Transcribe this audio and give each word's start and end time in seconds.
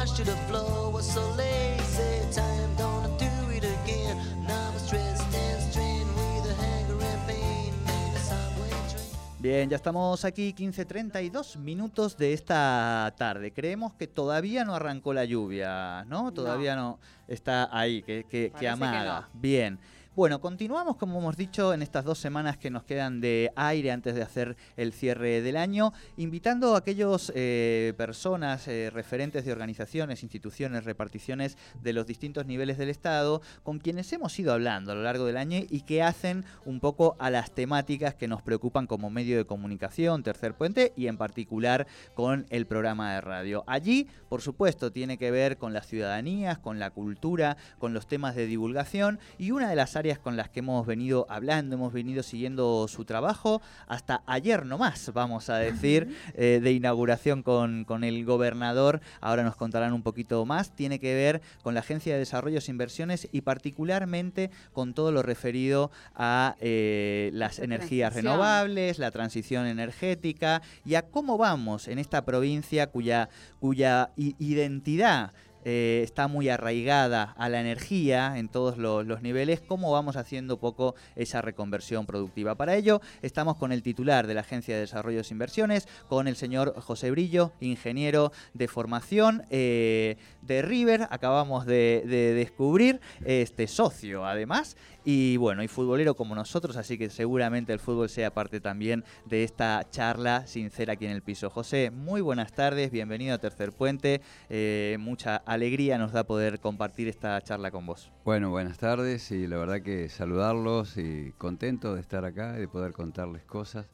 Thought 0.00 0.06
my 0.06 0.06
watch 0.06 0.16
to 0.16 0.24
the 0.24 0.36
floor 0.48 0.92
was 0.92 1.06
so 1.06 1.20
lazy. 1.36 2.20
Time 2.34 2.74
don't 2.78 3.18
do 3.18 3.26
it 3.54 3.64
again. 3.64 4.16
Now 4.46 4.70
I'm 4.72 4.78
stressed 4.78 5.22
and 5.34 5.62
strained 5.70 6.08
with 6.14 6.50
a 6.50 6.54
hanger 6.54 7.00
and 7.04 7.26
pain. 7.26 7.72
Need 7.84 8.14
a 8.16 8.18
subway 8.18 8.70
train. 8.88 9.06
Bien, 9.40 9.68
ya 9.70 9.76
estamos 9.76 10.24
aquí 10.24 10.54
15.32 10.54 11.56
minutos 11.58 12.16
de 12.16 12.32
esta 12.32 13.12
tarde. 13.16 13.52
Creemos 13.52 13.94
que 13.94 14.06
todavía 14.06 14.64
no 14.64 14.74
arrancó 14.74 15.12
la 15.12 15.24
lluvia, 15.24 16.04
¿no? 16.06 16.32
Todavía 16.32 16.76
no, 16.76 16.98
está 17.28 17.68
ahí, 17.72 18.02
que, 18.02 18.24
que- 18.24 18.28
que 18.28 18.50
Parece 18.50 18.60
que 18.60 18.68
amaga. 18.68 19.20
no. 19.20 19.40
Bien. 19.40 19.78
Bueno, 20.20 20.42
continuamos 20.42 20.98
como 20.98 21.18
hemos 21.18 21.38
dicho 21.38 21.72
en 21.72 21.80
estas 21.80 22.04
dos 22.04 22.18
semanas 22.18 22.58
que 22.58 22.68
nos 22.68 22.84
quedan 22.84 23.22
de 23.22 23.54
aire 23.56 23.90
antes 23.90 24.14
de 24.14 24.20
hacer 24.20 24.54
el 24.76 24.92
cierre 24.92 25.40
del 25.40 25.56
año, 25.56 25.94
invitando 26.18 26.74
a 26.74 26.80
aquellos 26.80 27.32
eh, 27.34 27.94
personas, 27.96 28.68
eh, 28.68 28.90
referentes 28.92 29.46
de 29.46 29.52
organizaciones, 29.52 30.22
instituciones, 30.22 30.84
reparticiones 30.84 31.56
de 31.82 31.94
los 31.94 32.06
distintos 32.06 32.44
niveles 32.44 32.76
del 32.76 32.90
Estado, 32.90 33.40
con 33.62 33.78
quienes 33.78 34.12
hemos 34.12 34.38
ido 34.38 34.52
hablando 34.52 34.92
a 34.92 34.94
lo 34.94 35.02
largo 35.04 35.24
del 35.24 35.38
año 35.38 35.62
y 35.70 35.80
que 35.86 36.02
hacen 36.02 36.44
un 36.66 36.80
poco 36.80 37.16
a 37.18 37.30
las 37.30 37.52
temáticas 37.52 38.14
que 38.14 38.28
nos 38.28 38.42
preocupan 38.42 38.86
como 38.86 39.08
medio 39.08 39.38
de 39.38 39.46
comunicación, 39.46 40.22
Tercer 40.22 40.52
Puente, 40.52 40.92
y 40.96 41.06
en 41.06 41.16
particular 41.16 41.86
con 42.12 42.44
el 42.50 42.66
programa 42.66 43.14
de 43.14 43.22
radio. 43.22 43.64
Allí, 43.66 44.06
por 44.28 44.42
supuesto, 44.42 44.92
tiene 44.92 45.16
que 45.16 45.30
ver 45.30 45.56
con 45.56 45.72
las 45.72 45.86
ciudadanías, 45.86 46.58
con 46.58 46.78
la 46.78 46.90
cultura, 46.90 47.56
con 47.78 47.94
los 47.94 48.06
temas 48.06 48.34
de 48.34 48.44
divulgación 48.44 49.18
y 49.38 49.52
una 49.52 49.70
de 49.70 49.76
las 49.76 49.96
áreas 49.96 50.09
con 50.18 50.36
las 50.36 50.48
que 50.50 50.60
hemos 50.60 50.86
venido 50.86 51.26
hablando, 51.28 51.76
hemos 51.76 51.92
venido 51.92 52.22
siguiendo 52.22 52.88
su 52.88 53.04
trabajo 53.04 53.62
hasta 53.86 54.22
ayer 54.26 54.66
nomás, 54.66 55.10
vamos 55.14 55.50
a 55.50 55.56
decir, 55.56 56.16
eh, 56.34 56.60
de 56.62 56.72
inauguración 56.72 57.42
con, 57.42 57.84
con 57.84 58.04
el 58.04 58.24
gobernador, 58.24 59.00
ahora 59.20 59.42
nos 59.42 59.56
contarán 59.56 59.92
un 59.92 60.02
poquito 60.02 60.44
más, 60.46 60.74
tiene 60.74 60.98
que 60.98 61.14
ver 61.14 61.42
con 61.62 61.74
la 61.74 61.80
Agencia 61.80 62.12
de 62.12 62.18
Desarrollos 62.18 62.68
e 62.68 62.70
Inversiones 62.70 63.28
y 63.32 63.42
particularmente 63.42 64.50
con 64.72 64.94
todo 64.94 65.12
lo 65.12 65.22
referido 65.22 65.90
a 66.14 66.56
eh, 66.60 67.30
las 67.32 67.58
energías 67.58 68.12
transición. 68.12 68.32
renovables, 68.32 68.98
la 68.98 69.10
transición 69.10 69.66
energética 69.66 70.62
y 70.84 70.94
a 70.94 71.02
cómo 71.02 71.38
vamos 71.38 71.88
en 71.88 71.98
esta 71.98 72.24
provincia 72.24 72.86
cuya, 72.88 73.28
cuya 73.60 74.10
identidad 74.16 75.32
eh, 75.64 76.00
está 76.04 76.28
muy 76.28 76.48
arraigada 76.48 77.34
a 77.36 77.48
la 77.48 77.60
energía 77.60 78.38
en 78.38 78.48
todos 78.48 78.78
lo- 78.78 79.02
los 79.02 79.22
niveles, 79.22 79.60
cómo 79.60 79.92
vamos 79.92 80.16
haciendo 80.16 80.58
poco 80.58 80.94
esa 81.16 81.42
reconversión 81.42 82.06
productiva. 82.06 82.54
Para 82.54 82.76
ello 82.76 83.00
estamos 83.22 83.56
con 83.56 83.72
el 83.72 83.82
titular 83.82 84.26
de 84.26 84.34
la 84.34 84.40
Agencia 84.40 84.74
de 84.74 84.80
Desarrollos 84.82 85.30
e 85.30 85.34
Inversiones, 85.34 85.88
con 86.08 86.28
el 86.28 86.36
señor 86.36 86.74
José 86.80 87.10
Brillo, 87.10 87.52
ingeniero 87.60 88.32
de 88.54 88.68
formación 88.68 89.42
eh, 89.50 90.16
de 90.42 90.62
River, 90.62 91.06
acabamos 91.10 91.66
de, 91.66 92.04
de 92.06 92.34
descubrir, 92.34 93.00
este 93.24 93.66
socio 93.66 94.26
además, 94.26 94.76
y 95.04 95.36
bueno, 95.36 95.62
y 95.62 95.68
futbolero 95.68 96.14
como 96.14 96.34
nosotros, 96.34 96.76
así 96.76 96.98
que 96.98 97.10
seguramente 97.10 97.72
el 97.72 97.80
fútbol 97.80 98.08
sea 98.08 98.32
parte 98.32 98.60
también 98.60 99.04
de 99.26 99.44
esta 99.44 99.86
charla 99.90 100.46
sincera 100.46 100.94
aquí 100.94 101.06
en 101.06 101.12
el 101.12 101.22
piso. 101.22 101.50
José, 101.50 101.90
muy 101.90 102.20
buenas 102.20 102.52
tardes, 102.52 102.90
bienvenido 102.90 103.34
a 103.34 103.38
Tercer 103.38 103.72
Puente, 103.72 104.20
eh, 104.48 104.96
mucha 105.00 105.36
alegría 105.36 105.98
nos 105.98 106.12
da 106.12 106.24
poder 106.24 106.60
compartir 106.60 107.08
esta 107.08 107.40
charla 107.42 107.70
con 107.70 107.86
vos. 107.86 108.10
Bueno, 108.24 108.50
buenas 108.50 108.78
tardes 108.78 109.30
y 109.30 109.46
la 109.46 109.56
verdad 109.56 109.82
que 109.82 110.08
saludarlos 110.08 110.96
y 110.96 111.32
contento 111.38 111.94
de 111.94 112.00
estar 112.00 112.24
acá 112.24 112.54
y 112.56 112.60
de 112.60 112.68
poder 112.68 112.92
contarles 112.92 113.44
cosas. 113.44 113.86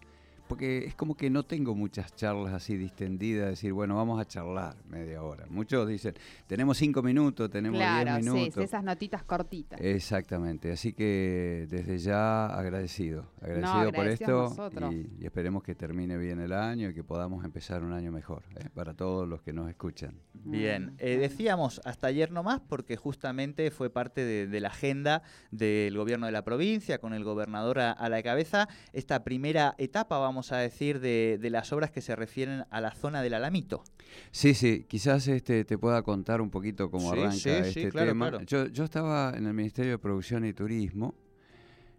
Porque 0.48 0.84
es 0.86 0.94
como 0.94 1.16
que 1.16 1.28
no 1.30 1.42
tengo 1.44 1.74
muchas 1.74 2.14
charlas 2.14 2.52
así 2.54 2.76
distendidas, 2.76 3.48
decir, 3.50 3.72
bueno, 3.72 3.96
vamos 3.96 4.20
a 4.20 4.24
charlar 4.26 4.76
media 4.88 5.22
hora. 5.22 5.46
Muchos 5.48 5.88
dicen, 5.88 6.14
tenemos 6.46 6.76
cinco 6.78 7.02
minutos, 7.02 7.50
tenemos 7.50 7.78
diez 7.78 7.90
Claro, 8.02 8.18
minutos. 8.22 8.54
sí, 8.54 8.62
esas 8.62 8.84
notitas 8.84 9.22
cortitas. 9.24 9.80
Exactamente, 9.80 10.70
así 10.72 10.92
que 10.92 11.66
desde 11.68 11.98
ya 11.98 12.46
agradecido, 12.46 13.26
agradecido 13.40 13.92
por 13.92 14.06
esto 14.06 14.70
y, 14.92 15.22
y 15.22 15.26
esperemos 15.26 15.62
que 15.62 15.74
termine 15.74 16.16
bien 16.16 16.40
el 16.40 16.52
año 16.52 16.90
y 16.90 16.94
que 16.94 17.02
podamos 17.02 17.44
empezar 17.44 17.82
un 17.82 17.92
año 17.92 18.12
mejor 18.12 18.42
¿eh? 18.56 18.68
para 18.74 18.94
todos 18.94 19.28
los 19.28 19.42
que 19.42 19.52
nos 19.52 19.68
escuchan. 19.68 20.14
Bien, 20.34 20.76
Mm, 20.76 20.96
eh, 20.98 21.16
decíamos 21.18 21.80
hasta 21.84 22.06
ayer 22.08 22.30
nomás 22.30 22.60
porque 22.60 22.96
justamente 22.96 23.70
fue 23.70 23.88
parte 23.90 24.24
de, 24.24 24.46
de 24.46 24.60
la 24.60 24.68
agenda 24.68 25.22
del 25.50 25.96
gobierno 25.96 26.26
de 26.26 26.32
la 26.32 26.42
provincia, 26.44 26.98
con 26.98 27.14
el 27.14 27.24
gobernador 27.24 27.80
a, 27.80 27.92
a 27.92 28.08
la 28.08 28.22
cabeza, 28.22 28.68
esta 28.92 29.24
primera 29.24 29.74
etapa, 29.78 30.18
vamos 30.18 30.35
a 30.52 30.58
decir, 30.58 31.00
de, 31.00 31.38
de 31.40 31.50
las 31.50 31.72
obras 31.72 31.90
que 31.90 32.00
se 32.00 32.14
refieren 32.16 32.64
a 32.70 32.80
la 32.80 32.92
zona 32.92 33.22
del 33.22 33.34
Alamito. 33.34 33.82
Sí, 34.30 34.54
sí, 34.54 34.84
quizás 34.88 35.26
este 35.28 35.64
te 35.64 35.78
pueda 35.78 36.02
contar 36.02 36.40
un 36.40 36.50
poquito 36.50 36.90
cómo 36.90 37.12
Sí, 37.12 37.18
arranca 37.18 37.32
sí, 37.32 37.50
sí, 37.72 37.80
este 37.80 37.88
claro, 37.90 38.08
tema. 38.08 38.28
claro. 38.30 38.44
Yo, 38.44 38.66
yo 38.66 38.84
estaba 38.84 39.32
en 39.36 39.46
el 39.46 39.54
Ministerio 39.54 39.92
de 39.92 39.98
Producción 39.98 40.44
y 40.44 40.52
Turismo 40.52 41.14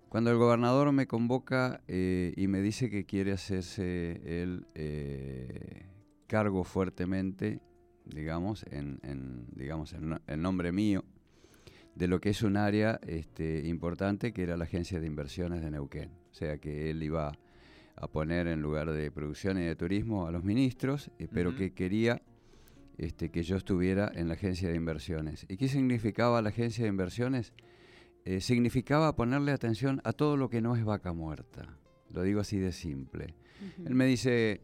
cuando 0.10 0.32
el 0.32 0.38
gobernador 0.38 0.92
me 0.94 1.06
convoca 1.06 1.82
eh, 1.88 2.34
y 2.38 2.48
me 2.48 2.62
dice 2.62 2.90
que 2.90 3.06
quiere 3.06 3.34
hacerse 3.34 4.22
el 4.42 4.66
eh, 4.74 5.86
cargo 6.28 6.64
fuertemente, 6.64 7.60
digamos, 8.06 8.66
en, 8.72 9.00
en, 9.04 9.46
digamos, 9.54 9.92
en, 9.94 10.18
en 10.26 10.42
nombre 10.42 10.72
mío, 10.72 11.04
de 11.96 12.08
lo 12.08 12.22
que 12.22 12.30
es 12.30 12.42
un 12.42 12.56
área 12.56 13.00
este, 13.06 13.68
importante 13.68 14.32
que 14.32 14.44
era 14.44 14.56
la 14.56 14.64
Agencia 14.64 15.00
de 15.02 15.08
Inversiones 15.08 15.62
de 15.62 15.72
Neuquén. 15.72 16.12
O 16.32 16.34
sea 16.34 16.58
que 16.58 16.90
él 16.90 17.04
iba 17.04 17.34
a 18.00 18.08
poner 18.08 18.48
en 18.48 18.62
lugar 18.62 18.92
de 18.92 19.12
producción 19.12 19.58
y 19.58 19.64
de 19.64 19.76
turismo 19.76 20.28
a 20.28 20.32
los 20.32 20.44
ministros, 20.44 21.10
eh, 21.18 21.28
pero 21.32 21.56
que 21.56 21.74
quería 21.74 22.22
este, 22.98 23.30
que 23.30 23.44
yo 23.44 23.58
estuviera 23.58 24.12
en 24.14 24.28
la 24.28 24.36
agencia 24.36 24.70
de 24.70 24.76
inversiones. 24.76 25.46
¿Y 25.50 25.58
qué 25.58 25.68
significaba 25.68 26.42
la 26.42 26.50
agencia 26.50 26.84
de 26.84 26.90
inversiones? 26.90 27.54
Eh, 28.26 28.42
significaba 28.42 29.16
ponerle 29.16 29.52
atención 29.52 30.02
a 30.04 30.14
todo 30.14 30.38
lo 30.38 30.50
que 30.50 30.62
no 30.62 30.76
es 30.76 30.84
vaca 30.84 31.14
muerta. 31.14 31.78
Lo 32.12 32.24
digo 32.24 32.40
así 32.40 32.58
de 32.58 32.72
simple. 32.72 33.36
Él 33.86 33.96
me 33.96 34.06
dice, 34.06 34.62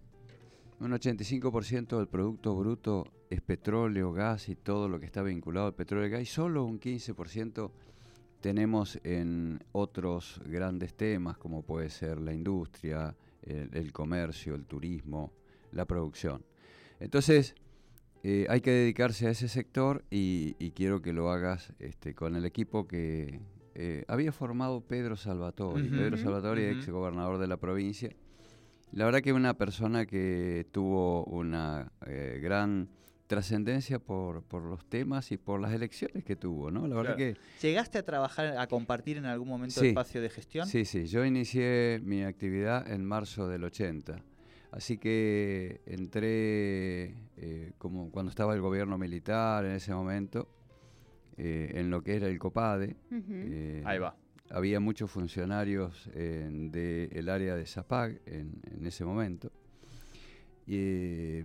un 0.79 0.91
85% 0.91 1.97
del 1.97 2.07
Producto 2.07 2.55
Bruto 2.55 3.05
es 3.29 3.41
petróleo, 3.41 4.13
gas 4.13 4.49
y 4.49 4.55
todo 4.55 4.87
lo 4.87 4.99
que 4.99 5.05
está 5.05 5.23
vinculado 5.23 5.67
al 5.67 5.75
petróleo 5.75 6.07
y 6.07 6.11
gas, 6.11 6.21
y 6.21 6.25
solo 6.25 6.63
un 6.63 6.79
15% 6.79 7.71
tenemos 8.41 8.99
en 9.03 9.63
otros 9.71 10.41
grandes 10.45 10.93
temas, 10.95 11.37
como 11.37 11.61
puede 11.61 11.89
ser 11.89 12.19
la 12.19 12.33
industria, 12.33 13.15
el, 13.43 13.69
el 13.73 13.91
comercio, 13.91 14.55
el 14.55 14.65
turismo, 14.65 15.33
la 15.71 15.85
producción. 15.85 16.43
Entonces, 16.99 17.55
eh, 18.23 18.45
hay 18.49 18.61
que 18.61 18.71
dedicarse 18.71 19.27
a 19.27 19.31
ese 19.31 19.49
sector 19.49 20.05
y, 20.09 20.55
y 20.57 20.71
quiero 20.71 21.01
que 21.01 21.11
lo 21.11 21.29
hagas 21.29 21.73
este, 21.79 22.15
con 22.15 22.35
el 22.35 22.45
equipo 22.45 22.87
que 22.87 23.41
eh, 23.75 24.05
había 24.07 24.31
formado 24.31 24.81
Pedro 24.81 25.17
Salvatori. 25.17 25.89
Pedro 25.89 26.17
Salvatori, 26.17 26.69
ujú. 26.69 26.79
ex 26.79 26.89
gobernador 26.89 27.37
de 27.37 27.47
la 27.47 27.57
provincia. 27.57 28.09
La 28.91 29.05
verdad 29.05 29.21
que 29.21 29.33
una 29.33 29.55
persona 29.55 30.05
que 30.05 30.67
tuvo 30.71 31.25
una 31.25 31.91
eh, 32.05 32.39
gran 32.41 32.89
trascendencia 33.33 33.99
por, 33.99 34.43
por 34.43 34.63
los 34.63 34.85
temas 34.87 35.31
y 35.31 35.37
por 35.37 35.59
las 35.59 35.73
elecciones 35.73 36.23
que 36.23 36.35
tuvo, 36.35 36.69
¿no? 36.71 36.87
La 36.87 36.95
verdad 36.95 37.15
Claro. 37.15 37.33
que 37.35 37.65
¿Llegaste 37.67 37.97
a 37.97 38.03
trabajar, 38.03 38.57
a 38.57 38.67
compartir 38.67 39.17
en 39.17 39.25
algún 39.25 39.47
momento 39.47 39.79
Sí. 39.81 39.87
espacio 39.87 40.21
de 40.21 40.29
gestión? 40.29 40.67
Sí, 40.67 40.85
sí, 40.85 41.05
yo 41.07 41.25
inicié 41.25 41.99
mi 42.03 42.23
actividad 42.23 42.89
en 42.91 43.03
marzo 43.05 43.47
del 43.47 43.63
80. 43.63 44.21
Así 44.71 44.97
que 44.97 45.81
entré 45.85 47.15
eh, 47.37 47.73
como 47.77 48.09
cuando 48.11 48.29
estaba 48.29 48.53
el 48.53 48.61
gobierno 48.61 48.97
militar 48.97 49.65
en 49.65 49.71
ese 49.73 49.93
momento, 49.93 50.47
eh, 51.37 51.71
en 51.75 51.89
lo 51.89 52.01
que 52.03 52.15
era 52.15 52.27
el 52.27 52.37
COPADE. 52.39 52.95
Eh, 53.11 53.83
Ahí 53.85 53.99
va. 53.99 54.15
Había 54.49 54.79
muchos 54.79 55.09
funcionarios 55.09 56.09
del 56.13 57.29
área 57.29 57.55
de 57.55 57.65
Zapag 57.65 58.19
en, 58.25 58.61
en 58.71 58.85
ese 58.85 59.03
momento. 59.05 59.51
Y, 60.67 61.39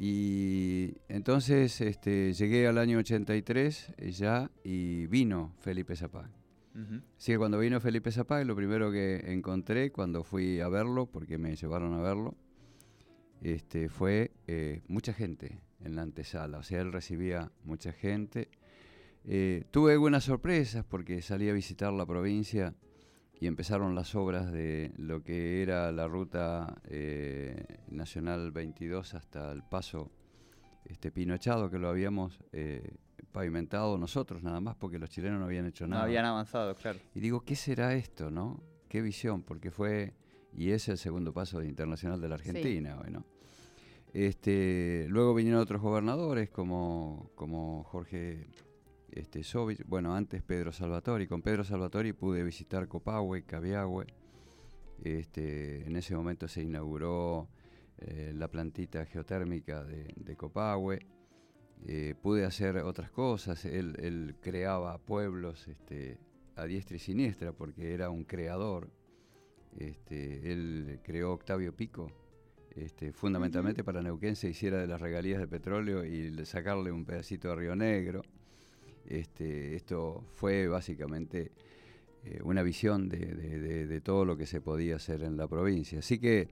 y 0.00 0.94
entonces 1.08 1.80
este, 1.80 2.32
llegué 2.32 2.68
al 2.68 2.78
año 2.78 2.98
83 2.98 3.94
ya 4.10 4.48
y 4.62 5.06
vino 5.06 5.54
Felipe 5.58 5.96
Zapag. 5.96 6.30
Ujú. 6.74 7.02
Así 7.16 7.32
que 7.32 7.38
cuando 7.38 7.58
vino 7.58 7.80
Felipe 7.80 8.12
Zapag, 8.12 8.46
lo 8.46 8.54
primero 8.54 8.92
que 8.92 9.32
encontré 9.32 9.90
cuando 9.90 10.22
fui 10.22 10.60
a 10.60 10.68
verlo, 10.68 11.06
porque 11.06 11.36
me 11.36 11.56
llevaron 11.56 11.94
a 11.94 12.00
verlo, 12.00 12.36
este, 13.42 13.88
fue 13.88 14.30
eh, 14.46 14.82
mucha 14.86 15.12
gente 15.12 15.60
en 15.80 15.96
la 15.96 16.02
antesala. 16.02 16.58
O 16.58 16.62
sea, 16.62 16.80
él 16.80 16.92
recibía 16.92 17.50
mucha 17.64 17.92
gente. 17.92 18.48
Eh, 19.24 19.64
tuve 19.72 19.92
algunas 19.92 20.22
sorpresas 20.22 20.84
porque 20.84 21.22
salí 21.22 21.48
a 21.48 21.52
visitar 21.52 21.92
la 21.92 22.06
provincia 22.06 22.72
y 23.40 23.46
empezaron 23.46 23.94
las 23.94 24.14
obras 24.14 24.50
de 24.52 24.92
lo 24.96 25.22
que 25.22 25.62
era 25.62 25.92
la 25.92 26.08
ruta 26.08 26.76
eh, 26.88 27.64
nacional 27.88 28.50
22 28.52 29.14
hasta 29.14 29.52
el 29.52 29.62
paso 29.62 30.10
este, 30.84 31.10
Pinochado, 31.12 31.70
que 31.70 31.78
lo 31.78 31.88
habíamos 31.88 32.40
eh, 32.52 32.96
pavimentado 33.32 33.98
nosotros 33.98 34.42
nada 34.42 34.60
más 34.60 34.74
porque 34.76 34.98
los 34.98 35.10
chilenos 35.10 35.38
no 35.38 35.44
habían 35.46 35.66
hecho 35.66 35.84
No 35.86 35.90
nada. 35.90 36.04
habían 36.04 36.24
avanzado, 36.24 36.74
claro. 36.74 36.98
Y 37.14 37.20
digo, 37.20 37.42
¿qué 37.44 37.54
será 37.56 37.94
esto, 37.94 38.30
no? 38.30 38.60
¿Qué 38.88 39.02
visión? 39.02 39.42
Porque 39.42 39.70
fue, 39.70 40.14
y 40.52 40.70
es 40.70 40.88
el 40.88 40.96
segundo 40.98 41.32
paso 41.32 41.62
internacional 41.62 42.20
de 42.20 42.28
la 42.28 42.38
Sí. 42.38 42.48
Argentina, 42.48 42.96
bueno. 42.96 43.24
Este, 44.14 45.06
luego 45.10 45.34
vinieron 45.34 45.60
otros 45.60 45.82
gobernadores 45.82 46.48
como, 46.48 47.30
como 47.34 47.84
Jorge 47.84 48.48
este, 49.18 49.42
Sovich, 49.42 49.84
bueno, 49.86 50.14
antes 50.14 50.42
Pedro 50.42 50.72
Salvatori. 50.72 51.26
Con 51.26 51.42
Pedro 51.42 51.64
Salvatori 51.64 52.12
pude 52.12 52.42
visitar 52.42 52.88
Copahue, 52.88 53.42
Cabiahue. 53.44 54.06
Este, 55.02 55.86
en 55.86 55.96
ese 55.96 56.14
momento 56.16 56.48
se 56.48 56.62
inauguró 56.62 57.48
eh, 57.98 58.32
la 58.34 58.48
plantita 58.48 59.04
geotérmica 59.06 59.84
de, 59.84 60.12
de 60.16 60.36
Copahue. 60.36 60.98
Eh, 61.86 62.14
pude 62.20 62.44
hacer 62.44 62.78
otras 62.78 63.10
cosas. 63.10 63.64
Él, 63.64 63.96
él 64.00 64.36
creaba 64.40 64.98
pueblos 64.98 65.68
este, 65.68 66.18
a 66.56 66.64
diestra 66.64 66.96
y 66.96 67.00
siniestra 67.00 67.52
porque 67.52 67.94
era 67.94 68.10
un 68.10 68.24
creador. 68.24 68.90
Este, 69.76 70.50
él 70.52 70.98
creó 71.04 71.32
Octavio 71.32 71.76
Pico, 71.76 72.10
este, 72.74 73.12
fundamentalmente 73.12 73.84
para 73.84 74.02
Neuquén 74.02 74.34
se 74.34 74.48
hiciera 74.48 74.78
de 74.78 74.86
las 74.88 75.00
regalías 75.00 75.38
de 75.38 75.46
petróleo 75.46 76.04
y 76.04 76.30
le- 76.30 76.46
sacarle 76.46 76.90
un 76.90 77.04
pedacito 77.04 77.48
de 77.48 77.56
Río 77.56 77.76
Negro. 77.76 78.22
Este, 79.08 79.74
esto 79.74 80.22
fue 80.34 80.68
básicamente 80.68 81.50
eh, 82.24 82.40
una 82.44 82.62
visión 82.62 83.08
de, 83.08 84.00
todo 84.04 84.26
lo 84.26 84.36
que 84.36 84.46
se 84.46 84.60
podía 84.60 84.96
hacer 84.96 85.22
en 85.22 85.36
la 85.36 85.48
provincia. 85.48 86.00
Así 86.00 86.18
que 86.18 86.48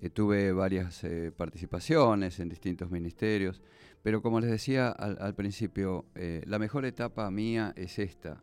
eh, 0.00 0.10
tuve 0.10 0.52
varias 0.52 1.04
eh, 1.04 1.32
participaciones 1.36 2.40
en 2.40 2.48
distintos 2.48 2.90
ministerios, 2.90 3.60
pero 4.02 4.22
como 4.22 4.40
les 4.40 4.50
decía 4.50 4.88
al, 4.88 5.34
principio, 5.34 6.06
la 6.14 6.58
mejor 6.58 6.86
etapa 6.86 7.30
mía 7.30 7.74
es 7.76 7.98
esta, 7.98 8.42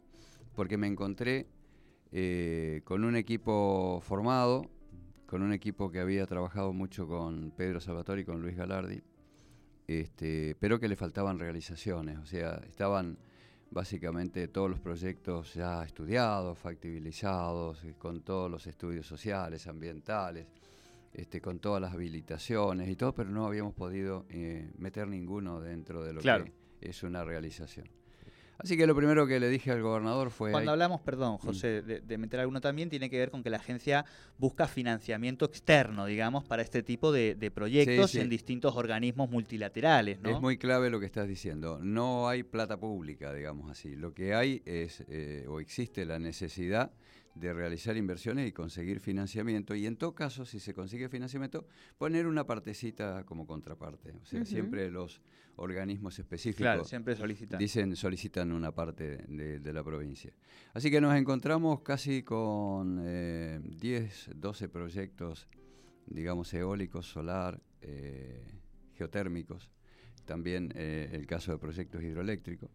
porque 0.53 0.77
me 0.77 0.85
encontré 0.85 1.47
con 2.83 3.03
un 3.03 3.15
equipo 3.15 3.99
formado, 4.01 4.69
con 5.25 5.41
un 5.41 5.53
equipo 5.53 5.89
que 5.91 6.01
había 6.01 6.25
trabajado 6.27 6.71
mucho 6.73 7.07
con 7.07 7.51
Pedro 7.51 7.79
Salvatori 7.79 8.21
y 8.21 8.25
con 8.25 8.41
Luis 8.41 8.57
Galardi, 8.57 9.01
este, 9.87 10.55
pero 10.59 10.79
que 10.79 10.89
le 10.89 10.97
faltaban 10.97 11.39
realizaciones, 11.39 12.19
o 12.19 12.25
sea, 12.25 12.61
estaban 12.67 13.17
básicamente 13.75 14.47
todos 14.47 14.69
los 14.69 14.79
proyectos 14.79 15.53
ya 15.53 15.83
estudiados, 15.83 16.57
factibilizados, 16.57 17.83
eh, 17.83 17.93
con 17.99 18.21
todos 18.21 18.49
los 18.49 18.65
estudios 18.67 19.05
sociales, 19.05 19.67
ambientales, 19.67 20.47
este, 21.13 21.41
con 21.41 21.59
todas 21.59 21.81
las 21.81 21.93
habilitaciones 21.93 22.89
y 22.89 22.95
todo, 22.95 23.13
pero 23.13 23.29
no 23.29 23.45
habíamos 23.45 23.73
podido 23.73 24.25
eh, 24.29 24.71
meter 24.77 25.09
ninguno 25.09 25.59
dentro 25.59 26.03
de 26.05 26.13
lo 26.13 26.21
Claro. 26.21 26.45
que 26.45 26.53
es 26.89 27.03
una 27.03 27.25
realización. 27.25 27.85
Así 28.57 28.77
que 28.77 28.87
lo 28.87 28.95
primero 28.95 29.27
que 29.27 29.39
le 29.39 29.49
dije 29.49 29.71
al 29.71 29.81
gobernador 29.81 30.31
fue... 30.31 30.51
Cuando 30.51 30.71
"Hay- 30.71 30.73
hablamos, 30.75 31.01
perdón, 31.01 31.37
José, 31.37 31.81
de, 31.81 31.99
de 32.01 32.17
meter 32.17 32.39
alguno 32.39 32.61
también, 32.61 32.89
tiene 32.89 33.09
que 33.09 33.17
ver 33.17 33.29
con 33.31 33.43
que 33.43 33.49
la 33.49 33.57
agencia 33.57 34.05
busca 34.37 34.67
financiamiento 34.67 35.45
externo, 35.45 36.05
digamos, 36.05 36.43
para 36.45 36.61
este 36.61 36.81
tipo 36.83 37.11
de, 37.11 37.35
de 37.35 37.51
proyectos 37.51 38.11
Sí, 38.11 38.17
sí. 38.17 38.23
en 38.23 38.29
distintos 38.29 38.75
organismos 38.75 39.29
multilaterales, 39.29 40.19
¿no? 40.21 40.29
Es 40.29 40.41
muy 40.41 40.57
clave 40.57 40.89
lo 40.89 40.99
que 40.99 41.05
estás 41.05 41.27
diciendo. 41.27 41.79
No 41.81 42.27
hay 42.29 42.43
plata 42.43 42.77
pública, 42.77 43.33
digamos 43.33 43.69
así. 43.69 43.95
Lo 43.95 44.13
que 44.13 44.33
hay 44.33 44.61
es, 44.65 45.03
eh, 45.09 45.45
o 45.49 45.59
existe 45.59 46.05
la 46.05 46.17
necesidad 46.19 46.91
de 47.35 47.53
realizar 47.53 47.97
inversiones 47.97 48.47
y 48.47 48.51
conseguir 48.51 48.99
financiamiento. 48.99 49.75
Y 49.75 49.85
en 49.85 49.97
todo 49.97 50.15
caso, 50.15 50.45
si 50.45 50.59
se 50.59 50.73
consigue 50.73 51.09
financiamiento, 51.09 51.67
poner 51.97 52.27
una 52.27 52.45
partecita 52.47 53.23
como 53.25 53.45
contraparte. 53.45 54.13
O 54.21 54.25
sea, 54.25 54.45
siempre 54.45 54.89
los 54.89 55.21
organismos 55.57 56.17
específicos 56.19 56.61
Claro, 56.63 56.83
siempre 56.83 57.15
solicitan. 57.15 57.59
dicen 57.59 57.95
solicitan 57.95 58.51
una 58.51 58.73
parte 58.73 59.17
de, 59.27 59.59
de 59.59 59.73
la 59.73 59.83
provincia. 59.83 60.33
Así 60.73 60.89
que 60.89 60.99
nos 60.99 61.15
encontramos 61.15 61.81
casi 61.81 62.23
con 62.23 63.01
eh, 63.03 63.59
10, 63.63 64.31
12 64.35 64.69
proyectos, 64.69 65.47
digamos, 66.07 66.53
eólicos, 66.53 67.05
solar, 67.05 67.61
eh, 67.81 68.43
geotérmicos, 68.95 69.69
también 70.25 70.71
eh, 70.75 71.09
el 71.13 71.25
caso 71.27 71.51
de 71.51 71.57
proyectos 71.57 72.01
hidroeléctricos, 72.01 72.69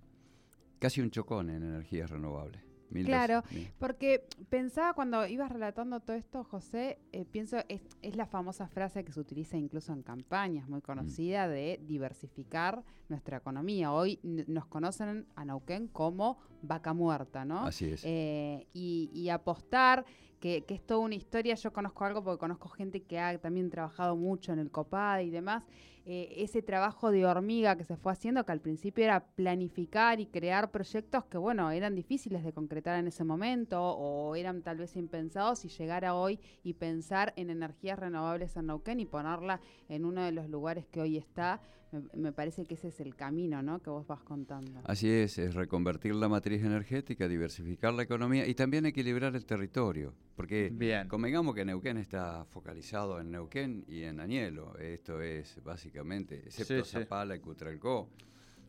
casi 0.78 1.00
un 1.00 1.10
chocón 1.10 1.50
en 1.50 1.62
energías 1.62 2.10
renovables. 2.10 2.69
Claro. 2.90 3.42
Porque 3.78 4.26
pensaba 4.48 4.94
cuando 4.94 5.26
ibas 5.26 5.50
relatando 5.50 6.00
todo 6.00 6.16
esto, 6.16 6.44
José, 6.44 6.98
eh, 7.12 7.24
pienso, 7.24 7.58
es, 7.68 7.82
es 8.02 8.16
la 8.16 8.26
famosa 8.26 8.68
frase 8.68 9.04
que 9.04 9.12
se 9.12 9.20
utiliza 9.20 9.56
incluso 9.56 9.92
en 9.92 10.02
campañas, 10.02 10.68
muy 10.68 10.80
conocida, 10.80 11.48
de 11.48 11.80
diversificar 11.86 12.82
nuestra 13.08 13.38
economía. 13.38 13.92
Hoy 13.92 14.18
nos 14.22 14.66
conocen 14.66 15.26
a 15.34 15.44
Neuquén 15.44 15.88
como 15.88 16.38
vaca 16.62 16.92
muerta, 16.92 17.44
¿no? 17.44 17.66
Así 17.66 17.86
es. 17.86 18.02
Eh, 18.04 18.66
y, 18.72 19.10
y 19.12 19.28
apostar, 19.28 20.04
que, 20.40 20.64
que 20.64 20.74
es 20.74 20.84
toda 20.84 21.00
una 21.00 21.14
historia, 21.14 21.54
yo 21.54 21.72
conozco 21.72 22.04
algo 22.04 22.24
porque 22.24 22.38
conozco 22.38 22.68
gente 22.70 23.02
que 23.02 23.18
ha 23.18 23.36
también 23.38 23.68
trabajado 23.70 24.16
mucho 24.16 24.52
en 24.52 24.58
el 24.58 24.70
COPAD 24.70 25.20
y 25.20 25.30
demás, 25.30 25.64
eh, 26.06 26.34
ese 26.38 26.62
trabajo 26.62 27.10
de 27.10 27.26
hormiga 27.26 27.76
que 27.76 27.84
se 27.84 27.96
fue 27.96 28.12
haciendo, 28.12 28.44
que 28.44 28.52
al 28.52 28.60
principio 28.60 29.04
era 29.04 29.20
planificar 29.20 30.20
y 30.20 30.26
crear 30.26 30.70
proyectos 30.70 31.24
que, 31.26 31.38
bueno, 31.38 31.70
eran 31.70 31.94
difíciles 31.94 32.42
de 32.44 32.52
concretar 32.52 32.98
en 32.98 33.08
ese 33.08 33.24
momento 33.24 33.80
o 33.80 34.34
eran 34.34 34.62
tal 34.62 34.78
vez 34.78 34.96
impensados 34.96 35.64
y 35.64 35.68
llegar 35.68 36.04
a 36.04 36.14
hoy 36.14 36.40
y 36.62 36.74
pensar 36.74 37.32
en 37.36 37.50
energías 37.50 37.98
renovables 37.98 38.56
en 38.56 38.66
Neuquén 38.66 39.00
y 39.00 39.06
ponerla 39.06 39.60
en 39.88 40.04
uno 40.04 40.22
de 40.22 40.32
los 40.32 40.48
lugares 40.48 40.86
que 40.86 41.00
hoy 41.00 41.16
está, 41.16 41.60
me, 41.92 42.02
me 42.14 42.32
parece 42.32 42.64
que 42.64 42.74
ese 42.74 42.88
es 42.88 43.00
el 43.00 43.14
camino, 43.16 43.62
¿no? 43.62 43.80
Que 43.80 43.90
vos 43.90 44.06
vas 44.06 44.22
contando. 44.22 44.80
Así 44.84 45.10
es, 45.10 45.38
es 45.38 45.54
reconvertir 45.54 46.14
la 46.14 46.28
matriz 46.28 46.62
energética, 46.62 47.28
diversificar 47.28 47.92
la 47.94 48.02
economía 48.02 48.46
y 48.46 48.54
también 48.54 48.86
equilibrar 48.86 49.34
el 49.34 49.44
territorio. 49.44 50.14
Porque 50.36 50.70
Bien. 50.72 51.08
convengamos 51.08 51.54
que 51.54 51.64
Neuquén 51.64 51.98
está 51.98 52.44
focalizado 52.46 53.20
en 53.20 53.30
Neuquén 53.30 53.84
y 53.88 54.04
en 54.04 54.20
Añelo. 54.20 54.76
Esto 54.78 55.20
es 55.20 55.62
básicamente, 55.62 55.89
excepto 55.94 56.84
Sí. 56.84 56.90
Zapala 56.90 57.36
y 57.36 57.40
Cutralcó, 57.40 58.10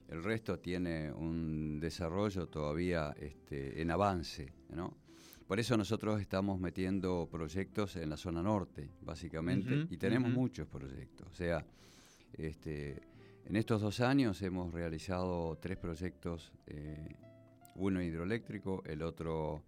el 0.10 0.24
resto 0.24 0.60
tiene 0.60 1.12
un 1.12 1.80
desarrollo 1.80 2.48
todavía 2.48 3.14
este, 3.18 3.82
en 3.82 3.92
avance, 3.92 4.54
¿no? 4.70 4.98
Por 5.48 5.60
eso 5.60 5.76
nosotros 5.76 6.22
estamos 6.22 6.60
metiendo 6.60 7.28
proyectos 7.30 7.98
en 7.98 8.10
la 8.10 8.18
zona 8.18 8.42
norte, 8.42 8.90
básicamente, 9.02 9.84
Ujú, 9.84 9.94
y 9.94 9.98
tenemos 9.98 10.32
ujú. 10.32 10.40
muchos 10.40 10.68
proyectos. 10.68 11.28
O 11.30 11.34
sea, 11.34 11.66
este, 12.34 13.02
en 13.46 13.56
estos 13.58 13.82
dos 13.82 14.00
años 14.00 14.42
hemos 14.42 14.74
realizado 14.74 15.58
tres 15.58 15.78
proyectos, 15.78 16.54
eh, 16.68 17.16
uno 17.76 18.02
hidroeléctrico, 18.02 18.82
el 18.86 19.02
otro 19.02 19.64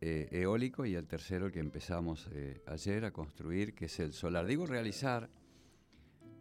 eh, 0.00 0.28
eólico 0.32 0.84
y 0.84 0.94
el 0.94 1.06
tercero 1.06 1.46
el 1.46 1.52
que 1.52 1.60
empezamos 1.60 2.28
eh, 2.32 2.60
ayer 2.66 3.04
a 3.04 3.10
construir, 3.12 3.74
que 3.74 3.86
es 3.86 4.00
el 4.00 4.12
solar. 4.12 4.44
Digo 4.46 4.66
realizar 4.66 5.30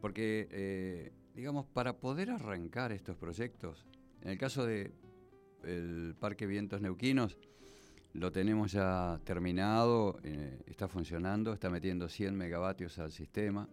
porque, 0.02 0.48
eh, 0.52 1.12
digamos, 1.36 1.66
para 1.68 2.00
poder 2.00 2.32
arrancar 2.32 2.92
estos 2.92 3.16
proyectos, 3.16 3.86
en 4.22 4.32
el 4.32 4.38
caso 4.38 4.66
de 4.66 4.92
el 5.64 6.16
Parque 6.20 6.48
Vientos 6.48 6.82
Neuquinos, 6.82 7.38
lo 8.14 8.32
tenemos 8.32 8.72
ya 8.72 9.22
terminado, 9.24 10.20
eh, 10.24 10.60
está 10.66 10.88
funcionando, 10.88 11.54
está 11.54 11.70
metiendo 11.70 12.10
100 12.10 12.36
megavatios 12.36 13.00
al 13.00 13.12
sistema, 13.12 13.70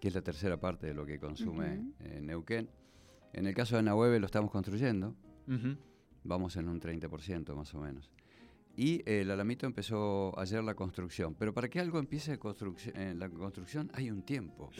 que 0.00 0.08
es 0.08 0.14
la 0.14 0.22
tercera 0.22 0.58
parte 0.58 0.86
de 0.86 0.94
lo 0.94 1.04
que 1.04 1.18
consume 1.18 1.92
eh, 2.00 2.20
Neuquén. 2.22 2.70
En 3.32 3.46
el 3.46 3.54
caso 3.54 3.76
de 3.76 3.82
Nahueve 3.82 4.18
lo 4.20 4.26
estamos 4.26 4.50
construyendo, 4.50 5.14
vamos 6.24 6.56
en 6.56 6.68
un 6.68 6.80
30% 6.80 7.54
más 7.54 7.74
o 7.74 7.80
menos. 7.80 8.10
Y 8.76 9.02
el 9.04 9.30
Alamito 9.30 9.66
empezó 9.66 10.38
ayer 10.38 10.62
la 10.64 10.74
construcción. 10.74 11.34
Pero 11.34 11.52
para 11.52 11.68
que 11.68 11.80
algo 11.80 11.98
empiece 11.98 12.38
la 13.14 13.28
construcción 13.28 13.90
hay 13.94 14.10
un 14.10 14.22
tiempo. 14.22 14.70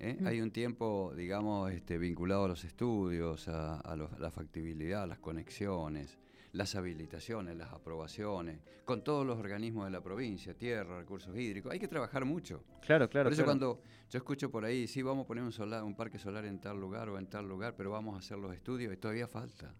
¿Eh? 0.00 0.18
Hay 0.24 0.40
un 0.40 0.50
tiempo, 0.50 1.12
digamos, 1.16 1.70
este, 1.72 1.98
vinculado 1.98 2.44
a 2.44 2.48
los 2.48 2.64
estudios, 2.64 3.48
a, 3.48 3.80
a 3.80 3.96
los- 3.96 4.18
la 4.18 4.30
factibilidad, 4.30 5.06
las 5.08 5.18
conexiones, 5.18 6.18
las 6.52 6.74
habilitaciones, 6.76 7.56
las 7.56 7.72
aprobaciones, 7.72 8.60
con 8.84 9.04
todos 9.04 9.26
los 9.26 9.38
organismos 9.38 9.84
de 9.84 9.90
la 9.90 10.00
provincia, 10.00 10.54
tierra, 10.54 10.98
recursos 10.98 11.36
hídricos. 11.36 11.72
Hay 11.72 11.78
que 11.78 11.88
trabajar 11.88 12.24
mucho. 12.24 12.64
Claro, 12.80 13.08
claro. 13.10 13.26
por 13.26 13.32
eso 13.34 13.42
claro. 13.44 13.58
cuando 13.60 13.82
yo 14.10 14.16
escucho 14.18 14.50
por 14.50 14.64
ahí, 14.64 14.86
sí, 14.86 15.02
vamos 15.02 15.24
a 15.24 15.26
poner 15.28 15.44
un, 15.44 15.52
solar, 15.52 15.82
un 15.84 15.94
parque 15.94 16.18
solar 16.18 16.44
en 16.46 16.58
tal 16.58 16.80
lugar 16.80 17.08
o 17.10 17.18
en 17.18 17.26
tal 17.26 17.46
lugar, 17.46 17.74
pero 17.76 17.90
vamos 17.90 18.14
a 18.14 18.18
hacer 18.18 18.38
los 18.38 18.54
estudios 18.54 18.92
y 18.92 18.96
todavía 18.96 19.28
falta. 19.28 19.74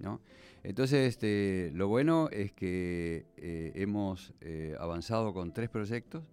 ¿no? 0.00 0.20
Entonces, 0.64 1.08
este, 1.10 1.70
lo 1.74 1.86
bueno 1.86 2.28
es 2.32 2.50
que 2.50 3.26
eh, 3.36 3.70
hemos 3.76 4.34
eh, 4.40 4.74
avanzado 4.80 5.32
con 5.32 5.52
tres 5.52 5.70
proyectos, 5.70 6.24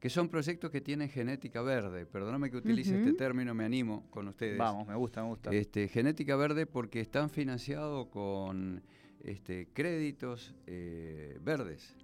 que 0.00 0.10
son 0.10 0.28
proyectos 0.28 0.70
que 0.70 0.80
tienen 0.80 1.08
genética 1.08 1.62
verde. 1.62 2.06
Perdóname 2.06 2.50
que 2.50 2.56
utilice 2.56 2.96
este 2.98 3.14
término, 3.14 3.54
me 3.54 3.64
animo 3.64 4.06
con 4.10 4.28
ustedes. 4.28 4.56
Vamos, 4.58 4.86
me 4.86 4.94
gusta, 4.94 5.22
me 5.22 5.28
gusta. 5.28 5.50
Este, 5.50 5.88
genética 5.88 6.36
verde 6.36 6.66
porque 6.66 7.00
están 7.00 7.30
financiados 7.30 8.06
con 8.08 8.82
este, 9.24 9.68
créditos 9.72 10.54
eh, 10.66 11.38
verdes. 11.42 11.96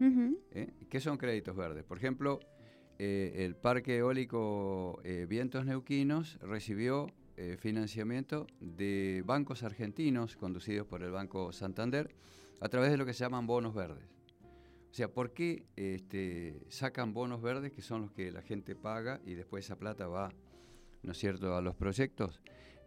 ¿eh? 0.00 0.72
¿Qué 0.90 1.00
son 1.00 1.16
créditos 1.16 1.56
verdes? 1.56 1.84
Por 1.84 1.98
ejemplo, 1.98 2.40
eh, 2.98 3.44
el 3.44 3.54
Parque 3.56 3.98
Eólico 3.98 5.00
eh, 5.04 5.26
Vientos 5.28 5.66
Neuquinos 5.66 6.38
recibió 6.40 7.08
eh, 7.36 7.58
financiamiento 7.58 8.46
de 8.60 9.22
bancos 9.26 9.62
argentinos 9.62 10.36
conducidos 10.36 10.86
por 10.86 11.02
el 11.02 11.10
Banco 11.10 11.52
Santander 11.52 12.14
a 12.60 12.68
través 12.70 12.90
de 12.90 12.96
lo 12.96 13.04
que 13.04 13.12
se 13.12 13.24
llaman 13.24 13.46
bonos 13.46 13.74
verdes. 13.74 14.15
O 14.96 14.98
sea, 14.98 15.12
¿por 15.12 15.34
qué 15.34 15.66
este, 15.76 16.58
sacan 16.70 17.12
bonos 17.12 17.42
verdes 17.42 17.70
que 17.70 17.82
son 17.82 18.00
los 18.00 18.12
que 18.12 18.32
la 18.32 18.40
gente 18.40 18.74
paga 18.74 19.20
y 19.26 19.34
después 19.34 19.66
esa 19.66 19.76
plata 19.76 20.06
va, 20.06 20.32
¿no 21.02 21.12
es 21.12 21.18
cierto?, 21.18 21.54
a 21.54 21.60
los 21.60 21.76
proyectos? 21.76 22.40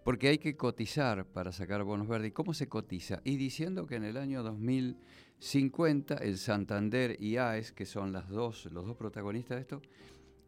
Porque 0.03 0.29
hay 0.29 0.39
que 0.39 0.57
cotizar 0.57 1.27
para 1.27 1.51
sacar 1.51 1.83
bonos 1.83 2.07
verdes. 2.07 2.29
¿Y 2.29 2.31
cómo 2.31 2.55
se 2.55 2.67
cotiza? 2.67 3.21
Y 3.23 3.37
diciendo 3.37 3.85
que 3.85 3.97
en 3.97 4.05
el 4.05 4.17
año 4.17 4.41
2050 4.41 6.15
el 6.15 6.39
Santander 6.39 7.15
y 7.21 7.37
AES, 7.37 7.73
que 7.73 7.85
son 7.85 8.11
los 8.11 8.27
dos 8.27 8.95
protagonistas 8.97 9.57
de 9.57 9.61
esto, 9.61 9.81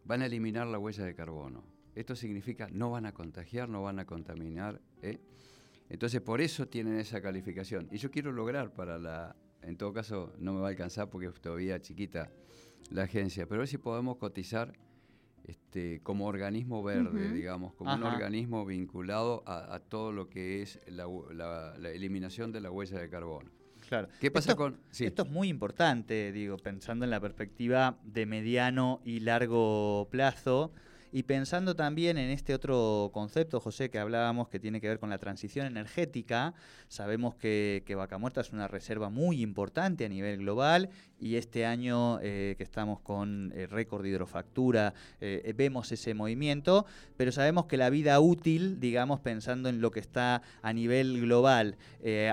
van 0.04 0.24
a 0.24 0.26
eliminar 0.26 0.66
la 0.66 0.80
huella 0.80 1.06
de 1.06 1.14
carbono. 1.14 1.64
Esto 1.94 2.16
significa 2.16 2.70
no 2.72 2.90
van 2.90 3.06
a 3.06 3.14
contagiar, 3.14 3.70
no 3.70 3.84
van 3.84 4.00
a 4.00 4.08
contaminar. 4.08 4.82
¿eh? 5.04 5.20
Entonces, 5.90 6.22
por 6.22 6.42
eso 6.42 6.68
tienen 6.68 6.98
esa 6.98 7.22
calificación. 7.22 7.88
Y 7.92 7.98
yo 7.98 8.10
quiero 8.10 8.32
lograr 8.32 8.74
para 8.74 8.98
la, 8.98 9.36
en 9.64 9.78
todo 9.78 9.94
caso, 9.94 10.34
no 10.40 10.54
me 10.54 10.60
va 10.62 10.68
a 10.68 10.70
alcanzar 10.72 11.10
porque 11.10 11.28
es 11.28 11.34
todavía 11.42 11.80
chiquita 11.82 12.32
la 12.90 13.04
agencia, 13.04 13.46
pero 13.48 13.60
a 13.60 13.62
ver 13.62 13.68
si 13.68 13.78
podemos 13.78 14.18
cotizar 14.18 14.74
este, 15.46 16.00
como 16.04 16.28
organismo 16.28 16.84
verde, 16.84 17.32
digamos, 17.34 17.74
como 17.74 17.94
un 17.94 18.04
organismo 18.04 18.66
vinculado 18.66 19.44
a, 19.46 19.74
a 19.76 19.80
todo 19.80 20.12
lo 20.12 20.30
que 20.30 20.62
es 20.62 20.80
la, 20.88 21.06
la- 21.34 21.76
la 21.78 21.90
eliminación 21.90 22.52
de 22.52 22.62
la 22.62 22.70
huella 22.72 23.00
de 23.00 23.10
carbono. 23.10 23.50
Claro. 23.90 24.08
¿Qué 24.20 24.30
pasa 24.32 24.52
Esto- 24.52 24.58
con...? 24.64 24.80
sí. 24.92 25.06
Esto 25.06 25.24
es 25.24 25.30
muy 25.32 25.50
importante, 25.50 26.32
digo, 26.32 26.58
pensando 26.58 27.06
en 27.06 27.12
la 27.12 27.20
perspectiva 27.20 27.98
de 28.04 28.26
mediano 28.26 29.02
y 29.04 29.22
largo 29.22 30.08
plazo 30.12 30.72
y 31.12 31.24
pensando 31.24 31.76
también 31.76 32.18
en 32.18 32.30
este 32.30 32.54
otro 32.54 33.12
concepto, 33.14 33.60
José, 33.60 33.90
que 33.90 34.00
hablábamos 34.00 34.48
que 34.48 34.60
tiene 34.60 34.80
que 34.80 34.88
ver 34.88 35.00
con 35.00 35.10
la 35.10 35.18
transición 35.18 35.66
energética. 35.68 36.54
Sabemos 36.88 37.36
que, 37.36 37.84
que 37.86 37.96
Vaca 37.96 38.18
Muerta 38.18 38.42
es 38.42 38.52
una 38.52 38.68
reserva 38.68 39.10
muy 39.10 39.42
importante 39.42 40.06
a 40.06 40.10
nivel 40.10 40.38
global 40.38 40.90
y 41.20 41.36
este 41.36 41.66
año 41.66 42.20
eh, 42.22 42.56
que 42.58 42.64
estamos 42.64 43.00
con 43.00 43.54
eh, 43.56 43.68
récord 43.68 44.02
de 44.02 44.10
hidrofactura 44.10 44.94
eh, 45.20 45.54
vemos 45.56 45.92
ese 45.92 46.14
movimiento, 46.14 46.86
pero 47.16 47.32
sabemos 47.32 47.66
que 47.66 47.78
la 47.78 47.90
vida 47.90 48.20
útil, 48.20 48.80
digamos, 48.80 49.20
pensando 49.20 49.70
en 49.70 49.82
lo 49.82 49.92
que 49.92 50.00
está 50.00 50.42
a 50.62 50.74
nivel 50.74 51.22
global, 51.22 51.78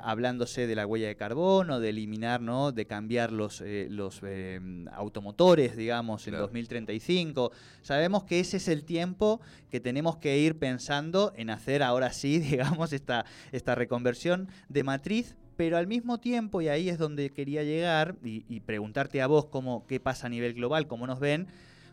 hablándose 0.02 0.66
de 0.66 0.75
la 0.75 0.87
huella 0.87 1.08
de 1.08 1.16
carbono, 1.16 1.80
de 1.80 1.90
eliminar, 1.90 2.40
¿no? 2.40 2.73
de 2.73 2.87
cambiar 2.87 3.32
los, 3.32 3.62
los 3.88 4.23
automotores, 4.92 5.76
digamos, 5.76 6.26
en 6.26 6.32
Claro. 6.32 6.44
2035. 6.47 7.52
Sabemos 7.82 8.25
que 8.25 8.40
ese 8.40 8.56
es 8.58 8.67
el 8.68 8.84
tiempo 8.84 9.40
que 9.70 9.80
tenemos 9.80 10.16
que 10.18 10.38
ir 10.38 10.58
pensando 10.58 11.32
en 11.37 11.50
hacer 11.50 11.82
ahora 11.82 12.12
sí, 12.12 12.38
digamos, 12.38 12.92
esta, 12.92 13.25
esta 13.52 13.75
reconversión 13.75 14.48
de 14.68 14.84
matriz. 14.84 15.37
Pero 15.56 15.76
al 15.76 15.88
mismo 15.88 16.18
tiempo, 16.18 16.62
y 16.62 16.68
ahí 16.68 16.88
es 16.88 16.98
donde 16.98 17.30
quería 17.30 17.64
llegar, 17.64 18.14
y, 18.22 18.44
y 18.48 18.60
preguntarte 18.60 19.20
a 19.20 19.26
vos 19.26 19.46
cómo, 19.46 19.87
qué 19.88 19.98
pasa 19.98 20.28
a 20.28 20.30
nivel 20.30 20.54
global, 20.54 20.87
cómo 20.87 21.04
nos 21.08 21.18
ven, 21.18 21.48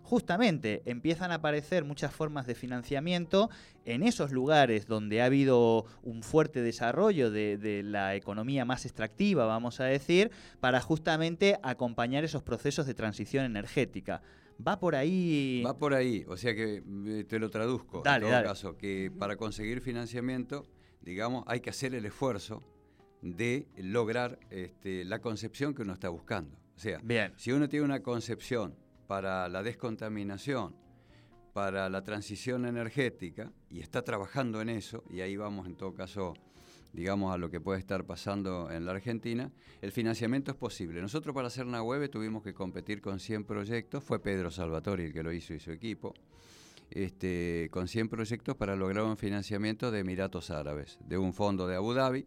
justamente 0.05 0.83
empiezan 0.85 1.31
a 1.31 1.35
aparecer 1.35 1.83
muchas 1.83 2.13
formas 2.13 2.45
de 2.45 2.53
financiamiento 2.53 3.49
en 3.85 4.03
esos 4.03 4.31
lugares 4.31 4.85
donde 4.87 5.21
ha 5.21 5.25
habido 5.25 5.85
un 6.03 6.21
fuerte 6.21 6.61
desarrollo 6.61 7.31
de, 7.31 7.57
de 7.57 7.81
la 7.81 8.15
economía 8.15 8.65
más 8.65 8.85
extractiva, 8.85 9.45
vamos 9.45 9.79
a 9.79 9.85
decir, 9.85 10.31
para 10.59 10.79
justamente 10.79 11.57
acompañar 11.63 12.23
esos 12.23 12.43
procesos 12.43 12.85
de 12.85 12.93
transición 12.93 13.45
energética. 13.45 14.21
Va 14.65 14.79
por 14.79 14.95
ahí. 14.95 15.63
Va 15.65 15.77
por 15.77 15.93
ahí, 15.93 16.23
o 16.27 16.37
sea 16.37 16.55
que 16.55 16.81
eh, 17.07 17.25
te 17.27 17.39
lo 17.39 17.49
traduzco. 17.49 18.01
Dale, 18.03 18.17
en 18.17 18.21
todo 18.23 18.31
dale. 18.31 18.47
caso, 18.47 18.77
que 18.77 19.11
para 19.17 19.35
conseguir 19.35 19.81
financiamiento, 19.81 20.65
digamos, 21.01 21.43
hay 21.47 21.59
que 21.59 21.69
hacer 21.69 21.93
el 21.93 22.05
esfuerzo 22.05 22.61
de 23.21 23.67
lograr 23.77 24.39
este, 24.49 25.03
la 25.03 25.19
concepción 25.19 25.73
que 25.73 25.81
uno 25.81 25.93
está 25.93 26.09
buscando. 26.09 26.57
O 26.75 26.79
sea, 26.79 26.99
Bien. 27.03 27.33
si 27.37 27.51
uno 27.51 27.67
tiene 27.67 27.85
una 27.85 28.01
concepción 28.03 28.75
para 29.07 29.47
la 29.49 29.63
descontaminación, 29.63 30.75
para 31.53 31.89
la 31.89 32.03
transición 32.03 32.65
energética, 32.65 33.51
y 33.69 33.79
está 33.79 34.03
trabajando 34.03 34.61
en 34.61 34.69
eso, 34.69 35.03
y 35.09 35.21
ahí 35.21 35.37
vamos 35.37 35.67
en 35.67 35.75
todo 35.75 35.93
caso, 35.93 36.33
digamos, 36.95 37.33
a 37.33 37.37
lo 37.37 37.49
que 37.51 37.59
puede 37.59 37.79
estar 37.79 38.05
pasando 38.05 38.71
en 38.71 38.85
la 38.85 38.91
Argentina, 38.93 39.51
el 39.81 39.91
financiamiento 39.91 40.51
es 40.51 40.57
posible. 40.57 41.01
Nosotros 41.01 41.35
para 41.35 41.47
hacer 41.47 41.65
una 41.65 41.83
web 41.83 42.09
tuvimos 42.09 42.41
que 42.41 42.53
competir 42.53 43.01
con 43.01 43.19
100 43.19 43.43
proyectos, 43.43 44.03
fue 44.03 44.19
Pedro 44.21 44.49
Salvatori 44.49 45.05
el 45.05 45.13
que 45.13 45.21
lo 45.23 45.31
hizo 45.33 45.53
y 45.53 45.59
su 45.59 45.71
equipo, 45.71 46.13
este, 46.91 47.67
con 47.71 47.87
100 47.87 48.09
proyectos 48.09 48.55
para 48.55 48.75
lograr 48.75 49.03
un 49.03 49.17
financiamiento 49.17 49.91
de 49.91 49.99
Emiratos 49.99 50.49
Árabes, 50.51 50.97
de 51.07 51.17
un 51.17 51.33
fondo 51.33 51.67
de 51.67 51.75
Abu 51.75 51.93
Dhabi, 51.93 52.25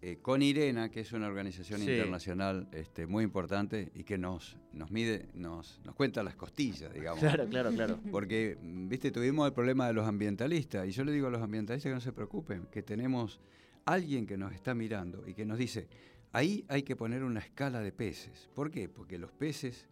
eh, 0.00 0.18
con 0.22 0.42
IRENA, 0.42 0.90
que 0.90 1.00
es 1.00 1.12
una 1.12 1.26
organización 1.26 1.80
Sí. 1.80 1.90
internacional 1.90 2.68
este, 2.70 3.08
muy 3.08 3.24
importante 3.24 3.90
y 3.96 4.04
que 4.04 4.16
nos, 4.16 4.56
nos 4.72 4.92
mide, 4.92 5.26
nos, 5.34 5.80
nos 5.84 5.96
cuenta 5.96 6.22
las 6.22 6.36
costillas, 6.36 6.92
digamos. 6.94 7.18
Claro, 7.18 7.48
claro, 7.48 7.72
claro. 7.72 7.98
Porque, 8.12 8.56
mm, 8.62 8.86
viste, 8.88 9.10
tuvimos 9.10 9.48
el 9.48 9.52
problema 9.52 9.88
de 9.88 9.92
los 9.94 10.06
ambientalistas, 10.06 10.86
y 10.86 10.92
yo 10.92 11.02
le 11.02 11.10
digo 11.10 11.26
a 11.26 11.30
los 11.30 11.42
ambientalistas 11.42 11.90
que 11.90 11.94
no 11.94 12.00
se 12.00 12.12
preocupen, 12.12 12.66
que 12.70 12.82
tenemos 12.82 13.40
alguien 13.84 14.26
que 14.26 14.36
nos 14.36 14.52
está 14.52 14.74
mirando 14.74 15.26
y 15.26 15.34
que 15.34 15.44
nos 15.44 15.58
dice, 15.58 15.88
ahí 16.32 16.64
hay 16.68 16.82
que 16.82 16.96
poner 16.96 17.22
una 17.22 17.40
escala 17.40 17.80
de 17.80 17.92
peces. 17.92 18.48
¿Por 18.54 18.70
qué? 18.70 18.88
Porque 18.88 19.18
los 19.18 19.32
peces, 19.32 19.88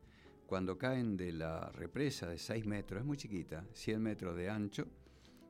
cuando 0.46 0.78
caen 0.78 1.16
de 1.16 1.32
la 1.32 1.70
represa 1.70 2.28
de 2.28 2.38
6 2.38 2.66
metros, 2.66 3.00
es 3.00 3.06
muy 3.06 3.16
chiquita, 3.16 3.64
100 3.72 4.02
metros 4.02 4.36
de 4.36 4.50
ancho, 4.50 4.86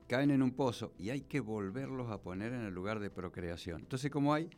caen 0.07 0.31
en 0.31 0.41
un 0.41 0.51
pozo 0.51 0.93
y 0.97 1.11
hay 1.11 1.21
que 1.21 1.39
volverlos 1.39 2.09
a 2.11 2.21
poner 2.21 2.53
en 2.53 2.61
el 2.61 2.73
lugar 2.73 2.99
de 2.99 3.11
procreación. 3.11 3.81
Entonces, 3.81 4.09
como 4.09 4.33
hay 4.33 4.49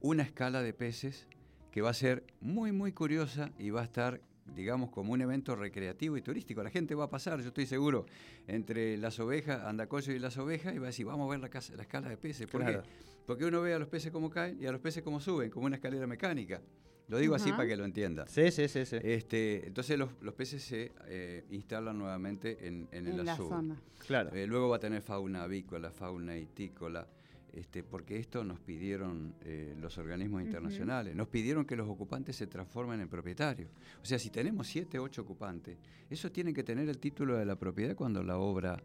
una 0.00 0.22
escala 0.22 0.62
de 0.62 0.72
peces 0.72 1.26
que 1.72 1.82
va 1.82 1.90
a 1.90 1.94
ser 1.94 2.24
muy, 2.40 2.70
muy 2.70 2.92
curiosa 2.92 3.50
y 3.58 3.70
va 3.70 3.80
a 3.80 3.84
estar, 3.84 4.20
digamos, 4.46 4.90
como 4.90 5.12
un 5.12 5.20
evento 5.20 5.54
recreativo 5.56 6.16
y 6.16 6.22
turístico. 6.22 6.62
La 6.62 6.70
gente 6.70 6.94
va 6.94 7.04
a 7.04 7.10
pasar, 7.10 7.40
yo 7.40 7.48
estoy 7.48 7.66
seguro, 7.66 8.06
entre 8.46 8.96
las 8.98 9.18
ovejas, 9.20 9.62
Andacollo 9.64 10.12
y 10.12 10.18
las 10.18 10.36
ovejas, 10.38 10.74
y 10.74 10.78
va 10.78 10.84
a 10.84 10.86
decir, 10.88 11.06
vamos 11.06 11.26
a 11.28 11.30
ver 11.30 11.40
la, 11.40 11.48
casa- 11.48 11.74
la 11.76 11.82
escala 11.82 12.08
de 12.08 12.16
peces. 12.16 12.46
¿Por 12.46 12.60
Claro. 12.62 12.82
qué? 12.82 12.88
Porque 13.26 13.44
uno 13.44 13.60
ve 13.60 13.72
a 13.74 13.78
los 13.78 13.88
peces 13.88 14.10
cómo 14.10 14.30
caen 14.30 14.58
y 14.60 14.66
a 14.66 14.72
los 14.72 14.80
peces 14.80 15.02
cómo 15.02 15.20
suben, 15.20 15.48
como 15.50 15.66
una 15.66 15.76
escalera 15.76 16.06
mecánica. 16.06 16.60
Lo 17.08 17.18
digo 17.18 17.34
así 17.34 17.50
para 17.50 17.66
que 17.66 17.76
lo 17.76 17.84
entiendan. 17.84 18.26
Sí, 18.28 18.50
sí, 18.50 18.68
sí, 18.68 18.86
sí. 18.86 18.96
Este, 19.02 19.66
entonces 19.66 19.98
los, 19.98 20.10
los 20.22 20.34
peces 20.34 20.62
se 20.62 20.92
eh, 21.06 21.44
instalan 21.50 21.98
nuevamente 21.98 22.66
en, 22.66 22.88
en 22.90 23.06
el 23.06 23.20
en 23.20 23.26
la 23.26 23.32
azul. 23.34 23.48
zona. 23.48 23.80
Claro. 24.06 24.34
Eh, 24.34 24.46
luego 24.46 24.68
va 24.70 24.76
a 24.76 24.80
tener 24.80 25.02
fauna 25.02 25.42
avícola, 25.42 25.90
fauna 25.90 26.36
itícola, 26.38 27.06
este, 27.52 27.82
porque 27.82 28.16
esto 28.18 28.44
nos 28.44 28.58
pidieron 28.60 29.34
eh, 29.42 29.74
los 29.78 29.98
organismos 29.98 30.42
internacionales, 30.42 31.14
nos 31.14 31.28
pidieron 31.28 31.64
que 31.66 31.76
los 31.76 31.88
ocupantes 31.88 32.36
se 32.36 32.46
transformen 32.46 33.00
en 33.00 33.08
propietarios. 33.08 33.70
O 34.02 34.04
sea, 34.06 34.18
si 34.18 34.30
tenemos 34.30 34.66
siete, 34.66 34.98
ocho 34.98 35.22
ocupantes, 35.22 35.76
esos 36.08 36.32
tienen 36.32 36.54
que 36.54 36.62
tener 36.64 36.88
el 36.88 36.98
título 36.98 37.36
de 37.36 37.44
la 37.44 37.56
propiedad 37.56 37.94
cuando 37.94 38.22
la 38.22 38.38
obra 38.38 38.82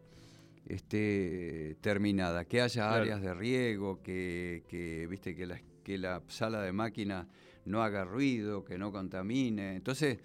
esté 0.66 1.76
terminada, 1.80 2.44
que 2.44 2.60
haya 2.60 2.82
Claro. 2.88 3.02
áreas 3.02 3.22
de 3.22 3.34
riego, 3.34 4.02
que, 4.02 4.64
que, 4.68 5.06
viste 5.06 5.34
que 5.34 5.46
la, 5.46 5.60
que 5.82 5.96
la 5.98 6.22
sala 6.28 6.60
de 6.62 6.72
máquina 6.72 7.26
no 7.64 7.82
haga 7.82 8.04
ruido, 8.04 8.64
que 8.64 8.76
no 8.78 8.92
contamine. 8.92 9.76
Entonces, 9.76 10.18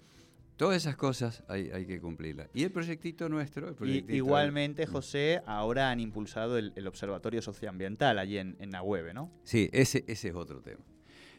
Todas 0.56 0.76
esas 0.76 0.96
cosas 0.96 1.42
hay, 1.48 1.70
hay 1.70 1.84
que 1.86 2.00
cumplirlas. 2.00 2.48
Y 2.54 2.62
el 2.62 2.70
proyectito 2.70 3.28
nuestro, 3.28 3.66
el 3.68 3.72
Y, 3.74 3.76
proyectito 3.76 4.14
igualmente, 4.16 4.86
José, 4.86 5.42
ahora 5.46 5.90
han 5.90 5.98
impulsado 6.00 6.56
el, 6.58 6.72
el 6.76 6.86
Observatorio 6.86 7.42
Socioambiental 7.42 8.18
allí 8.18 8.38
en, 8.38 8.56
en 8.60 8.70
Nahueve, 8.70 9.12
¿no? 9.14 9.32
Sí, 9.42 9.68
ese, 9.72 10.04
ese 10.06 10.28
es 10.28 10.34
otro 10.34 10.60
tema. 10.60 10.84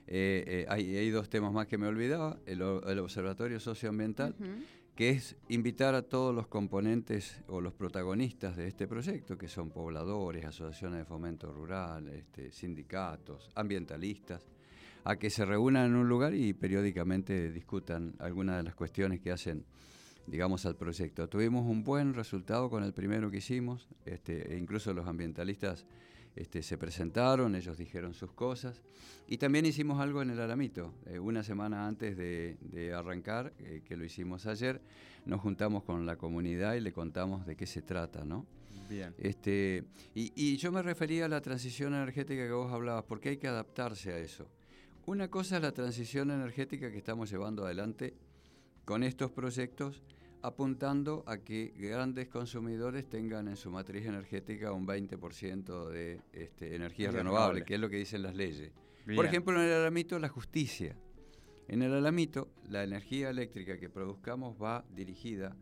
Eh, 0.08 0.44
eh, 0.48 0.66
hay, 0.70 0.98
hay 0.98 1.10
dos 1.10 1.30
temas 1.30 1.52
más 1.54 1.66
que 1.68 1.78
me 1.78 1.88
olvidaba. 1.88 2.38
El, 2.46 2.62
o- 2.62 2.88
el 2.90 3.00
Observatorio 3.00 3.60
Socioambiental, 3.60 4.36
que 4.96 5.10
es 5.12 5.36
invitar 5.50 5.96
a 5.96 6.02
todos 6.04 6.36
los 6.36 6.48
componentes 6.48 7.42
o 7.48 7.60
los 7.62 7.74
protagonistas 7.74 8.56
de 8.58 8.68
este 8.68 8.86
proyecto, 8.88 9.38
que 9.38 9.48
son 9.48 9.70
pobladores, 9.72 10.46
asociaciones 10.46 11.00
de 11.00 11.06
fomento 11.06 11.52
rural, 11.54 12.10
este, 12.10 12.52
sindicatos, 12.52 13.50
ambientalistas, 13.56 14.46
a 15.06 15.18
que 15.18 15.30
se 15.30 15.46
reúnan 15.46 15.86
en 15.86 15.96
un 15.96 16.10
lugar 16.10 16.34
y 16.34 16.54
periódicamente 16.54 17.52
discutan 17.52 18.16
algunas 18.18 18.58
de 18.58 18.64
las 18.64 18.74
cuestiones 18.74 19.22
que 19.22 19.32
hacen, 19.32 19.64
digamos, 20.26 20.66
al 20.66 20.76
proyecto. 20.76 21.30
Tuvimos 21.30 21.64
un 21.66 21.84
buen 21.84 22.16
resultado 22.16 22.72
con 22.72 22.84
el 22.84 22.92
primero 22.92 23.30
que 23.30 23.38
hicimos, 23.38 23.88
este, 24.04 24.52
e 24.54 24.58
incluso 24.58 24.94
los 24.94 25.08
ambientalistas 25.08 25.86
este, 26.36 26.64
se 26.64 26.80
presentaron, 26.80 27.56
ellos 27.56 27.78
dijeron 27.78 28.16
sus 28.16 28.32
cosas. 28.32 28.82
Y 29.28 29.38
también 29.38 29.68
hicimos 29.68 30.02
algo 30.02 30.24
en 30.24 30.32
el 30.32 30.40
Alamito. 30.42 30.96
eh, 31.06 31.20
una 31.20 31.44
semana 31.44 31.88
antes 31.88 32.18
de, 32.18 32.58
de 32.62 32.92
arrancar, 32.92 33.54
eh, 33.60 33.84
que 33.86 33.96
lo 33.96 34.06
hicimos 34.06 34.48
ayer, 34.48 34.82
nos 35.28 35.40
juntamos 35.40 35.84
con 35.84 36.08
la 36.08 36.16
comunidad 36.18 36.74
y 36.74 36.82
le 36.82 36.92
contamos 36.92 37.46
de 37.46 37.56
qué 37.56 37.68
se 37.68 37.84
trata, 37.84 38.26
¿no? 38.26 38.48
Bien. 38.90 39.14
Este, 39.20 39.84
y, 40.16 40.32
y 40.36 40.58
yo 40.58 40.72
me 40.72 40.82
refería 40.82 41.26
a 41.26 41.28
la 41.30 41.42
transición 41.42 41.94
energética 41.94 42.44
que 42.44 42.52
vos 42.52 42.72
hablabas, 42.72 43.04
porque 43.04 43.30
hay 43.30 43.38
que 43.38 43.48
adaptarse 43.48 44.12
a 44.12 44.18
eso. 44.18 44.48
Una 45.08 45.30
cosa 45.30 45.58
es 45.58 45.62
la 45.62 45.72
transición 45.72 46.32
energética 46.32 46.90
que 46.90 46.98
estamos 46.98 47.30
llevando 47.30 47.64
adelante 47.64 48.16
con 48.86 49.04
estos 49.04 49.30
proyectos, 49.30 50.02
apuntando 50.42 51.24
a 51.28 51.38
que 51.38 51.74
grandes 51.78 52.28
consumidores 52.28 53.08
tengan 53.08 53.48
en 53.48 53.56
su 53.56 53.70
matriz 53.70 54.08
energética 54.08 54.72
un 54.72 54.88
20% 54.88 55.90
de 55.90 56.22
este, 56.34 56.76
energía 56.76 57.12
renovable, 57.12 57.30
renovable. 57.30 57.66
que 57.66 57.76
es 57.76 57.80
lo 57.80 57.88
que 57.88 57.98
dicen 57.98 58.24
las 58.24 58.34
leyes. 58.34 58.72
Por 59.16 59.28
ejemplo, 59.28 59.54
en 59.62 59.68
el 59.68 59.74
alamito, 59.74 60.18
la 60.18 60.30
justicia. 60.30 60.98
En 61.68 61.84
el 61.84 61.94
alamito, 61.94 62.50
la 62.68 62.84
energía 62.84 63.30
eléctrica 63.30 63.78
que 63.78 63.90
produzcamos 63.90 64.60
va 64.60 64.86
dirigida 64.90 65.56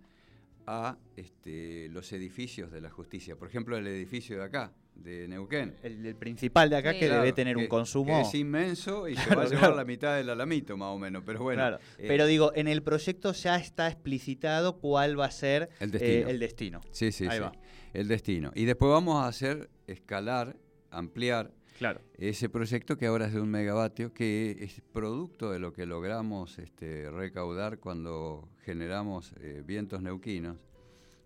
a 0.65 0.97
este, 1.17 1.89
los 1.89 2.13
edificios 2.13 2.71
de 2.71 2.79
la 2.79 2.89
justicia. 2.89 3.35
Por 3.35 3.49
ejemplo, 3.49 3.75
el 3.75 3.87
edificio 3.87 4.37
de 4.37 4.43
acá, 4.45 4.73
de 4.95 5.27
Neuquén. 5.27 5.75
El, 5.83 6.05
el 6.05 6.15
principal 6.15 6.69
de 6.69 6.77
acá 6.77 6.93
Sí. 6.93 6.99
que 6.99 7.05
Claro, 7.07 7.21
debe 7.23 7.33
tener 7.33 7.55
que- 7.57 7.63
un 7.63 7.67
consumo. 7.67 8.15
que 8.15 8.21
es 8.27 8.35
inmenso 8.35 9.07
y 9.07 9.15
se 9.15 9.29
va 9.35 9.41
a 9.43 9.45
llevar 9.45 9.59
claro. 9.59 9.75
la 9.75 9.85
mitad 9.85 10.15
del 10.15 10.29
alamito, 10.29 10.77
más 10.77 10.89
o 10.89 10.97
menos. 10.97 11.23
Pero 11.25 11.39
bueno, 11.43 11.59
Claro. 11.61 11.79
eh, 11.97 12.05
Pero 12.07 12.25
digo, 12.25 12.51
en 12.55 12.67
el 12.67 12.83
proyecto 12.83 13.33
ya 13.33 13.57
está 13.57 13.87
explicitado 13.87 14.77
cuál 14.79 15.19
va 15.19 15.25
a 15.25 15.31
ser 15.31 15.69
El 15.79 15.89
eh, 15.89 15.91
destino. 15.99 16.29
el 16.29 16.39
destino. 16.39 16.81
sí, 16.91 17.11
sí, 17.11 17.25
ahí 17.25 17.37
sí, 17.37 17.39
va. 17.43 17.51
el 17.93 18.07
destino. 18.07 18.51
Y 18.55 18.65
después 18.65 18.89
vamos 18.91 19.23
a 19.23 19.27
hacer 19.27 19.69
escalar, 19.87 20.55
ampliar 20.89 21.51
Claro. 21.79 22.01
ese 22.17 22.47
proyecto 22.49 22.97
que 22.97 23.07
ahora 23.07 23.25
es 23.25 23.33
de 23.33 23.41
un 23.41 23.49
megavatio, 23.49 24.13
que 24.13 24.57
es 24.61 24.79
producto 24.93 25.51
de 25.51 25.59
lo 25.59 25.73
que 25.73 25.85
logramos 25.87 26.59
este, 26.59 27.09
recaudar 27.09 27.79
cuando 27.79 28.47
generamos 28.63 29.33
eh, 29.41 29.63
vientos 29.65 30.01
neuquinos. 30.01 30.57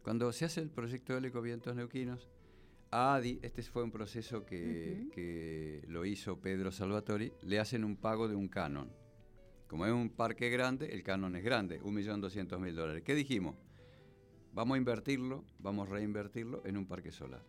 Cuando 0.02 0.32
se 0.32 0.46
hace 0.46 0.62
el 0.62 0.70
proyecto 0.70 1.14
eólico 1.14 1.42
Vientos 1.42 1.76
Neuquinos, 1.76 2.30
a 2.92 3.16
ADI, 3.16 3.40
este 3.42 3.62
fue 3.64 3.84
un 3.84 3.92
proceso 3.92 4.46
que, 4.46 5.84
lo 5.88 6.06
hizo 6.06 6.40
Pedro 6.40 6.72
Salvatori, 6.72 7.34
le 7.42 7.60
hacen 7.60 7.84
un 7.84 7.96
pago 7.98 8.28
de 8.28 8.36
un 8.36 8.48
canon. 8.48 8.90
Como 9.68 9.86
es 9.86 9.92
un 9.92 10.10
parque 10.10 10.50
grande, 10.50 10.88
el 10.94 11.04
canon 11.04 11.36
es 11.36 11.44
grande, 11.44 11.82
1.200.000 11.82 12.74
dólares. 12.74 13.04
¿Qué 13.04 13.16
dijimos? 13.16 13.56
Vamos 14.54 14.76
a 14.76 14.78
invertirlo, 14.78 15.44
vamos 15.60 15.88
a 15.90 15.92
reinvertirlo 15.92 16.64
en 16.66 16.78
un 16.78 16.86
parque 16.88 17.12
solar. 17.12 17.44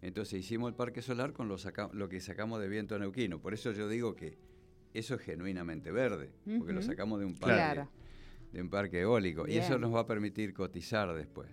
Entonces 0.00 0.40
hicimos 0.40 0.68
el 0.70 0.74
parque 0.74 1.02
solar 1.02 1.32
con 1.32 1.48
lo, 1.48 1.56
saca- 1.58 1.90
lo 1.92 2.08
que 2.08 2.20
sacamos 2.20 2.60
de 2.60 2.68
viento 2.68 2.98
neuquino. 2.98 3.40
Por 3.40 3.54
eso 3.54 3.72
yo 3.72 3.88
digo 3.88 4.14
que 4.16 4.38
eso 4.94 5.14
es 5.16 5.20
genuinamente 5.22 5.90
verde, 5.92 6.30
porque 6.58 6.72
lo 6.72 6.82
sacamos 6.82 7.20
de 7.20 7.26
un 7.26 7.34
parque, 7.34 7.56
Claro. 7.56 7.88
de 8.52 8.62
un 8.62 8.70
parque 8.70 9.00
eólico. 9.00 9.46
Y 9.46 9.56
eso 9.58 9.78
nos 9.78 9.94
va 9.94 10.00
a 10.00 10.06
permitir 10.06 10.52
cotizar 10.54 11.12
después. 11.14 11.48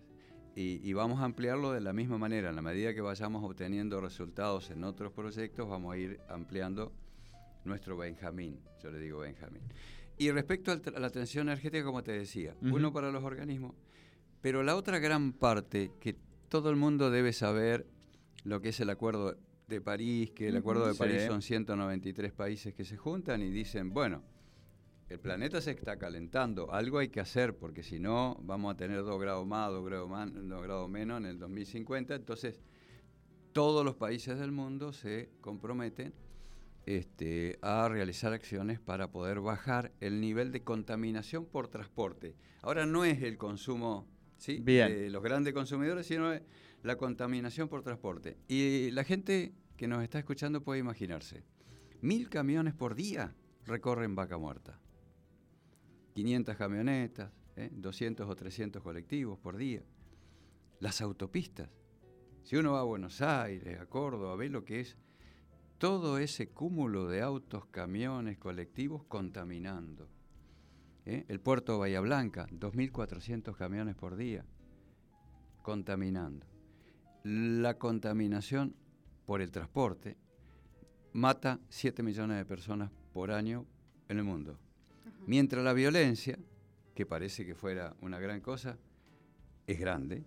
Y, 0.56 0.82
y 0.88 0.94
vamos 0.94 1.20
a 1.22 1.26
ampliarlo 1.26 1.72
de 1.72 1.80
la 1.82 1.94
misma 1.94 2.18
manera. 2.18 2.50
En 2.50 2.56
la 2.56 2.62
medida 2.62 2.94
que 2.94 3.02
vayamos 3.02 3.44
obteniendo 3.44 4.02
resultados 4.02 4.70
en 4.72 4.84
otros 4.84 5.14
proyectos, 5.14 5.68
vamos 5.70 5.94
a 5.94 5.98
ir 5.98 6.20
ampliando 6.30 6.92
nuestro 7.64 7.96
Benjamín. 7.98 8.60
Yo 8.84 8.92
le 8.92 9.00
digo 9.00 9.20
Benjamín. 9.20 9.62
Y 10.18 10.30
respecto 10.32 10.72
a 10.72 11.00
la 11.00 11.10
transición 11.10 11.48
energética, 11.48 11.84
como 11.86 12.04
te 12.04 12.12
decía, 12.12 12.56
uno 12.62 12.92
para 12.92 13.12
los 13.12 13.24
organismos, 13.24 13.74
pero 14.42 14.62
la 14.62 14.76
otra 14.76 15.00
gran 15.00 15.34
parte 15.34 15.92
que 16.00 16.16
todo 16.50 16.70
el 16.70 16.76
mundo 16.76 17.10
debe 17.10 17.32
saber, 17.34 17.88
lo 18.44 18.60
que 18.62 18.70
es 18.70 18.80
el 18.82 18.90
Acuerdo 18.90 19.38
de 19.68 19.82
París, 19.82 20.32
que 20.32 20.50
el 20.50 20.58
Acuerdo 20.58 20.86
de 20.86 20.94
Sí. 20.94 21.00
París 21.00 21.24
son 21.28 21.42
193 21.42 22.34
países 22.34 22.74
que 22.74 22.84
se 22.84 22.98
juntan 22.98 23.42
y 23.42 23.50
dicen, 23.50 23.94
bueno, 23.94 24.22
el 25.12 25.20
planeta 25.20 25.60
se 25.60 25.72
está 25.72 25.98
calentando, 25.98 26.72
algo 26.72 27.00
hay 27.00 27.10
que 27.10 27.20
hacer, 27.20 27.58
porque 27.58 27.84
si 27.84 28.00
no 28.00 28.38
vamos 28.44 28.74
a 28.74 28.78
tener 28.78 29.04
2 29.04 29.20
grados 29.20 29.46
más, 29.46 29.70
2 29.70 29.86
grados, 29.86 30.10
más, 30.10 30.32
2 30.34 30.64
grados 30.64 30.90
menos 30.90 31.20
en 31.20 31.26
el 31.26 31.38
2050, 31.38 32.16
entonces 32.16 32.62
todos 33.52 33.84
los 33.84 33.96
países 33.96 34.40
del 34.40 34.54
mundo 34.54 34.94
se 34.94 35.30
comprometen 35.42 36.14
este, 36.86 37.60
a 37.62 37.90
realizar 37.90 38.32
acciones 38.32 38.80
para 38.80 39.12
poder 39.12 39.42
bajar 39.42 39.92
el 40.00 40.22
nivel 40.22 40.54
de 40.54 40.64
contaminación 40.64 41.46
por 41.46 41.68
transporte. 41.68 42.38
Ahora 42.62 42.86
no 42.86 43.04
es 43.04 43.22
el 43.22 43.38
consumo 43.38 44.08
¿sí? 44.38 44.60
Bien. 44.62 44.88
de 44.88 45.10
los 45.10 45.22
grandes 45.22 45.54
consumidores, 45.54 46.08
sino 46.08 46.32
la 46.84 46.96
contaminación 46.96 47.68
por 47.68 47.84
transporte. 47.84 48.38
Y 48.48 48.92
la 48.92 49.04
gente 49.04 49.54
que 49.76 49.90
nos 49.90 50.04
está 50.04 50.20
escuchando 50.20 50.64
puede 50.64 50.80
imaginarse, 50.80 51.44
mil 52.00 52.30
camiones 52.30 52.74
por 52.74 52.96
día 52.96 53.36
recorren 53.66 54.16
Vaca 54.16 54.38
Muerta. 54.38 54.80
500 56.14 56.56
camionetas, 56.58 57.32
¿eh? 57.56 57.70
200 57.72 58.28
o 58.28 58.36
300 58.36 58.82
colectivos 58.82 59.40
por 59.40 59.58
día. 59.58 59.84
Las 60.80 61.02
autopistas. 61.02 61.70
Si 62.44 62.56
uno 62.56 62.74
va 62.74 62.82
a 62.82 62.84
Buenos 62.84 63.22
Aires, 63.22 63.80
a 63.80 63.86
Córdoba, 63.86 64.36
ve 64.36 64.50
lo 64.50 64.66
que 64.66 64.80
es 64.80 64.98
todo 65.78 66.18
ese 66.18 66.50
cúmulo 66.50 67.08
de 67.08 67.22
autos, 67.22 67.66
camiones, 67.68 68.38
colectivos 68.38 69.04
contaminando. 69.06 70.10
¿eh? 71.06 71.26
El 71.28 71.40
puerto 71.40 71.74
de 71.74 71.80
Bahía 71.80 72.02
Blanca, 72.02 72.48
2.400 72.52 73.56
camiones 73.56 73.96
por 73.96 74.16
día, 74.16 74.46
contaminando. 75.62 76.46
La 77.24 77.78
contaminación 77.78 78.76
por 79.26 79.42
el 79.42 79.52
transporte 79.52 80.18
mata 81.14 81.60
7 81.70 82.04
millones 82.04 82.38
de 82.38 82.46
personas 82.46 82.92
por 83.14 83.32
año 83.32 83.66
en 84.08 84.18
el 84.18 84.24
mundo. 84.24 84.58
Mientras 85.28 85.64
la 85.64 85.74
violencia, 85.74 86.38
que 86.94 87.06
parece 87.06 87.46
que 87.46 87.56
fuera 87.56 87.96
una 88.02 88.20
gran 88.20 88.42
cosa, 88.42 88.78
es 89.68 89.80
grande, 89.80 90.24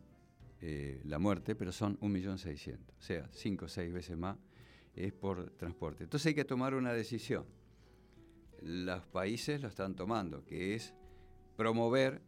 eh, 0.61 1.01
la 1.05 1.19
muerte, 1.19 1.55
pero 1.55 1.73
son 1.73 1.99
1.600.000, 2.01 2.79
o 2.99 3.03
sea, 3.03 3.29
5 3.31 3.65
o 3.65 3.69
6 3.69 3.93
veces 3.93 4.17
más 4.17 4.39
es 4.95 5.13
por 5.13 5.51
transporte. 5.51 6.05
Entonces 6.05 6.27
hay 6.29 6.35
que 6.35 6.45
tomar 6.45 6.75
una 6.75 6.93
decisión. 6.93 7.45
Los 8.63 9.05
países 9.07 9.61
lo 9.61 9.69
están 9.69 9.95
tomando, 9.95 10.45
que 10.45 10.75
es 10.75 10.95
promover 11.57 12.23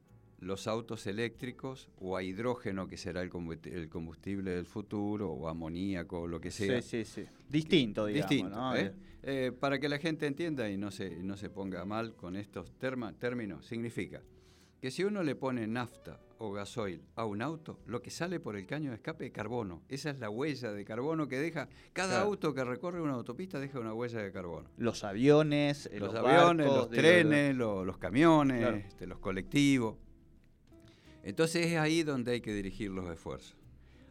los 0.47 0.67
autos 0.67 1.07
eléctricos 1.07 1.89
o 1.99 2.17
a 2.17 2.23
hidrógeno, 2.23 2.87
que 2.87 2.97
será 2.97 3.21
el 3.23 3.31
combusti- 3.31 3.73
el 3.73 3.89
combustible 3.89 4.53
del 4.53 4.67
futuro, 4.67 5.31
o 5.31 5.49
amoníaco, 5.49 6.21
o 6.23 6.27
lo 6.27 6.41
que 6.41 6.51
sea. 6.51 6.81
Sí, 6.81 7.05
sí, 7.05 7.23
sí. 7.23 7.29
Distinto, 7.49 8.07
digamos. 8.07 8.31
Distinto, 8.31 8.57
¿no? 8.57 8.77
¿eh? 8.77 8.93
Eh, 9.23 9.53
para 9.59 9.79
que 9.81 9.89
la 9.89 9.99
gente 9.99 10.27
entienda 10.27 10.71
y 10.71 10.77
no 10.77 10.91
se, 10.91 11.11
no 11.23 11.37
se 11.37 11.51
ponga 11.51 11.85
mal 11.85 12.15
con 12.15 12.37
estos 12.37 12.73
términos, 12.79 13.67
significa 13.67 14.23
que 14.81 14.91
si 14.91 15.03
uno 15.05 15.23
le 15.25 15.35
pone 15.35 15.67
nafta 15.67 16.21
o 16.39 16.53
gasoil 16.53 17.01
a 17.17 17.25
un 17.25 17.41
auto, 17.43 17.81
lo 17.87 18.03
que 18.03 18.11
sale 18.11 18.39
por 18.41 18.57
el 18.57 18.67
caño 18.67 18.91
de 18.91 18.97
escape 18.97 19.27
es 19.27 19.33
carbono. 19.33 19.83
Esa 19.89 20.11
es 20.11 20.19
la 20.21 20.29
huella 20.29 20.71
de 20.73 20.85
carbono 20.85 21.27
que 21.29 21.39
deja. 21.39 21.69
Cada 21.95 22.11
Claro. 22.11 22.27
auto 22.27 22.53
que 22.55 22.63
recorre 22.63 23.01
una 23.01 23.15
autopista 23.15 23.59
deja 23.59 23.81
una 23.81 23.95
huella 23.95 24.21
de 24.21 24.31
carbono. 24.31 24.69
Los 24.77 25.03
aviones, 25.03 25.87
eh, 25.87 25.99
Los, 25.99 26.13
los, 26.13 26.23
aviones, 26.23 26.67
barcos, 26.67 26.89
los 26.91 26.91
trenes, 26.91 27.57
lo- 27.57 27.85
los 27.87 27.97
camiones, 27.99 28.59
Claro. 28.61 28.77
este, 28.77 29.07
los 29.07 29.19
colectivos. 29.19 29.97
Entonces 31.27 31.67
es 31.67 31.77
ahí 31.77 32.05
donde 32.05 32.31
hay 32.33 32.41
que 32.41 32.55
dirigir 32.55 32.89
los 32.93 33.11
esfuerzos. 33.11 33.57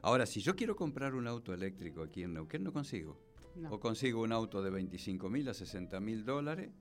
Ahora, 0.01 0.25
si 0.25 0.41
yo 0.41 0.53
quiero 0.53 0.75
comprar 0.75 1.15
un 1.15 1.27
auto 1.27 1.53
eléctrico 1.53 2.03
aquí 2.03 2.23
en 2.23 2.33
Neuquén, 2.33 2.61
no 2.61 2.73
consigo. 2.73 3.17
No. 3.55 3.71
O 3.71 3.79
consigo 3.79 4.21
un 4.21 4.33
auto 4.33 4.61
de 4.61 4.69
25 4.69 5.29
mil 5.29 5.47
a 5.47 5.53
60 5.53 5.97
mil 6.01 6.25
dólares, 6.25 6.71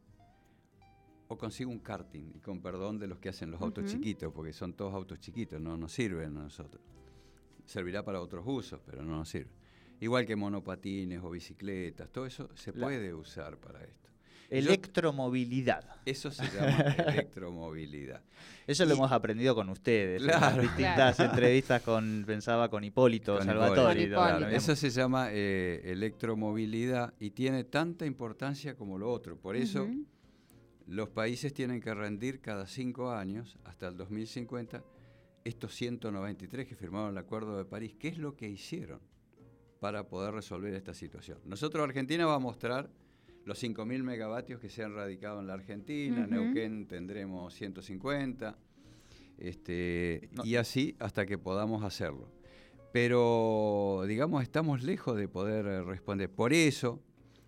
o 1.28 1.38
consigo 1.38 1.70
un 1.70 1.78
karting, 1.78 2.32
y 2.34 2.40
con 2.40 2.60
perdón 2.60 2.98
de 2.98 3.06
los 3.06 3.20
que 3.20 3.28
hacen 3.28 3.52
los 3.52 3.62
autos 3.62 3.84
chiquitos, 3.84 4.32
porque 4.32 4.52
son 4.52 4.74
todos 4.74 4.92
autos 4.92 5.20
chiquitos, 5.20 5.60
no 5.60 5.76
nos 5.76 5.92
sirven 5.92 6.36
a 6.36 6.42
nosotros. 6.42 6.82
Servirá 7.64 8.04
para 8.04 8.20
otros 8.20 8.44
usos, 8.44 8.80
pero 8.84 9.04
no 9.04 9.16
nos 9.16 9.28
sirve. 9.28 9.52
Igual 10.00 10.26
que 10.26 10.34
monopatines 10.34 11.22
o 11.22 11.30
bicicletas, 11.30 12.10
todo 12.10 12.26
eso 12.26 12.50
se 12.56 12.72
La- 12.72 12.86
puede 12.86 13.14
usar 13.14 13.56
para 13.58 13.84
esto. 13.84 14.03
Electromovilidad. 14.50 15.84
Eso 16.04 16.30
se 16.30 16.44
llama 16.44 16.80
electromovilidad. 17.08 18.22
Eso 18.66 18.84
lo 18.84 18.94
hemos 18.94 19.12
aprendido 19.12 19.54
con 19.54 19.68
ustedes. 19.68 20.20
en 20.20 20.26
las 20.28 20.36
Claro. 20.38 20.62
distintas 20.62 21.16
Claro. 21.16 21.30
entrevistas 21.30 21.82
con, 21.82 22.24
pensaba, 22.26 22.68
con 22.68 22.84
Hipólito 22.84 23.38
Con. 23.38 24.44
Eso 24.52 24.76
se 24.76 24.90
llama 24.90 25.28
eh, 25.30 25.80
electromovilidad 25.84 27.14
y 27.18 27.30
tiene 27.30 27.64
tanta 27.64 28.06
importancia 28.06 28.74
como 28.76 28.98
lo 28.98 29.10
otro. 29.10 29.36
Por 29.38 29.56
eso 29.56 29.86
los 30.86 31.08
países 31.10 31.52
tienen 31.54 31.80
que 31.80 31.94
rendir 31.94 32.40
cada 32.40 32.66
cinco 32.66 33.10
años, 33.10 33.56
hasta 33.64 33.88
el 33.88 33.96
2050, 33.96 34.82
estos 35.44 35.74
193 35.74 36.66
que 36.66 36.74
firmaron 36.74 37.10
el 37.10 37.18
Acuerdo 37.18 37.56
de 37.58 37.64
París. 37.64 37.94
¿Qué 37.98 38.08
es 38.08 38.18
lo 38.18 38.34
que 38.36 38.48
hicieron 38.48 39.00
para 39.80 40.08
poder 40.08 40.32
resolver 40.34 40.72
esta 40.74 40.94
situación? 40.94 41.38
Nosotros, 41.44 41.82
Argentina, 41.84 42.24
va 42.26 42.34
a 42.36 42.38
mostrar 42.38 42.88
los 43.44 43.62
5.000 43.62 44.02
megavatios 44.02 44.60
que 44.60 44.68
se 44.68 44.82
han 44.82 44.94
radicado 44.94 45.40
en 45.40 45.46
la 45.46 45.54
Argentina. 45.54 46.22
Ujú. 46.22 46.30
Neuquén 46.34 46.86
tendremos 46.86 47.54
150. 47.54 48.56
Este, 49.38 50.28
No. 50.32 50.44
Y 50.44 50.56
así 50.56 50.96
hasta 50.98 51.26
que 51.26 51.38
podamos 51.38 51.82
hacerlo. 51.84 52.28
Pero, 52.92 54.04
digamos, 54.06 54.42
estamos 54.42 54.82
lejos 54.82 55.16
de 55.16 55.26
poder 55.28 55.66
eh, 55.66 55.82
responder. 55.82 56.30
Por 56.30 56.52
eso, 56.52 57.02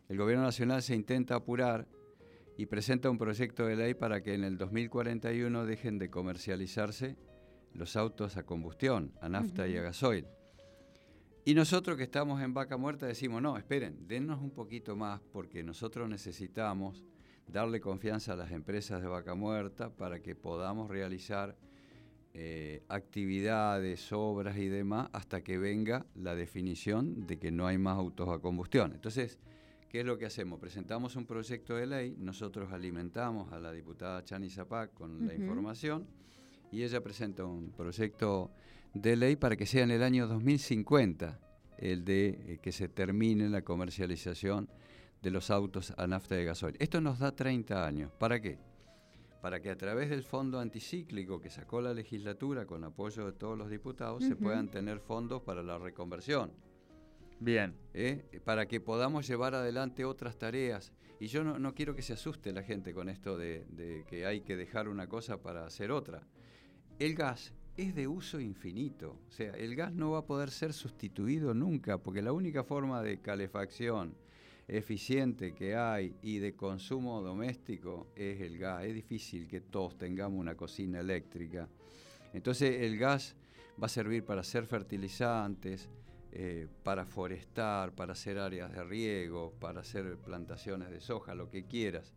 el 0.08 0.18
Gobierno 0.18 0.42
Nacional 0.42 0.82
se 0.82 0.94
intenta 0.94 1.36
apurar 1.36 1.86
y 2.56 2.66
presenta 2.66 3.10
un 3.10 3.18
proyecto 3.18 3.66
de 3.66 3.76
ley 3.76 3.94
para 3.94 4.22
que 4.22 4.34
en 4.34 4.42
el 4.42 4.58
2041 4.58 5.66
dejen 5.66 5.98
de 5.98 6.10
comercializarse 6.10 7.16
los 7.74 7.96
autos 7.96 8.36
a 8.36 8.44
combustión, 8.44 9.12
a 9.20 9.28
nafta 9.28 9.68
y 9.68 9.76
a 9.76 9.82
gasoil. 9.82 10.26
Y 11.48 11.54
nosotros 11.54 11.96
que 11.96 12.02
estamos 12.02 12.42
en 12.42 12.52
vaca 12.52 12.76
muerta 12.76 13.06
decimos, 13.06 13.40
no, 13.40 13.56
esperen, 13.56 14.08
dennos 14.08 14.42
un 14.42 14.50
poquito 14.50 14.96
más 14.96 15.20
porque 15.32 15.62
nosotros 15.62 16.08
necesitamos 16.08 17.04
darle 17.46 17.80
confianza 17.80 18.32
a 18.32 18.36
las 18.36 18.50
empresas 18.50 19.00
de 19.00 19.06
vaca 19.06 19.36
muerta 19.36 19.90
para 19.90 20.18
que 20.18 20.34
podamos 20.34 20.90
realizar 20.90 21.56
eh, 22.34 22.82
actividades, 22.88 24.12
obras 24.12 24.56
y 24.56 24.66
demás 24.66 25.08
hasta 25.12 25.44
que 25.44 25.56
venga 25.56 26.04
la 26.16 26.34
definición 26.34 27.28
de 27.28 27.38
que 27.38 27.52
no 27.52 27.68
hay 27.68 27.78
más 27.78 27.96
autos 27.96 28.28
a 28.28 28.40
combustión. 28.40 28.94
Entonces, 28.94 29.38
¿qué 29.88 30.00
es 30.00 30.04
lo 30.04 30.18
que 30.18 30.26
hacemos? 30.26 30.58
Presentamos 30.58 31.14
un 31.14 31.26
proyecto 31.26 31.76
de 31.76 31.86
ley, 31.86 32.16
nosotros 32.18 32.72
alimentamos 32.72 33.52
a 33.52 33.60
la 33.60 33.70
diputada 33.70 34.24
Chani 34.24 34.50
Zapac 34.50 34.92
con 34.94 35.24
la 35.24 35.32
información 35.32 36.08
y 36.72 36.82
ella 36.82 37.00
presenta 37.00 37.44
un 37.44 37.70
proyecto 37.70 38.50
de 38.94 39.16
ley 39.16 39.36
para 39.36 39.56
que 39.56 39.66
sea 39.66 39.84
en 39.84 39.90
el 39.90 40.02
año 40.02 40.26
2050 40.26 41.40
el 41.78 42.04
de 42.04 42.28
eh, 42.28 42.58
que 42.62 42.72
se 42.72 42.88
termine 42.88 43.48
la 43.48 43.62
comercialización 43.62 44.68
de 45.22 45.30
los 45.30 45.50
autos 45.50 45.92
a 45.96 46.06
nafta 46.06 46.40
y 46.40 46.44
gasoil. 46.44 46.76
Esto 46.78 47.00
nos 47.00 47.18
da 47.18 47.34
30 47.34 47.86
años. 47.86 48.12
¿Para 48.18 48.40
qué? 48.40 48.58
Para 49.40 49.60
que 49.60 49.70
a 49.70 49.76
través 49.76 50.10
del 50.10 50.22
fondo 50.22 50.60
anticíclico 50.60 51.40
que 51.40 51.50
sacó 51.50 51.80
la 51.80 51.94
legislatura 51.94 52.66
con 52.66 52.84
apoyo 52.84 53.26
de 53.26 53.32
todos 53.32 53.56
los 53.56 53.70
diputados 53.70 54.24
se 54.24 54.36
puedan 54.36 54.68
tener 54.68 55.00
fondos 55.00 55.42
para 55.42 55.62
la 55.62 55.78
reconversión. 55.78 56.52
Bien. 57.38 57.76
¿eh? 57.92 58.40
para 58.44 58.66
que 58.66 58.80
podamos 58.80 59.26
llevar 59.26 59.54
adelante 59.54 60.04
otras 60.04 60.38
tareas. 60.38 60.92
Y 61.20 61.28
yo 61.28 61.44
no, 61.44 61.58
no 61.58 61.74
quiero 61.74 61.94
que 61.94 62.02
se 62.02 62.12
asuste 62.12 62.52
la 62.52 62.62
gente 62.62 62.92
con 62.92 63.08
esto 63.08 63.36
de, 63.38 63.66
de 63.70 64.04
que 64.06 64.26
hay 64.26 64.40
que 64.40 64.56
dejar 64.56 64.88
una 64.88 65.06
cosa 65.06 65.40
para 65.40 65.64
hacer 65.64 65.90
otra. 65.90 66.22
El 66.98 67.14
gas 67.14 67.54
es 67.76 67.94
de 67.94 68.08
uso 68.08 68.40
infinito, 68.40 69.18
o 69.28 69.32
sea, 69.32 69.52
el 69.52 69.76
gas 69.76 69.92
no 69.92 70.12
va 70.12 70.18
a 70.18 70.26
poder 70.26 70.50
ser 70.50 70.72
sustituido 70.72 71.52
nunca, 71.52 71.98
porque 71.98 72.22
la 72.22 72.32
única 72.32 72.64
forma 72.64 73.02
de 73.02 73.20
calefacción 73.20 74.14
eficiente 74.68 75.54
que 75.54 75.76
hay 75.76 76.14
y 76.22 76.38
de 76.38 76.54
consumo 76.54 77.20
doméstico 77.22 78.08
es 78.16 78.40
el 78.40 78.58
gas. 78.58 78.84
Es 78.84 78.94
difícil 78.94 79.46
que 79.46 79.60
todos 79.60 79.96
tengamos 79.96 80.40
una 80.40 80.56
cocina 80.56 81.00
eléctrica. 81.00 81.68
Entonces 82.32 82.82
el 82.82 82.98
gas 82.98 83.36
va 83.80 83.86
a 83.86 83.90
servir 83.90 84.24
para 84.24 84.40
hacer 84.40 84.66
fertilizantes, 84.66 85.88
eh, 86.32 86.66
para 86.82 87.06
forestar, 87.06 87.94
para 87.94 88.12
hacer 88.12 88.38
áreas 88.38 88.72
de 88.72 88.82
riego, 88.84 89.52
para 89.60 89.80
hacer 89.80 90.16
plantaciones 90.16 90.90
de 90.90 91.00
soja, 91.00 91.34
lo 91.34 91.48
que 91.48 91.64
quieras. 91.64 92.12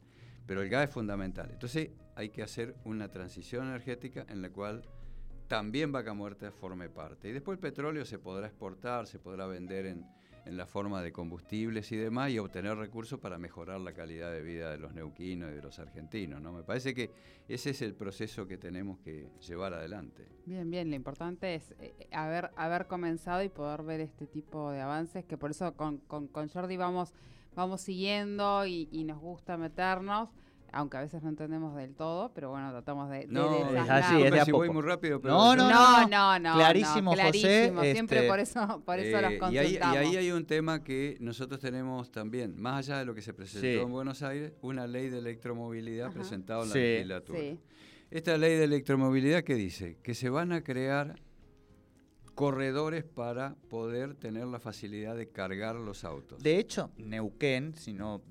Pero 0.46 0.62
el 0.62 0.70
gas 0.70 0.90
es 0.90 0.94
fundamental. 0.94 1.50
Entonces 1.52 1.92
hay 2.16 2.30
que 2.30 2.42
hacer 2.42 2.76
una 2.84 3.10
transición 3.10 3.68
energética 3.68 4.26
en 4.28 4.42
la 4.42 4.50
cual 4.50 4.84
también 5.50 5.92
Vaca 5.92 6.14
Muerta 6.14 6.52
forme 6.52 6.90
parte. 6.90 7.28
Y 7.28 7.34
después 7.34 7.58
el 7.58 7.60
petróleo 7.60 8.06
se 8.06 8.20
podrá 8.20 8.48
exportar, 8.48 9.08
se 9.08 9.20
podrá 9.20 9.48
vender 9.48 9.88
en, 9.88 10.06
en 10.46 10.58
la 10.58 10.68
forma 10.68 11.02
de 11.02 11.12
combustibles 11.12 11.92
y 11.92 11.98
demás 11.98 12.30
y 12.30 12.40
obtener 12.40 12.78
recursos 12.78 13.20
para 13.20 13.38
mejorar 13.38 13.82
la 13.82 13.94
calidad 13.94 14.32
de 14.32 14.42
vida 14.42 14.72
de 14.72 14.78
los 14.78 14.94
neuquinos 14.94 15.52
y 15.52 15.56
de 15.56 15.62
los 15.62 15.80
argentinos. 15.80 16.40
¿no? 16.40 16.54
Me 16.54 16.64
parece 16.64 16.94
que 16.94 17.12
ese 17.48 17.72
es 17.72 17.82
el 17.82 17.96
proceso 17.96 18.48
que 18.48 18.58
tenemos 18.58 19.00
que 19.00 19.28
llevar 19.48 19.74
adelante. 19.74 20.28
Bien, 20.46 20.70
bien, 20.70 20.90
lo 20.90 20.96
importante 20.96 21.56
es 21.56 21.72
eh, 21.80 21.94
haber, 22.12 22.52
haber 22.56 22.86
comenzado 22.88 23.44
y 23.44 23.50
poder 23.50 23.84
ver 23.84 24.02
este 24.02 24.28
tipo 24.28 24.72
de 24.72 24.82
avances, 24.82 25.26
que 25.26 25.38
por 25.38 25.50
eso 25.52 25.74
con, 25.76 25.98
con, 25.98 26.28
con 26.28 26.48
Jordi 26.48 26.78
vamos, 26.78 27.14
vamos 27.56 27.82
siguiendo 27.82 28.68
y, 28.68 28.88
y 28.92 29.04
nos 29.04 29.20
gusta 29.20 29.58
meternos, 29.58 30.30
aunque 30.72 30.98
a 30.98 31.02
veces 31.02 31.22
no 31.24 31.30
entendemos 31.30 31.76
del 31.76 31.96
todo, 31.96 32.32
pero 32.34 32.50
bueno, 32.50 32.72
tratamos 32.72 33.10
de, 33.10 33.20
de 33.20 33.28
No, 33.28 33.70
es 33.76 33.90
así, 33.90 34.22
es 34.22 34.32
de 34.32 34.40
a 34.40 34.46
si 34.46 34.52
voy 34.52 34.68
poco. 34.68 34.80
muy 34.80 34.88
rápido, 34.90 35.20
pero 35.22 35.34
No, 35.34 35.56
no, 35.56 35.70
No, 35.70 36.08
no, 36.08 36.40
no. 36.40 36.56
Clarísimo, 36.56 37.12
no, 37.16 37.22
José, 37.22 37.22
clarísimo. 37.42 37.82
Siempre 37.82 38.18
este, 38.18 38.30
por 38.30 38.40
eso, 38.40 38.82
por 38.86 39.00
eso 39.00 39.22
los 39.22 39.32
Eh, 39.32 39.36
y, 39.36 39.40
consultamos. 39.40 39.96
ahí, 39.96 40.04
y 40.04 40.08
ahí 40.08 40.18
hay 40.18 40.32
un 40.32 40.46
tema 40.46 40.84
que 40.84 41.18
nosotros 41.20 41.60
tenemos 41.60 42.12
también, 42.12 42.60
más 42.60 42.88
allá 42.88 43.00
de 43.00 43.06
lo 43.06 43.14
que 43.16 43.22
se 43.22 43.34
presentó 43.34 43.68
Sí. 43.68 43.78
en 43.78 43.92
Buenos 43.92 44.22
Aires, 44.24 44.54
una 44.62 44.88
ley 44.88 45.10
de 45.10 45.20
electromovilidad 45.20 46.08
Ajá. 46.08 46.16
presentada 46.16 46.64
en 46.64 46.70
la 46.70 46.74
Sí. 46.74 46.80
legislatura. 46.80 47.40
Sí. 47.40 47.60
Esta 48.12 48.38
ley 48.38 48.56
de 48.58 48.64
electromovilidad 48.64 49.44
que 49.44 49.56
dice 49.56 49.98
que 50.02 50.16
se 50.16 50.30
van 50.30 50.52
a 50.52 50.64
crear 50.64 51.16
corredores 52.36 53.04
para 53.04 53.56
poder 53.70 54.16
tener 54.16 54.48
la 54.48 54.60
facilidad 54.60 55.16
de 55.16 55.28
cargar 55.30 55.76
los 55.76 56.04
autos. 56.06 56.42
De 56.42 56.58
hecho, 56.58 56.92
Neuquén, 56.98 57.74
si 57.76 57.94
no, 57.94 58.22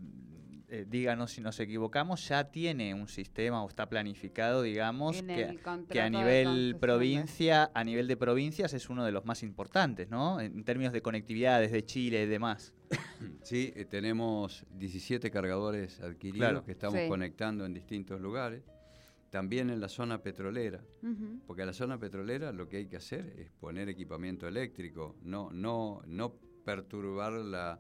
eh, 0.71 0.85
díganos 0.89 1.33
si 1.33 1.41
nos 1.41 1.59
equivocamos, 1.61 2.29
ya 2.29 2.45
tiene 2.51 2.93
un 2.95 3.09
sistema 3.09 3.63
o 3.65 3.69
está 3.69 3.89
planificado, 3.89 4.63
digamos, 4.63 5.23
que, 5.23 6.01
a 6.01 6.11
nivel 6.11 6.77
provincia, 6.79 7.71
a 7.75 7.85
nivel 7.85 8.07
de 8.07 8.17
provincias 8.17 8.75
es 8.75 8.91
uno 8.91 9.05
de 9.05 9.13
los 9.13 9.25
más 9.25 9.43
importantes, 9.43 10.11
¿no? 10.11 10.41
En 10.41 10.65
términos 10.65 10.93
de 10.93 11.01
conectividad 11.01 11.61
desde 11.61 11.85
Chile 11.85 12.23
y 12.23 12.27
demás. 12.27 12.75
Sí, 13.43 13.73
eh, 13.75 13.85
tenemos 13.85 14.65
17 14.71 15.31
cargadores 15.31 16.01
adquiridos 16.01 16.49
Claro. 16.51 16.65
que 16.65 16.73
estamos 16.73 17.01
Sí. 17.01 17.09
conectando 17.09 17.65
en 17.67 17.75
distintos 17.75 18.21
lugares. 18.21 18.63
También 19.31 19.71
en 19.71 19.81
la 19.81 19.89
zona 19.89 20.23
petrolera, 20.23 20.83
porque 21.47 21.63
a 21.63 21.67
la 21.67 21.73
zona 21.75 21.99
petrolera 21.99 22.51
lo 22.53 22.69
que 22.69 22.79
hay 22.79 22.87
que 22.87 22.97
hacer 22.97 23.35
es 23.39 23.51
poner 23.51 23.89
equipamiento 23.91 24.49
eléctrico, 24.49 25.17
no, 25.23 25.51
no, 25.51 26.01
no 26.07 26.35
perturbar 26.65 27.33
la, 27.33 27.79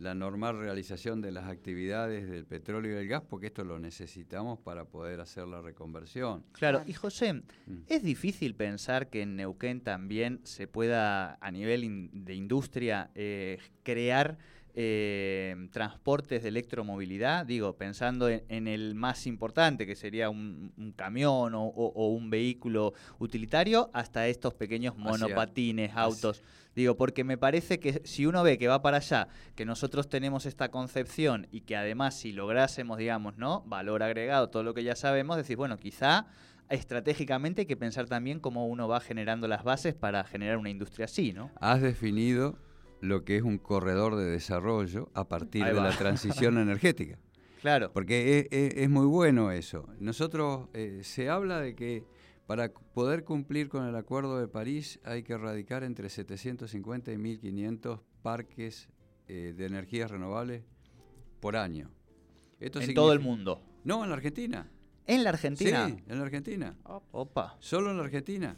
la 0.00 0.14
normal 0.14 0.58
realización 0.58 1.20
de 1.20 1.32
las 1.32 1.48
actividades 1.48 2.28
del 2.28 2.44
petróleo 2.46 2.92
y 2.92 2.94
del 2.94 3.08
gas, 3.08 3.22
porque 3.28 3.46
esto 3.46 3.64
lo 3.64 3.78
necesitamos 3.78 4.58
para 4.58 4.84
poder 4.84 5.20
hacer 5.20 5.46
la 5.48 5.60
reconversión. 5.60 6.44
Claro, 6.52 6.82
y 6.86 6.92
José, 6.92 7.32
Mm. 7.66 7.82
¿es 7.88 8.02
difícil 8.02 8.54
pensar 8.54 9.08
que 9.10 9.22
en 9.22 9.36
Neuquén 9.36 9.80
también 9.80 10.40
se 10.44 10.66
pueda, 10.66 11.36
a 11.40 11.50
nivel 11.50 11.84
in- 11.84 12.10
de 12.24 12.34
industria, 12.34 13.10
eh, 13.14 13.58
crear 13.82 14.38
eh, 14.74 15.68
transportes 15.72 16.42
de 16.42 16.48
electromovilidad? 16.48 17.46
Digo, 17.46 17.76
pensando 17.76 18.28
en, 18.28 18.42
en 18.48 18.68
el 18.68 18.94
más 18.94 19.26
importante, 19.26 19.86
que 19.86 19.94
sería 19.94 20.30
un, 20.30 20.72
un 20.76 20.92
camión 20.92 21.54
o, 21.54 21.64
o- 21.64 21.92
o 21.94 22.08
un 22.08 22.30
vehículo 22.30 22.92
utilitario, 23.18 23.90
hasta 23.92 24.26
estos 24.28 24.54
pequeños 24.54 24.96
monopatines, 24.96 25.92
autos. 25.94 26.42
Digo, 26.74 26.96
porque 26.96 27.24
me 27.24 27.36
parece 27.38 27.80
que 27.80 28.02
si 28.04 28.24
uno 28.26 28.42
ve 28.42 28.56
que 28.58 28.68
va 28.68 28.82
para 28.82 28.98
allá, 28.98 29.28
que 29.56 29.64
nosotros 29.64 30.08
tenemos 30.08 30.46
esta 30.46 30.70
concepción 30.70 31.48
y 31.50 31.62
que 31.62 31.74
además 31.76 32.14
si 32.18 32.32
lográsemos, 32.32 32.98
digamos, 32.98 33.36
¿no? 33.36 33.62
Valor 33.66 34.02
agregado, 34.02 34.48
todo 34.48 34.62
lo 34.62 34.74
que 34.74 34.84
ya 34.84 34.94
sabemos, 34.94 35.36
decir, 35.36 35.56
bueno, 35.56 35.76
quizá 35.76 36.26
estratégicamente 36.68 37.62
hay 37.62 37.66
que 37.66 37.76
pensar 37.76 38.06
también 38.06 38.40
cómo 38.40 38.66
uno 38.66 38.86
va 38.88 39.00
generando 39.00 39.48
las 39.48 39.64
bases 39.64 39.94
para 39.94 40.22
generar 40.24 40.58
una 40.58 40.70
industria 40.70 41.06
así, 41.06 41.32
¿no? 41.32 41.50
Has 41.60 41.80
definido 41.80 42.58
lo 43.00 43.24
que 43.24 43.36
es 43.36 43.42
un 43.42 43.58
corredor 43.58 44.16
de 44.16 44.24
desarrollo 44.24 45.10
a 45.14 45.28
partir 45.28 45.64
de 45.64 45.74
la 45.74 45.96
transición 45.96 46.58
energética. 46.58 47.18
Claro. 47.60 47.92
Porque 47.92 48.38
es, 48.40 48.46
es- 48.50 48.74
es 48.82 48.90
muy 48.90 49.06
bueno 49.06 49.50
eso. 49.50 49.88
Nosotros 49.98 50.68
eh, 50.74 51.00
se 51.02 51.28
habla 51.28 51.60
de 51.60 51.74
que 51.74 52.04
para 52.46 52.72
poder 52.72 53.24
cumplir 53.24 53.68
con 53.68 53.84
el 53.86 53.94
Acuerdo 53.96 54.38
de 54.38 54.48
París 54.48 55.00
hay 55.04 55.22
que 55.22 55.34
erradicar 55.34 55.82
entre 55.84 56.08
750 56.08 57.12
y 57.12 57.18
1500 57.18 58.00
parques 58.22 58.88
eh, 59.26 59.54
de 59.56 59.66
energías 59.66 60.10
renovables 60.10 60.64
por 61.40 61.56
año. 61.56 61.90
Esto 62.60 62.80
en 62.80 62.94
todo 62.94 63.12
el 63.12 63.20
mundo. 63.20 63.60
No, 63.84 64.02
en 64.02 64.10
la 64.10 64.16
Argentina. 64.16 64.66
En 65.06 65.24
la 65.24 65.30
Argentina. 65.30 65.86
Sí, 65.88 65.96
en 66.06 66.18
la 66.18 66.24
Argentina. 66.24 66.76
Opa. 67.12 67.56
Solo 67.60 67.90
en 67.90 67.96
la 67.98 68.04
Argentina. 68.04 68.56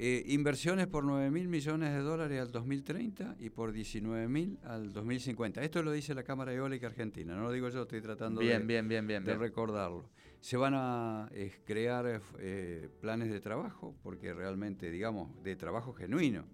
Eh, 0.00 0.22
inversiones 0.28 0.86
por 0.86 1.02
9 1.04 1.28
mil 1.32 1.48
millones 1.48 1.92
de 1.92 1.98
dólares 2.00 2.40
al 2.40 2.52
2030 2.52 3.34
y 3.40 3.50
por 3.50 3.72
19 3.72 4.28
mil 4.28 4.56
al 4.62 4.92
2050. 4.92 5.60
Esto 5.62 5.82
lo 5.82 5.90
dice 5.90 6.14
la 6.14 6.22
Cámara 6.22 6.52
Eólica 6.52 6.86
Argentina, 6.86 7.34
no 7.34 7.42
lo 7.42 7.50
digo 7.50 7.68
yo, 7.68 7.82
estoy 7.82 8.00
tratando 8.00 8.40
Bien, 8.40 8.60
de, 8.60 8.66
bien, 8.66 8.86
bien, 8.88 9.06
bien. 9.08 9.24
de 9.24 9.32
bien. 9.32 9.40
recordarlo. 9.40 10.08
Se 10.40 10.56
van 10.56 10.74
a 10.76 11.28
eh, 11.32 11.50
crear 11.64 12.20
eh, 12.38 12.88
planes 13.00 13.28
de 13.28 13.40
trabajo, 13.40 13.96
porque 14.04 14.32
realmente, 14.32 14.88
digamos, 14.88 15.42
de 15.42 15.56
trabajo 15.56 15.92
genuino, 15.92 16.44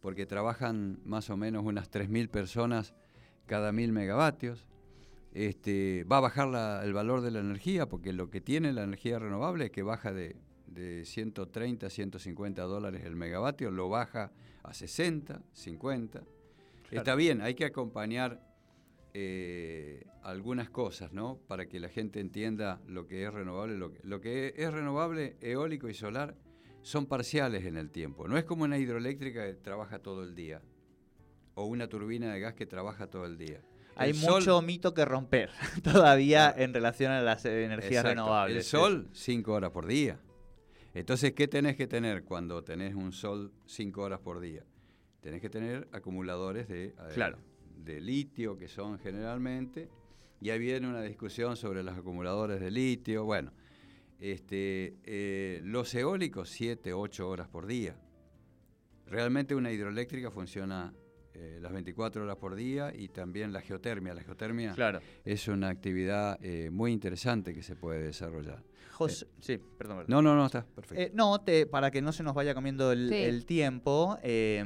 porque 0.00 0.24
trabajan 0.24 1.00
más 1.04 1.28
o 1.28 1.36
menos 1.36 1.64
unas 1.64 1.90
3.000 1.90 2.28
personas 2.30 2.94
cada 3.46 3.72
1.000 3.72 3.90
megavatios. 3.90 4.64
Este, 5.32 6.04
va 6.04 6.18
a 6.18 6.20
bajar 6.20 6.46
la- 6.46 6.84
el 6.84 6.92
valor 6.92 7.20
de 7.20 7.32
la 7.32 7.40
energía, 7.40 7.88
porque 7.88 8.12
lo 8.12 8.30
que 8.30 8.40
tiene 8.40 8.72
la 8.72 8.84
energía 8.84 9.18
renovable 9.18 9.64
es 9.66 9.70
que 9.72 9.82
baja 9.82 10.12
de, 10.12 10.36
de 10.70 11.04
130 11.04 11.86
a 11.86 11.90
150 11.90 12.62
dólares 12.62 13.04
el 13.04 13.16
megavatio, 13.16 13.70
lo 13.70 13.88
baja 13.88 14.32
a 14.62 14.72
60, 14.72 15.42
50. 15.52 16.22
Está 16.90 17.14
bien, 17.14 17.40
hay 17.42 17.54
que 17.54 17.64
acompañar 17.64 18.40
eh, 19.14 20.04
algunas 20.22 20.70
cosas, 20.70 21.12
¿no? 21.12 21.38
Para 21.48 21.66
que 21.66 21.80
la 21.80 21.88
gente 21.88 22.20
entienda 22.20 22.80
lo 22.86 23.06
que 23.06 23.24
es 23.24 23.32
renovable. 23.32 23.76
Lo 23.76 23.92
que, 23.92 24.00
lo 24.02 24.20
que 24.20 24.54
es 24.56 24.72
renovable, 24.72 25.36
eólico 25.40 25.88
y 25.88 25.94
solar, 25.94 26.34
son 26.82 27.06
parciales 27.06 27.64
en 27.66 27.76
el 27.76 27.90
tiempo. 27.90 28.28
No 28.28 28.38
es 28.38 28.44
como 28.44 28.64
una 28.64 28.78
hidroeléctrica 28.78 29.44
que 29.46 29.54
trabaja 29.54 29.98
todo 29.98 30.22
el 30.22 30.34
día. 30.34 30.62
O 31.54 31.64
una 31.64 31.88
turbina 31.88 32.32
de 32.32 32.40
gas 32.40 32.54
que 32.54 32.66
trabaja 32.66 33.08
todo 33.08 33.26
el 33.26 33.36
día. 33.36 33.60
Hay 33.96 34.14
sol- 34.14 34.34
mucho 34.34 34.62
mito 34.62 34.94
que 34.94 35.04
romper 35.04 35.50
todavía 35.82 36.54
en 36.56 36.72
relación 36.72 37.12
a 37.12 37.20
las 37.20 37.44
eh, 37.44 37.64
energías 37.64 38.04
Exacto. 38.04 38.08
renovables. 38.10 38.56
El 38.58 38.62
sol, 38.64 39.08
5 39.12 39.52
horas 39.52 39.70
por 39.72 39.86
día. 39.86 40.18
Entonces, 40.94 41.32
¿qué 41.32 41.46
tenés 41.46 41.76
que 41.76 41.86
tener 41.86 42.24
cuando 42.24 42.62
tenés 42.64 42.94
un 42.94 43.12
sol 43.12 43.52
5 43.66 44.02
horas 44.02 44.20
por 44.20 44.40
día? 44.40 44.64
Tenés 45.20 45.40
que 45.40 45.50
tener 45.50 45.88
acumuladores 45.92 46.68
de, 46.68 46.86
eh, 46.86 46.94
Claro. 47.14 47.38
de 47.76 48.00
litio, 48.00 48.56
que 48.56 48.66
son 48.68 48.98
generalmente, 48.98 49.88
y 50.40 50.50
ahí 50.50 50.58
viene 50.58 50.88
una 50.88 51.02
discusión 51.02 51.56
sobre 51.56 51.82
los 51.82 51.96
acumuladores 51.96 52.60
de 52.60 52.70
litio. 52.70 53.24
Bueno, 53.24 53.52
este, 54.18 54.96
eh, 55.04 55.60
los 55.64 55.94
eólicos, 55.94 56.48
7, 56.50 56.92
8 56.92 57.28
horas 57.28 57.48
por 57.48 57.66
día. 57.66 57.96
Realmente 59.06 59.54
una 59.54 59.72
hidroeléctrica 59.72 60.30
funciona 60.30 60.92
eh, 61.40 61.58
las 61.60 61.72
24 61.72 62.22
horas 62.22 62.36
por 62.36 62.54
día 62.54 62.92
y 62.94 63.08
también 63.08 63.52
la 63.52 63.60
geotermia. 63.62 64.12
La 64.14 64.22
geotermia 64.22 64.72
Claro. 64.74 65.00
es 65.24 65.48
una 65.48 65.68
actividad 65.70 66.38
eh, 66.42 66.68
muy 66.70 66.92
interesante 66.92 67.54
que 67.54 67.62
se 67.62 67.74
puede 67.76 68.02
desarrollar. 68.02 68.62
José, 68.92 69.26
sí, 69.40 69.56
perdón. 69.78 69.96
perdón. 69.98 70.04
No, 70.08 70.20
no, 70.20 70.34
no, 70.36 70.44
está 70.46 70.66
perfecto. 70.66 71.02
Eh, 71.02 71.10
no, 71.14 71.40
te, 71.40 71.64
para 71.66 71.90
que 71.90 72.02
no 72.02 72.12
se 72.12 72.22
nos 72.22 72.34
vaya 72.34 72.52
comiendo 72.54 72.92
el, 72.92 73.08
Sí. 73.08 73.14
el 73.14 73.46
tiempo, 73.46 74.18
eh, 74.22 74.62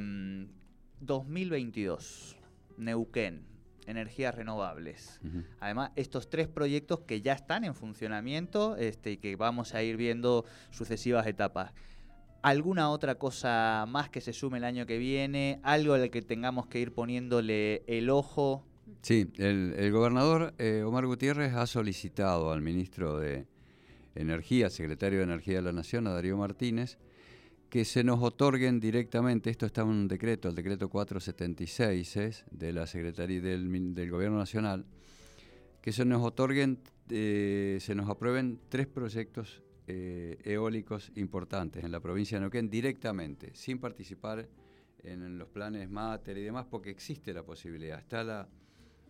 2022, 0.99 2.35
Neuquén, 2.77 3.45
energías 3.87 4.35
renovables. 4.35 5.19
Además, 5.59 5.91
estos 5.95 6.29
tres 6.29 6.47
proyectos 6.47 7.01
que 7.01 7.21
ya 7.21 7.33
están 7.33 7.63
en 7.63 7.73
funcionamiento 7.75 8.75
este, 8.77 9.11
y 9.11 9.17
que 9.17 9.35
vamos 9.35 9.73
a 9.73 9.83
ir 9.83 9.95
viendo 9.97 10.43
sucesivas 10.71 11.25
etapas. 11.27 11.71
¿Alguna 12.45 12.91
otra 12.91 13.15
cosa 13.15 13.87
más 13.87 14.11
que 14.11 14.21
se 14.21 14.31
sume 14.31 14.59
el 14.59 14.65
año 14.65 14.85
que 14.85 14.99
viene? 14.99 15.59
¿Algo 15.63 15.95
al 15.95 16.11
que 16.11 16.21
tengamos 16.21 16.67
que 16.67 16.79
ir 16.79 16.93
poniéndole 16.93 17.81
el 17.87 18.11
ojo? 18.11 18.63
Sí, 19.01 19.31
el, 19.37 19.73
el 19.75 19.91
gobernador 19.91 20.53
eh, 20.59 20.83
Omar 20.85 21.07
Gutiérrez 21.07 21.55
ha 21.55 21.65
solicitado 21.65 22.51
al 22.51 22.61
ministro 22.61 23.17
de 23.17 23.47
Energía, 24.13 24.69
secretario 24.69 25.17
de 25.17 25.23
Energía 25.23 25.55
de 25.55 25.63
la 25.63 25.71
Nación, 25.71 26.05
a 26.05 26.11
Darío 26.11 26.37
Martínez, 26.37 26.99
que 27.71 27.83
se 27.83 28.03
nos 28.03 28.21
otorguen 28.21 28.79
directamente, 28.79 29.49
esto 29.49 29.65
está 29.65 29.81
en 29.81 29.87
un 29.87 30.07
decreto, 30.07 30.47
el 30.47 30.53
decreto 30.53 30.87
476 30.87 32.17
es, 32.17 32.45
de 32.51 32.73
la 32.73 32.85
Secretaría 32.85 33.41
del, 33.41 33.95
del 33.95 34.11
Gobierno 34.11 34.37
Nacional, 34.37 34.85
que 35.81 35.91
se 35.91 36.05
nos 36.05 36.23
otorguen, 36.23 36.77
eh, 37.09 37.79
se 37.81 37.95
nos 37.95 38.07
aprueben 38.07 38.59
tres 38.69 38.85
proyectos 38.85 39.63
eh, 39.87 40.37
eólicos 40.43 41.11
importantes 41.15 41.83
en 41.83 41.91
la 41.91 41.99
provincia 41.99 42.37
de 42.37 42.41
Neuquén 42.41 42.69
directamente, 42.69 43.51
sin 43.55 43.79
participar 43.79 44.47
en 45.03 45.37
los 45.37 45.47
planes 45.49 45.89
Mater 45.89 46.37
y 46.37 46.43
demás, 46.43 46.65
porque 46.69 46.89
existe 46.89 47.33
la 47.33 47.43
posibilidad, 47.43 47.99
está 47.99 48.23
la, 48.23 48.47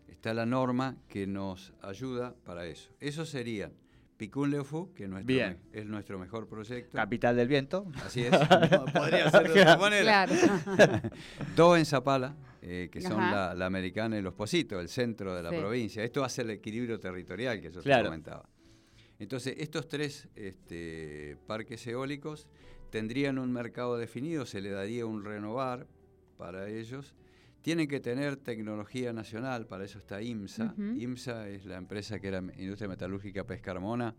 está 0.07 0.33
la 0.33 0.45
norma 0.45 0.97
que 1.07 1.25
nos 1.27 1.73
ayuda 1.81 2.35
para 2.43 2.65
eso. 2.65 2.91
Eso 2.99 3.25
serían 3.25 3.71
Picún 4.17 4.49
Leufú, 4.51 4.93
que 4.93 5.07
nuestro 5.07 5.27
Bien. 5.33 5.57
es 5.73 5.85
nuestro 5.85 6.17
mejor 6.19 6.47
proyecto. 6.47 6.95
Capital 6.97 7.35
del 7.35 7.47
viento. 7.49 7.85
Así 8.05 8.21
es, 8.23 8.31
no, 8.31 8.85
podría 8.93 9.29
ser 9.29 9.51
de 9.51 9.61
otra 9.61 9.77
manera. 9.77 10.25
Claro. 10.25 11.01
Dos 11.55 11.77
en 11.77 11.85
Zapala, 11.85 12.35
eh, 12.61 12.89
que 12.91 13.01
son 13.01 13.19
la, 13.19 13.53
la 13.53 13.65
americana 13.65 14.17
y 14.17 14.21
los 14.21 14.33
Positos, 14.33 14.79
el 14.81 14.87
centro 14.89 15.35
de 15.35 15.43
la 15.43 15.49
Sí. 15.49 15.57
provincia. 15.57 16.03
Esto 16.03 16.23
hace 16.23 16.41
el 16.43 16.49
equilibrio 16.51 16.97
territorial 16.99 17.59
que 17.61 17.71
yo 17.71 17.79
te 17.81 17.83
Claro. 17.89 18.05
comentaba. 18.05 18.49
Entonces, 19.19 19.55
estos 19.59 19.87
tres 19.87 20.27
este, 20.35 21.37
parques 21.47 21.85
eólicos 21.87 22.47
tendrían 22.89 23.39
un 23.39 23.51
mercado 23.51 23.97
definido, 23.97 24.45
se 24.45 24.61
le 24.61 24.69
daría 24.69 25.05
un 25.05 25.23
renovar 25.23 25.87
para 26.37 26.67
ellos. 26.69 27.15
Tienen 27.61 27.87
que 27.87 27.99
tener 27.99 28.37
tecnología 28.37 29.11
nacional, 29.11 29.65
para 29.65 29.85
eso 29.85 29.97
está 29.97 30.21
IMSA. 30.21 30.75
IMSA 30.77 31.49
es 31.49 31.65
la 31.65 31.77
empresa 31.77 32.19
que 32.19 32.27
era 32.27 32.43
Industria 32.57 32.87
Metalúrgica 32.87 33.43
Pescarmona 33.45 34.15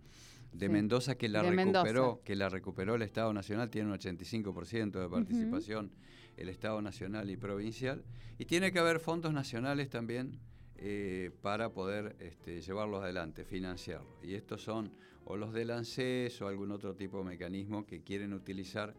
de 0.52 0.66
Sí. 0.66 0.72
Mendoza 0.72 1.16
que 1.16 1.28
la 1.28 1.42
De 1.42 1.50
Mendoza. 1.52 1.85
recuperó, 1.85 2.22
que 2.24 2.35
la 2.35 2.48
recuperó 2.48 2.94
el 2.94 3.02
Estado 3.02 3.32
Nacional, 3.32 3.70
tiene 3.70 3.88
un 3.88 3.94
85% 3.98 5.00
de 5.00 5.09
participación 5.09 5.92
el 6.37 6.48
Estado 6.48 6.82
Nacional 6.82 7.30
y 7.30 7.37
provincial, 7.37 8.04
y 8.38 8.44
tiene 8.46 8.72
que 8.72 8.78
haber 8.78 9.00
fondos 9.00 9.32
nacionales 9.32 9.88
también 9.90 10.38
eh, 10.78 11.30
para 11.42 11.70
poder 11.70 12.16
este, 12.20 12.60
llevarlos 12.60 13.02
adelante, 13.02 13.44
financiarlos. 13.44 14.12
Y 14.22 14.34
estos 14.34 14.62
son 14.62 14.92
o 15.24 15.36
los 15.36 15.52
del 15.52 15.70
ANSES 15.70 16.40
o 16.42 16.48
algún 16.48 16.70
otro 16.70 16.94
tipo 16.94 17.18
de 17.18 17.24
mecanismo 17.24 17.84
que 17.84 18.02
quieren 18.02 18.32
utilizar 18.32 18.94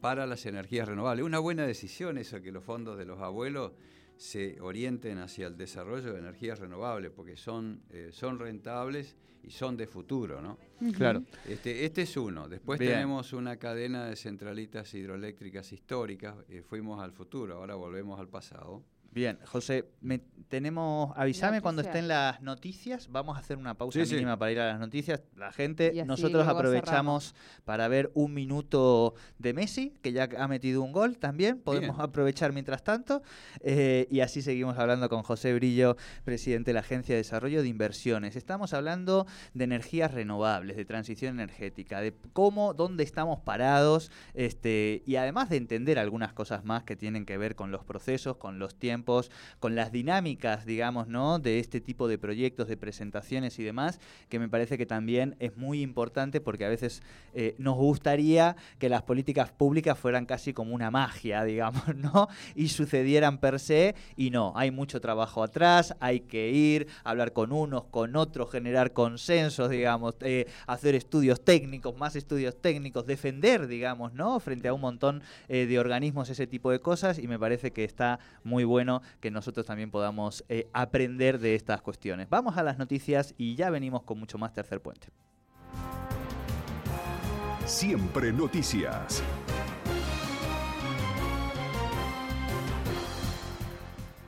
para 0.00 0.26
las 0.26 0.46
energías 0.46 0.88
renovables. 0.88 1.24
Una 1.24 1.38
buena 1.38 1.66
decisión 1.66 2.18
eso, 2.18 2.40
que 2.40 2.52
los 2.52 2.64
fondos 2.64 2.98
de 2.98 3.04
los 3.04 3.20
abuelos 3.20 3.72
se 4.16 4.60
orienten 4.60 5.18
hacia 5.18 5.46
el 5.46 5.56
desarrollo 5.56 6.12
de 6.12 6.18
energías 6.18 6.58
renovables, 6.58 7.12
porque 7.12 7.36
son, 7.36 7.82
eh, 7.90 8.10
son 8.12 8.38
rentables 8.38 9.16
y 9.44 9.50
son 9.50 9.76
de 9.76 9.86
futuro, 9.86 10.42
¿no? 10.42 10.58
Claro. 10.92 11.22
Este, 11.46 11.84
este 11.84 12.02
es 12.02 12.16
uno. 12.16 12.48
Después 12.48 12.80
Bien. 12.80 12.92
tenemos 12.92 13.32
una 13.32 13.56
cadena 13.56 14.06
de 14.06 14.16
centralitas 14.16 14.92
hidroeléctricas 14.94 15.72
históricas. 15.72 16.34
eh, 16.48 16.62
fuimos 16.62 17.00
al 17.00 17.12
futuro, 17.12 17.56
ahora 17.56 17.76
volvemos 17.76 18.18
al 18.18 18.28
pasado. 18.28 18.82
Bien, 19.18 19.36
José, 19.46 19.84
me- 20.00 20.20
tenemos, 20.48 21.12
avísame 21.16 21.60
cuando 21.60 21.82
Noticias. 21.82 21.96
estén 21.96 22.08
las 22.08 22.40
noticias. 22.40 23.08
Vamos 23.10 23.36
a 23.36 23.40
hacer 23.40 23.58
una 23.58 23.74
pausa 23.74 23.98
Sí, 24.00 24.06
sí. 24.06 24.14
mínima 24.14 24.38
para 24.38 24.52
ir 24.52 24.60
a 24.60 24.68
las 24.68 24.78
noticias. 24.80 25.20
La 25.36 25.52
gente, 25.52 25.92
nosotros 26.06 26.46
aprovechamos 26.48 27.34
para 27.66 27.86
ver 27.88 28.10
un 28.14 28.32
minuto 28.32 29.14
de 29.38 29.52
Messi, 29.52 29.92
que 30.00 30.12
ya 30.12 30.28
ha 30.38 30.46
metido 30.48 30.80
un 30.82 30.92
gol 30.92 31.18
también. 31.18 31.58
Podemos 31.58 31.96
Bien. 31.96 32.00
aprovechar 32.08 32.52
mientras 32.52 32.82
tanto. 32.84 33.22
eh, 33.60 34.06
y 34.10 34.20
así 34.20 34.40
seguimos 34.40 34.78
hablando 34.78 35.08
con 35.08 35.22
José 35.24 35.52
Brillo, 35.52 35.96
presidente 36.24 36.70
de 36.70 36.74
la 36.74 36.80
Agencia 36.80 37.14
de 37.16 37.18
Desarrollo 37.22 37.60
de 37.60 37.68
Inversiones. 37.68 38.36
Estamos 38.36 38.72
hablando 38.72 39.26
de 39.52 39.64
energías 39.64 40.14
renovables, 40.14 40.76
de 40.76 40.84
transición 40.84 41.34
energética, 41.40 42.00
de 42.00 42.14
cómo, 42.32 42.72
dónde 42.72 43.02
estamos 43.02 43.40
parados, 43.40 44.12
este, 44.34 45.02
y 45.06 45.16
además 45.16 45.50
de 45.50 45.56
entender 45.56 45.98
algunas 45.98 46.32
cosas 46.32 46.64
más 46.64 46.84
que 46.84 46.94
tienen 46.94 47.26
que 47.26 47.36
ver 47.36 47.56
con 47.56 47.70
los 47.72 47.84
procesos, 47.84 48.36
con 48.36 48.58
los 48.60 48.76
tiempos, 48.76 49.07
con 49.58 49.74
las 49.74 49.90
dinámicas, 49.90 50.66
digamos, 50.66 51.08
¿no? 51.08 51.38
De 51.38 51.58
este 51.58 51.80
tipo 51.80 52.08
de 52.08 52.18
proyectos, 52.18 52.68
de 52.68 52.76
presentaciones 52.76 53.58
y 53.58 53.64
demás, 53.64 54.00
que 54.28 54.38
me 54.38 54.48
parece 54.48 54.76
que 54.76 54.86
también 54.86 55.36
es 55.38 55.56
muy 55.56 55.80
importante 55.80 56.40
porque 56.40 56.64
a 56.64 56.68
veces 56.68 57.02
eh, 57.34 57.54
nos 57.58 57.76
gustaría 57.76 58.56
que 58.78 58.88
las 58.88 59.02
políticas 59.02 59.50
públicas 59.50 59.98
fueran 59.98 60.26
casi 60.26 60.52
como 60.52 60.74
una 60.74 60.90
magia, 60.90 61.44
digamos, 61.52 61.94
¿no? 61.96 62.28
Y 62.54 62.68
sucedieran 62.68 63.38
per 63.38 63.58
se, 63.60 63.94
y 64.16 64.30
no, 64.30 64.52
hay 64.56 64.70
mucho 64.70 65.00
trabajo 65.00 65.42
atrás, 65.42 65.94
hay 66.00 66.20
que 66.20 66.50
ir, 66.50 66.86
hablar 67.04 67.32
con 67.32 67.52
unos, 67.52 67.84
con 67.84 68.14
otros, 68.16 68.50
generar 68.50 68.92
consensos, 68.92 69.70
digamos, 69.70 70.14
eh, 70.20 70.46
hacer 70.66 70.94
estudios 70.94 71.44
técnicos, 71.44 71.96
más 71.96 72.14
estudios 72.16 72.60
técnicos, 72.60 73.06
defender, 73.06 73.66
digamos, 73.66 74.12
¿no? 74.12 74.38
Frente 74.40 74.68
a 74.68 74.74
un 74.74 74.80
montón 74.80 75.22
eh, 75.48 75.66
de 75.66 75.78
organismos, 75.78 76.28
ese 76.28 76.46
tipo 76.46 76.70
de 76.70 76.80
cosas, 76.80 77.18
y 77.18 77.26
me 77.26 77.38
parece 77.38 77.70
que 77.70 77.84
está 77.84 78.18
muy 78.44 78.64
bueno 78.64 78.87
que 79.20 79.30
nosotros 79.30 79.66
también 79.66 79.90
podamos 79.90 80.44
eh, 80.48 80.68
aprender 80.72 81.38
de 81.38 81.54
estas 81.54 81.80
cuestiones. 81.82 82.28
Vamos 82.28 82.56
a 82.56 82.62
las 82.62 82.78
noticias 82.78 83.34
y 83.36 83.54
ya 83.54 83.70
venimos 83.70 84.02
con 84.02 84.18
mucho 84.18 84.38
más 84.38 84.52
Tercer 84.52 84.80
Puente. 84.80 85.08
Siempre 87.64 88.32
noticias. 88.32 89.22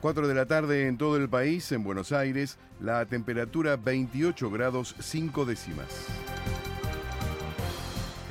Cuatro 0.01 0.27
de 0.27 0.33
la 0.33 0.47
tarde 0.47 0.87
en 0.87 0.97
todo 0.97 1.15
el 1.17 1.29
país, 1.29 1.71
en 1.71 1.83
Buenos 1.83 2.11
Aires, 2.11 2.57
la 2.79 3.05
temperatura 3.05 3.77
28 3.77 4.49
grados 4.49 4.95
5 4.99 5.45
décimas. 5.45 6.07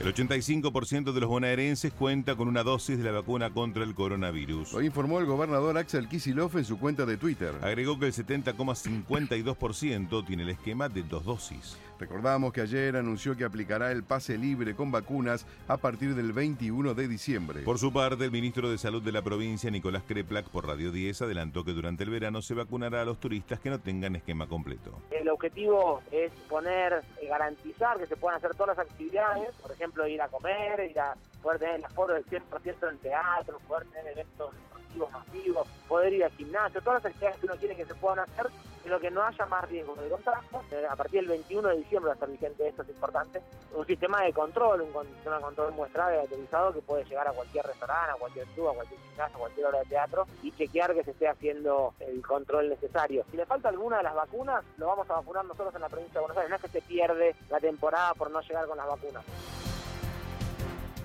El 0.01 0.13
85% 0.15 1.13
de 1.13 1.21
los 1.21 1.29
bonaerenses 1.29 1.93
cuenta 1.93 2.35
con 2.35 2.49
una 2.49 2.63
dosis 2.63 2.97
de 2.97 3.05
la 3.05 3.13
vacuna 3.13 3.51
contra 3.51 3.85
el 3.85 3.95
coronavirus. 3.95 4.73
Lo 4.73 4.81
informó 4.81 5.19
el 5.19 5.27
gobernador 5.27 5.77
Axel 5.77 6.09
Kicillof 6.09 6.57
en 6.57 6.65
su 6.65 6.79
cuenta 6.79 7.05
de 7.05 7.19
Twitter. 7.19 7.55
Agregó 7.61 7.99
que 7.99 8.07
el 8.07 8.15
70,52% 8.15 10.27
tiene 10.27 10.45
el 10.45 10.49
esquema 10.49 10.89
de 10.89 11.03
dos 11.03 11.27
dosis. 11.27 11.77
Recordamos 12.01 12.55
que 12.55 12.63
ayer 12.63 12.97
anunció 12.97 13.37
que 13.37 13.45
aplicará 13.45 13.93
el 13.93 14.05
pase 14.05 14.39
libre 14.39 14.75
con 14.75 14.91
vacunas 14.91 15.45
a 15.69 15.77
partir 15.77 16.15
del 16.15 16.33
21 16.33 16.95
de 16.95 17.07
diciembre. 17.07 17.61
Por 17.61 17.79
su 17.79 17.93
parte, 17.93 18.25
el 18.25 18.31
ministro 18.31 18.71
de 18.71 18.79
Salud 18.79 19.03
de 19.03 19.13
la 19.13 19.21
provincia, 19.21 19.71
Nicolás 19.71 20.03
Kreplak, 20.09 20.49
por 20.49 20.67
Radio 20.67 20.93
10, 20.93 21.21
adelantó 21.21 21.63
que 21.63 21.73
durante 21.73 22.05
el 22.05 22.09
verano 22.09 22.41
se 22.41 22.55
vacunará 22.55 23.03
a 23.03 23.05
los 23.05 23.21
turistas 23.21 23.61
que 23.61 23.69
no 23.69 23.79
tengan 23.81 24.17
esquema 24.17 24.49
completo. 24.49 24.99
El 25.11 25.29
objetivo 25.29 26.01
es 26.11 26.33
poner, 26.49 27.03
eh, 27.21 27.27
garantizar 27.29 27.99
que 27.99 28.07
se 28.07 28.17
puedan 28.17 28.39
hacer 28.39 28.55
todas 28.55 28.79
las 28.79 28.87
actividades, 28.87 29.55
por 29.57 29.71
ejemplo, 29.71 30.09
ir 30.09 30.23
a 30.23 30.29
comer, 30.29 30.91
ir 30.91 30.99
a 30.99 31.15
poder 31.43 31.59
tener 31.59 31.75
el 31.77 31.85
aforo 31.85 32.15
del 32.15 32.25
100% 32.25 32.89
en 32.89 32.97
teatro, 32.97 33.59
poder 33.69 33.87
tener 33.89 34.13
eventos 34.13 34.55
deportivos 34.91 35.13
masivos, 35.13 35.69
poder 35.89 36.13
ir 36.13 36.25
al 36.25 36.31
gimnasio, 36.33 36.81
todas 36.81 37.03
las 37.03 37.13
actividades 37.13 37.41
que 37.41 37.47
uno 37.47 37.57
quiere 37.57 37.77
que 37.77 37.85
se 37.87 37.95
puedan 37.95 38.21
hacer, 38.21 38.47
pero 38.83 38.99
que 38.99 39.11
no 39.11 39.23
haya 39.23 39.47
más 39.47 39.69
riesgo 39.69 39.95
de 39.97 40.09
contagio. 40.09 40.63
Eh, 40.71 40.87
A 40.89 40.97
partir 40.97 41.21
del 41.21 41.29
21 41.29 41.69
de 41.69 41.77
diciembre 41.79 42.09
va 42.09 42.13
a 42.13 42.15
estar 42.15 42.31
vigente 42.31 42.67
esto, 42.67 42.83
es 42.83 42.89
importante. 42.89 43.43
Un 43.75 43.87
sistema 43.87 44.23
de 44.23 44.33
control, 44.33 44.81
un 44.81 45.07
sistema 45.15 45.37
de 45.37 45.43
control 45.43 45.73
muestral 45.73 46.19
autorizado 46.19 46.73
que 46.73 46.81
puede 46.81 47.05
llegar 47.05 47.29
a 47.29 47.33
cualquier 47.33 47.67
restaurante, 47.67 48.13
a 48.13 48.15
cualquier 48.15 48.47
club, 48.49 48.69
a 48.69 48.75
cualquier 48.75 49.01
gimnasio, 49.01 49.37
a 49.37 49.41
cualquier 49.41 49.67
hora 49.67 49.79
de 49.81 49.85
teatro 49.87 50.27
y 50.43 50.53
chequear 50.53 50.95
que 50.95 51.05
se 51.05 51.11
esté 51.13 51.29
haciendo 51.29 51.95
el 52.01 52.27
control 52.27 52.69
necesario. 52.71 53.25
Si 53.31 53.37
le 53.37 53.47
falta 53.47 53.69
alguna 53.69 53.99
de 53.99 54.05
las 54.05 54.15
vacunas, 54.15 54.65
lo 54.79 54.87
vamos 54.87 55.09
a 55.11 55.15
vacunar 55.15 55.45
nosotros 55.45 55.75
en 55.75 55.83
la 55.83 55.89
provincia 55.89 56.15
de 56.15 56.21
Buenos 56.21 56.37
Aires. 56.39 56.51
No 56.51 56.57
es 56.57 56.63
que 56.63 56.81
se 56.81 56.83
pierde 56.83 57.37
la 57.51 57.61
temporada 57.61 58.15
por 58.15 58.31
no 58.31 58.41
llegar 58.41 58.67
con 58.67 58.79
las 58.79 58.87
vacunas. 58.87 59.25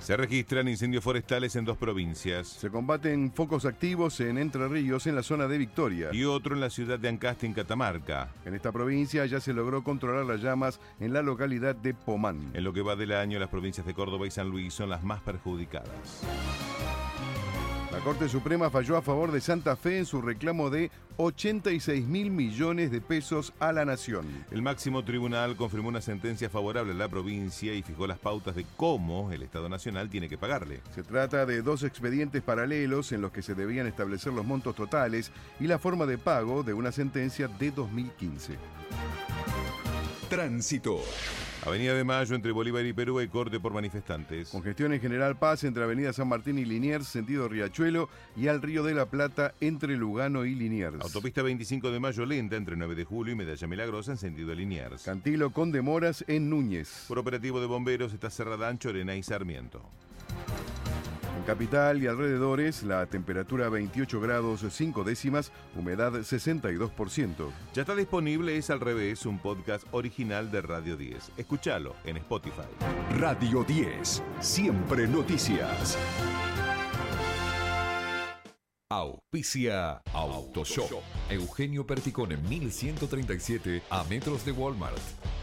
Se 0.05 0.15
registran 0.15 0.67
incendios 0.67 1.03
forestales 1.03 1.55
en 1.55 1.65
dos 1.65 1.77
provincias 1.77 2.47
Se 2.47 2.69
combaten 2.69 3.31
focos 3.31 3.65
activos 3.65 4.19
en 4.19 4.37
Entre 4.37 4.67
Ríos, 4.67 5.07
en 5.07 5.15
la 5.15 5.23
zona 5.23 5.47
de 5.47 5.57
Victoria. 5.57 6.09
y 6.13 6.25
otro 6.25 6.53
en 6.53 6.61
la 6.61 6.69
ciudad 6.69 6.99
de 6.99 7.09
Ancaste, 7.09 7.47
en 7.47 7.55
Catamarca. 7.55 8.29
En 8.45 8.53
esta 8.53 8.71
provincia 8.71 9.25
ya 9.25 9.41
se 9.41 9.51
logró 9.51 9.83
controlar 9.83 10.27
las 10.27 10.43
llamas 10.43 10.79
en 10.99 11.11
la 11.11 11.23
localidad 11.23 11.75
de 11.75 11.95
Pomán. 11.95 12.51
En 12.53 12.63
lo 12.63 12.71
que 12.71 12.83
va 12.83 12.95
del 12.95 13.13
año, 13.13 13.39
las 13.39 13.49
provincias 13.49 13.87
de 13.87 13.95
Córdoba 13.95 14.27
y 14.27 14.31
San 14.31 14.47
Luis 14.47 14.75
son 14.75 14.91
las 14.91 15.03
más 15.03 15.21
perjudicadas. 15.21 16.21
La 18.05 18.11
Corte 18.11 18.29
Suprema 18.29 18.69
falló 18.69 18.97
a 18.97 19.01
favor 19.01 19.31
de 19.31 19.41
Santa 19.41 19.75
Fe 19.75 19.97
en 19.97 20.05
su 20.05 20.21
reclamo 20.21 20.69
de 20.69 20.91
86 21.17 22.05
mil 22.05 22.29
millones 22.29 22.91
de 22.91 23.01
pesos 23.01 23.51
a 23.59 23.73
la 23.73 23.83
nación. 23.83 24.27
El 24.51 24.61
máximo 24.61 25.03
tribunal 25.03 25.55
confirmó 25.55 25.89
una 25.89 26.01
sentencia 26.01 26.47
favorable 26.47 26.91
a 26.91 26.95
la 26.95 27.09
provincia 27.09 27.73
y 27.73 27.81
fijó 27.81 28.05
las 28.05 28.19
pautas 28.19 28.53
de 28.53 28.67
cómo 28.77 29.31
el 29.31 29.41
Estado 29.41 29.69
Nacional 29.69 30.11
tiene 30.11 30.29
que 30.29 30.37
pagarle. 30.37 30.81
Se 30.93 31.01
trata 31.01 31.47
de 31.47 31.63
dos 31.63 31.81
expedientes 31.81 32.43
paralelos 32.43 33.11
en 33.11 33.21
los 33.21 33.31
que 33.31 33.41
se 33.41 33.55
debían 33.55 33.87
establecer 33.87 34.33
los 34.33 34.45
montos 34.45 34.75
totales 34.75 35.31
y 35.59 35.65
la 35.65 35.79
forma 35.79 36.05
de 36.05 36.19
pago 36.19 36.61
de 36.61 36.75
una 36.75 36.91
sentencia 36.91 37.47
de 37.47 37.71
2015. 37.71 38.55
Tránsito. 40.29 40.99
Avenida 41.65 41.95
de 41.95 42.03
Mayo 42.03 42.35
entre 42.35 42.51
Bolívar 42.51 42.85
y 42.85 42.93
Perú 42.93 43.17
hay 43.17 43.27
corte 43.27 43.59
por 43.59 43.73
manifestantes. 43.73 44.49
Congestión 44.49 44.93
en 44.93 45.01
General 45.01 45.35
Paz 45.35 45.63
entre 45.63 45.83
Avenida 45.83 46.13
San 46.13 46.27
Martín 46.27 46.59
y 46.59 46.65
Liniers, 46.65 47.07
sentido 47.07 47.47
Riachuelo, 47.47 48.07
y 48.35 48.49
al 48.49 48.61
Río 48.61 48.83
de 48.83 48.93
la 48.93 49.07
Plata 49.07 49.55
entre 49.59 49.97
Lugano 49.97 50.45
y 50.45 50.53
Liniers. 50.53 51.01
Autopista 51.01 51.41
25 51.41 51.89
de 51.89 51.99
Mayo 51.99 52.23
lenta 52.27 52.55
entre 52.55 52.75
9 52.75 52.93
de 52.93 53.03
julio 53.03 53.33
y 53.33 53.35
Medalla 53.35 53.65
Milagrosa 53.67 54.11
en 54.11 54.17
sentido 54.19 54.49
de 54.49 54.57
Liniers. 54.57 55.01
Cantilo 55.01 55.49
con 55.49 55.71
demoras 55.71 56.23
en 56.27 56.51
Núñez. 56.51 57.05
Por 57.07 57.17
operativo 57.17 57.59
de 57.59 57.65
bomberos 57.65 58.13
está 58.13 58.29
cerrada 58.29 58.69
Ancho, 58.69 58.89
Arena 58.89 59.15
y 59.15 59.23
Sarmiento. 59.23 59.81
Capital 61.45 62.01
y 62.01 62.07
alrededores, 62.07 62.81
la 62.81 63.05
temperatura 63.05 63.69
28 63.69 64.19
grados 64.19 64.65
5 64.67 65.03
décimas, 65.03 65.51
humedad 65.75 66.11
62%. 66.13 67.51
Ya 67.73 67.81
está 67.83 67.95
disponible 67.95 68.57
Es 68.57 68.71
al 68.71 68.79
revés, 68.79 69.27
un 69.27 69.37
podcast 69.37 69.85
original 69.91 70.49
de 70.51 70.61
Radio 70.61 70.97
10. 70.97 71.33
Escúchalo 71.37 71.95
en 72.03 72.17
Spotify. 72.17 72.63
Radio 73.19 73.63
10. 73.63 74.23
Siempre 74.39 75.07
noticias. 75.07 75.97
Auspicia 78.89 80.01
Autoshop. 80.13 80.89
Eugenio 81.29 81.85
Perticón 81.85 82.31
en 82.31 82.47
1137 82.49 83.83
a 83.91 84.03
metros 84.05 84.45
de 84.45 84.51
Walmart. 84.51 84.97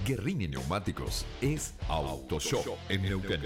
Guerrini 0.04 0.48
Neumáticos 0.48 1.24
es 1.40 1.74
Autoshop 1.88 2.76
en 2.88 3.02
Neuquén. 3.02 3.40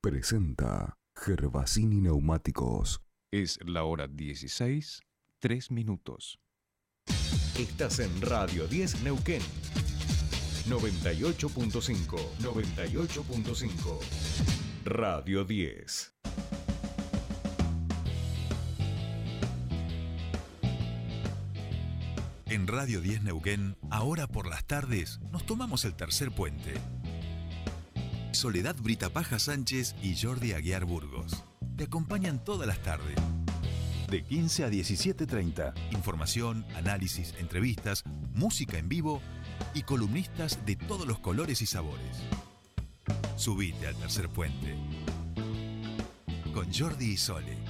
Presenta 0.00 0.97
Gervasini 1.20 2.00
Neumáticos. 2.00 3.02
Es 3.32 3.58
la 3.64 3.82
hora 3.84 4.06
16, 4.06 5.02
3 5.40 5.70
minutos. 5.72 6.38
Estás 7.58 7.98
en 7.98 8.20
Radio 8.20 8.68
10 8.68 9.02
Neuquén. 9.02 9.42
98.5. 10.68 12.18
98.5. 12.38 14.00
Radio 14.84 15.44
10. 15.44 16.14
En 22.46 22.66
Radio 22.66 23.00
10 23.00 23.24
Neuquén, 23.24 23.76
ahora 23.90 24.28
por 24.28 24.46
las 24.46 24.64
tardes, 24.64 25.18
nos 25.32 25.44
tomamos 25.44 25.84
el 25.84 25.94
tercer 25.94 26.30
puente. 26.30 26.74
Soledad 28.32 28.76
Britapaja 28.80 29.38
Sánchez 29.38 29.94
y 30.02 30.16
Jordi 30.16 30.52
Aguiar 30.52 30.84
Burgos. 30.84 31.44
Te 31.76 31.84
acompañan 31.84 32.44
todas 32.44 32.66
las 32.66 32.82
tardes. 32.82 33.16
De 34.10 34.22
15 34.22 34.64
a 34.64 34.68
17.30. 34.70 35.74
Información, 35.92 36.64
análisis, 36.76 37.34
entrevistas, 37.38 38.04
música 38.34 38.78
en 38.78 38.88
vivo 38.88 39.20
y 39.74 39.82
columnistas 39.82 40.64
de 40.64 40.76
todos 40.76 41.06
los 41.06 41.18
colores 41.18 41.62
y 41.62 41.66
sabores. 41.66 42.16
Subite 43.36 43.86
al 43.86 43.96
tercer 43.96 44.28
puente. 44.28 44.76
Con 46.52 46.72
Jordi 46.72 47.12
y 47.12 47.16
Sole. 47.16 47.67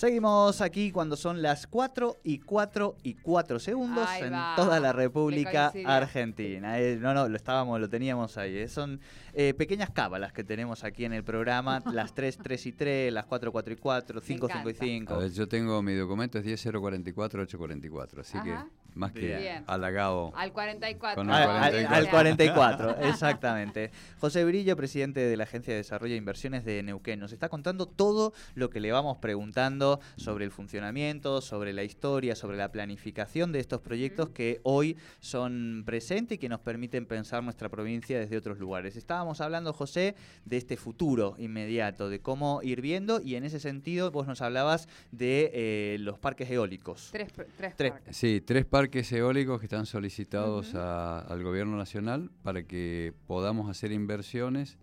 Seguimos 0.00 0.62
aquí 0.62 0.92
cuando 0.92 1.14
son 1.14 1.42
las 1.42 1.66
4 1.66 2.20
y 2.24 2.38
4 2.38 2.96
y 3.02 3.16
4 3.16 3.58
segundos 3.58 4.08
Ahí 4.08 4.22
en 4.22 4.32
va. 4.32 4.54
toda 4.56 4.80
la 4.80 4.94
República. 4.94 5.70
Argentina. 5.84 6.80
Eh, 6.80 6.96
no, 6.98 7.12
no, 7.12 7.28
lo 7.28 7.36
estábamos, 7.36 7.78
lo 7.78 7.86
teníamos 7.86 8.38
ahí. 8.38 8.56
eh. 8.56 8.68
Son 8.68 8.98
eh, 9.34 9.52
pequeñas 9.52 9.90
cábalas 9.90 10.32
que 10.32 10.42
tenemos 10.42 10.84
aquí 10.84 11.04
en 11.04 11.12
el 11.12 11.22
programa. 11.22 11.82
las 11.92 12.14
3, 12.14 12.38
3 12.38 12.66
y 12.66 12.72
3, 12.72 13.12
las 13.12 13.26
4, 13.26 13.52
4 13.52 13.74
y 13.74 13.76
4, 13.76 14.20
5, 14.22 14.48
5 14.50 14.70
y 14.70 14.72
encanta. 14.72 14.84
5. 14.86 15.14
A 15.14 15.18
ver, 15.18 15.32
yo 15.32 15.46
tengo 15.46 15.82
mi 15.82 15.92
documento, 15.94 16.38
es 16.38 16.44
10044 16.44 17.42
844, 17.42 18.22
así 18.22 18.38
Ajá. 18.38 18.44
que 18.44 18.79
más 18.94 19.12
que 19.12 19.36
Bien. 19.36 19.64
halagado. 19.66 20.32
Al 20.36 20.52
44. 20.52 21.14
Con 21.20 21.28
el 21.30 21.34
Al, 21.34 21.48
al- 21.50 21.50
44. 21.70 21.96
al 21.96 22.08
44, 22.10 22.96
exactamente. 23.08 23.90
José 24.18 24.44
Brillo, 24.44 24.76
presidente 24.76 25.20
de 25.20 25.36
la 25.36 25.44
Agencia 25.44 25.72
de 25.72 25.78
Desarrollo 25.78 26.14
e 26.14 26.16
Inversiones 26.16 26.64
de 26.64 26.82
Neuquén, 26.82 27.20
nos 27.20 27.32
está 27.32 27.48
contando 27.48 27.86
todo 27.86 28.32
lo 28.54 28.70
que 28.70 28.80
le 28.80 28.90
vamos 28.92 29.18
preguntando 29.18 30.00
sobre 30.16 30.44
el 30.44 30.50
funcionamiento, 30.50 31.40
sobre 31.40 31.72
la 31.72 31.84
historia, 31.84 32.34
sobre 32.34 32.56
la 32.56 32.72
planificación 32.72 33.52
de 33.52 33.60
estos 33.60 33.80
proyectos 33.80 34.30
que 34.30 34.60
hoy 34.64 34.96
son 35.20 35.82
presentes 35.86 36.36
y 36.36 36.38
que 36.38 36.48
nos 36.48 36.60
permiten 36.60 37.06
pensar 37.06 37.42
nuestra 37.44 37.68
provincia 37.68 38.18
desde 38.18 38.36
otros 38.36 38.58
lugares. 38.58 38.96
Estábamos 38.96 39.40
hablando, 39.40 39.72
José, 39.72 40.14
de 40.44 40.56
este 40.56 40.76
futuro 40.76 41.34
inmediato, 41.38 42.08
de 42.08 42.20
cómo 42.20 42.60
ir 42.62 42.80
viendo 42.80 43.20
y 43.22 43.36
en 43.36 43.44
ese 43.44 43.60
sentido 43.60 44.10
vos 44.10 44.26
nos 44.26 44.40
hablabas 44.42 44.88
de 45.12 45.50
eh, 45.54 45.96
los 46.00 46.18
parques 46.18 46.50
eólicos. 46.50 47.10
Tres, 47.12 47.32
tres, 47.32 47.74
Tres. 47.76 47.92
parques. 47.92 48.16
Sí, 48.16 48.40
tres 48.40 48.64
parques 48.64 48.79
eólicos 48.84 49.60
que 49.60 49.66
están 49.66 49.84
solicitados 49.86 50.74
a- 50.74 51.20
al 51.20 51.42
gobierno 51.42 51.76
nacional 51.76 52.30
para 52.42 52.62
que 52.62 53.12
podamos 53.26 53.68
hacer 53.68 53.92
inversiones 53.92 54.78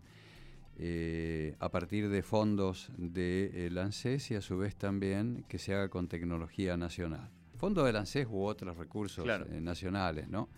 eh, 0.80 1.56
a 1.60 1.70
partir 1.70 2.08
de 2.10 2.22
fondos 2.22 2.92
de 2.98 3.50
eh, 3.54 3.80
ANSES 3.80 4.30
y 4.32 4.36
a 4.36 4.42
su 4.42 4.58
vez 4.60 4.76
también 4.76 5.44
que 5.48 5.58
se 5.58 5.74
haga 5.74 5.90
con 5.90 6.08
tecnología 6.08 6.78
nacional. 6.78 7.30
Fondos 7.58 7.84
del 7.86 7.96
ANSES 7.96 8.28
u 8.30 8.44
otros 8.44 8.78
recursos 8.78 9.24
Claro. 9.24 9.48
eh, 9.52 9.60
nacionales, 9.60 10.28
¿no? 10.30 10.50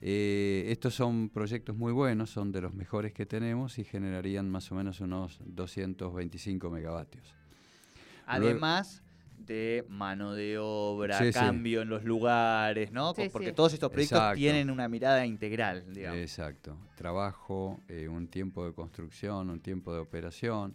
Eh, 0.00 0.64
estos 0.66 0.96
son 0.96 1.28
proyectos 1.28 1.76
muy 1.76 1.92
buenos, 1.92 2.30
son 2.30 2.50
de 2.50 2.60
los 2.62 2.74
mejores 2.74 3.12
que 3.12 3.24
tenemos 3.24 3.78
y 3.78 3.84
generarían 3.84 4.50
más 4.50 4.72
o 4.72 4.74
menos 4.74 4.98
unos 5.00 5.38
225 5.46 6.68
megavatios. 6.68 7.32
Luego- 8.26 8.48
Además 8.48 9.02
de 9.46 9.84
mano 9.88 10.34
de 10.34 10.58
obra, 10.58 11.18
Sí, 11.18 11.26
sí. 11.26 11.32
cambio 11.32 11.82
en 11.82 11.88
los 11.88 12.04
lugares, 12.04 12.92
¿no? 12.92 13.14
Sí, 13.14 13.28
Porque 13.32 13.48
sí. 13.48 13.54
todos 13.54 13.72
estos 13.74 13.90
proyectos 13.90 14.18
Exacto. 14.18 14.38
tienen 14.38 14.70
una 14.70 14.88
mirada 14.88 15.24
integral, 15.26 15.84
digamos. 15.92 16.20
Exacto. 16.20 16.76
Trabajo, 16.96 17.80
eh, 17.88 18.08
un 18.08 18.28
tiempo 18.28 18.64
de 18.64 18.72
construcción, 18.72 19.50
un 19.50 19.60
tiempo 19.60 19.92
de 19.92 20.00
operación. 20.00 20.74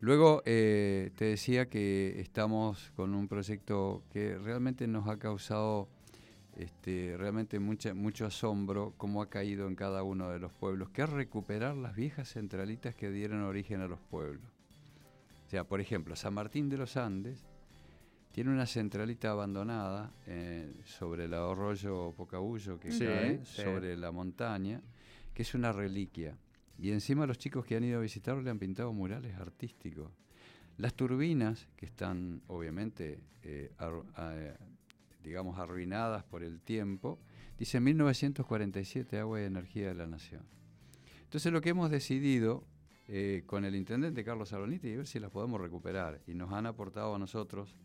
Luego 0.00 0.42
eh, 0.46 1.10
te 1.16 1.26
decía 1.26 1.68
que 1.68 2.20
estamos 2.20 2.90
con 2.96 3.14
un 3.14 3.28
proyecto 3.28 4.02
que 4.10 4.36
realmente 4.38 4.86
nos 4.88 5.06
ha 5.08 5.18
causado 5.18 5.88
este, 6.56 7.16
realmente 7.16 7.58
mucha, 7.60 7.94
mucho 7.94 8.26
asombro 8.26 8.94
cómo 8.96 9.22
ha 9.22 9.28
caído 9.30 9.68
en 9.68 9.74
cada 9.76 10.02
uno 10.02 10.30
de 10.30 10.38
los 10.38 10.52
pueblos, 10.52 10.90
que 10.90 11.02
es 11.02 11.10
recuperar 11.10 11.76
las 11.76 11.94
viejas 11.94 12.32
centralitas 12.32 12.94
que 12.94 13.10
dieron 13.10 13.42
origen 13.42 13.80
a 13.80 13.86
los 13.88 14.00
pueblos. 14.00 14.44
O 15.46 15.50
sea, 15.50 15.64
por 15.64 15.80
ejemplo, 15.80 16.16
San 16.16 16.34
Martín 16.34 16.68
de 16.68 16.78
los 16.78 16.96
Andes 16.96 17.44
tiene 18.32 18.50
una 18.50 18.66
centralita 18.66 19.30
abandonada 19.30 20.12
eh, 20.26 20.72
sobre 20.84 21.24
el 21.26 21.34
arroyo 21.34 22.12
Pocabullo 22.16 22.80
que 22.80 22.90
Sí, 22.92 23.04
cae 23.04 23.44
sí. 23.44 23.62
sobre 23.62 23.96
la 23.96 24.10
montaña, 24.10 24.80
que 25.34 25.42
es 25.42 25.54
una 25.54 25.70
reliquia. 25.72 26.36
Y 26.78 26.90
encima 26.90 27.26
los 27.26 27.38
chicos 27.38 27.64
que 27.64 27.76
han 27.76 27.84
ido 27.84 27.98
a 27.98 28.02
visitarlo 28.02 28.42
le 28.42 28.50
han 28.50 28.58
pintado 28.58 28.92
murales 28.92 29.36
artísticos. 29.36 30.10
Las 30.78 30.94
turbinas, 30.94 31.68
que 31.76 31.84
están 31.86 32.42
obviamente, 32.48 33.20
eh, 33.42 33.72
arru- 33.78 34.06
eh, 34.18 34.56
digamos, 35.22 35.58
arruinadas 35.58 36.24
por 36.24 36.42
el 36.42 36.60
tiempo, 36.62 37.18
dice 37.58 37.78
1947 37.80 39.18
Agua 39.18 39.40
y 39.40 39.44
Energía 39.44 39.88
de 39.88 39.94
la 39.94 40.06
Nación. 40.06 40.42
Entonces 41.24 41.52
lo 41.52 41.60
que 41.60 41.68
hemos 41.70 41.90
decidido 41.90 42.64
eh, 43.08 43.42
con 43.46 43.64
el 43.64 43.74
intendente 43.74 44.24
Carlos 44.24 44.52
Aloniti 44.52 44.88
es 44.88 44.96
ver 44.96 45.06
si 45.06 45.20
las 45.20 45.30
podemos 45.30 45.60
recuperar. 45.60 46.20
Y 46.26 46.34
nos 46.34 46.52
han 46.52 46.66
aportado 46.66 47.14
a 47.14 47.18
nosotros 47.18 47.76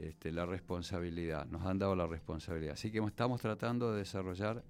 este, 0.00 0.32
la 0.32 0.46
responsabilidad, 0.46 1.46
nos 1.46 1.64
han 1.66 1.78
dado 1.78 1.94
la 1.96 2.06
responsabilidad. 2.06 2.74
Así 2.74 2.90
que 2.90 2.98
estamos 2.98 3.40
tratando 3.40 3.92
de 3.92 3.98
desarrollar 3.98 4.62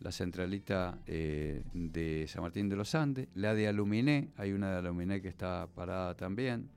la 0.00 0.10
centralita 0.12 0.98
eh, 1.06 1.62
de 1.72 2.26
San 2.28 2.42
Martín 2.42 2.68
de 2.68 2.76
los 2.76 2.94
Andes, 2.94 3.28
la 3.34 3.54
de 3.54 3.68
Aluminé, 3.68 4.30
hay 4.36 4.52
una 4.52 4.70
de 4.72 4.78
Aluminé 4.78 5.20
que 5.22 5.28
está 5.28 5.68
parada 5.74 6.16
también. 6.16 6.68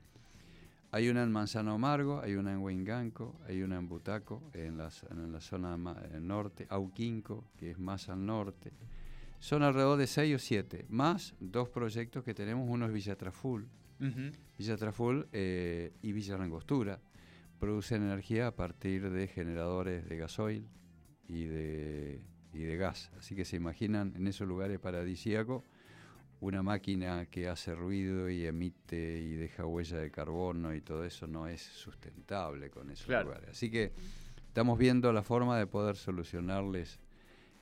Hay 0.92 1.08
una 1.08 1.24
en 1.24 1.32
Manzano 1.32 1.72
Amargo, 1.72 2.20
hay 2.20 2.36
una 2.36 2.52
en 2.52 2.58
Huinganco, 2.58 3.34
hay 3.46 3.62
una 3.62 3.76
en 3.76 3.88
Butaco, 3.88 4.42
en 4.54 4.78
la, 4.78 4.90
z- 4.90 5.08
en 5.12 5.32
la 5.32 5.40
zona 5.40 5.76
eh, 6.12 6.20
norte, 6.20 6.66
Auquinco, 6.70 7.44
que 7.58 7.72
es 7.72 7.78
más 7.78 8.08
al 8.08 8.24
norte. 8.24 8.72
Son 9.40 9.62
alrededor 9.62 9.98
de 9.98 10.06
6 10.06 10.36
o 10.36 10.38
7, 10.38 10.86
más 10.88 11.34
dos 11.40 11.68
proyectos 11.68 12.24
que 12.24 12.32
tenemos, 12.32 12.66
uno 12.70 12.86
es 12.86 12.92
Villa 12.92 13.16
Traful. 13.16 13.66
Villa 14.58 14.76
Traful 14.76 15.26
eh, 15.32 15.92
y 16.02 16.12
Villa 16.12 16.38
Langostura. 16.38 16.98
Producen 17.58 18.02
energía 18.02 18.48
a 18.48 18.54
partir 18.54 19.10
de 19.10 19.28
generadores 19.28 20.08
de 20.08 20.16
gasoil 20.18 20.68
y 21.28 21.44
de, 21.44 22.20
y 22.52 22.60
de 22.60 22.76
gas. 22.76 23.10
Así 23.18 23.34
que 23.34 23.44
se 23.44 23.56
imaginan 23.56 24.12
en 24.16 24.26
esos 24.26 24.46
lugares 24.46 24.78
paradisíacos 24.78 25.62
una 26.40 26.62
máquina 26.62 27.24
que 27.26 27.48
hace 27.48 27.74
ruido 27.74 28.28
y 28.28 28.44
emite 28.44 29.20
y 29.20 29.36
deja 29.36 29.64
huella 29.64 29.96
de 29.98 30.10
carbono 30.10 30.74
y 30.74 30.82
todo 30.82 31.04
eso 31.04 31.26
no 31.26 31.48
es 31.48 31.62
sustentable 31.62 32.68
con 32.68 32.90
esos 32.90 33.06
Claro. 33.06 33.28
lugares. 33.28 33.50
Así 33.50 33.70
que 33.70 33.92
estamos 34.46 34.78
viendo 34.78 35.10
la 35.14 35.22
forma 35.22 35.58
de 35.58 35.66
poder 35.66 35.96
solucionarles 35.96 37.00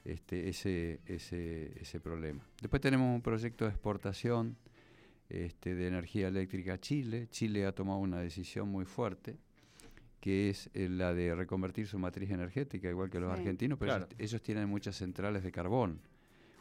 este, 0.05 0.49
ese, 0.49 1.01
ese, 1.07 1.73
ese 1.81 2.01
problema. 2.01 2.45
Después 2.61 2.83
tenemos 2.83 3.15
un 3.15 3.23
proyecto 3.23 3.65
de 3.65 3.71
exportación 3.71 4.57
este, 5.29 5.77
de 5.77 5.87
energía 5.87 6.27
eléctrica 6.29 6.75
a 6.75 6.79
Chile. 6.81 7.29
Chile 7.31 7.65
ha 7.67 7.73
tomado 7.73 8.01
una 8.01 8.19
decisión 8.21 8.69
muy 8.69 8.85
fuerte, 8.85 9.39
que 10.25 10.49
es 10.49 10.71
eh, 10.73 10.89
la 10.89 11.13
de 11.13 11.35
reconvertir 11.35 11.87
su 11.87 11.99
matriz 11.99 12.31
energética, 12.31 12.89
igual 12.89 13.11
que 13.11 13.21
los 13.21 13.31
Sí. 13.31 13.41
argentinos, 13.41 13.79
pero 13.79 13.91
Claro. 13.91 14.07
ellos, 14.07 14.17
ellos 14.31 14.43
tienen 14.43 14.71
muchas 14.71 14.97
centrales 14.97 15.43
de 15.43 15.53
carbón. 15.53 16.01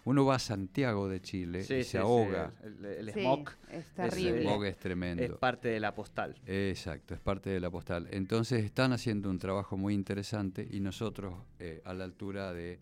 Uno 0.04 0.26
va 0.26 0.36
a 0.36 0.40
Santiago 0.40 1.08
de 1.08 1.22
Chile 1.22 1.64
Sí, 1.64 1.76
y 1.76 1.78
sí, 1.78 1.92
se 1.92 1.92
sí, 1.92 1.98
ahoga. 1.98 2.52
El, 2.62 3.10
smog 3.12 3.52
es 3.72 3.78
es, 3.78 3.94
terrible. 3.94 4.40
El 4.40 4.44
smog 4.44 4.66
es 4.66 4.76
tremendo. 4.76 5.24
es 5.24 5.32
parte 5.32 5.70
de 5.70 5.80
la 5.80 5.96
postal. 5.96 6.36
Exacto, 6.46 7.14
es 7.14 7.22
parte 7.22 7.52
de 7.52 7.62
la 7.62 7.70
postal. 7.72 8.10
Entonces 8.12 8.66
están 8.66 8.92
haciendo 8.92 9.30
un 9.30 9.40
trabajo 9.40 9.78
muy 9.78 9.94
interesante 9.94 10.68
y 10.70 10.82
nosotros 10.82 11.34
eh, 11.60 11.82
a 11.86 11.94
la 11.94 12.04
altura 12.04 12.52
de, 12.52 12.80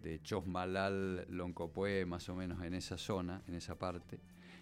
de 0.00 0.22
Chosmalal, 0.22 1.26
Loncopué, 1.28 2.06
más 2.06 2.28
o 2.28 2.36
menos 2.36 2.62
en 2.62 2.74
esa 2.74 2.96
zona, 2.98 3.42
en 3.48 3.54
esa 3.56 3.76
parte, 3.76 4.20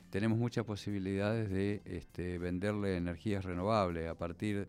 tenemos 0.09 0.39
muchas 0.39 0.65
posibilidades 0.65 1.51
de 1.51 1.83
este, 1.85 2.39
venderle 2.39 2.97
energías 2.97 3.45
renovables 3.45 4.09
a 4.09 4.15
partir 4.15 4.61
de 4.61 4.69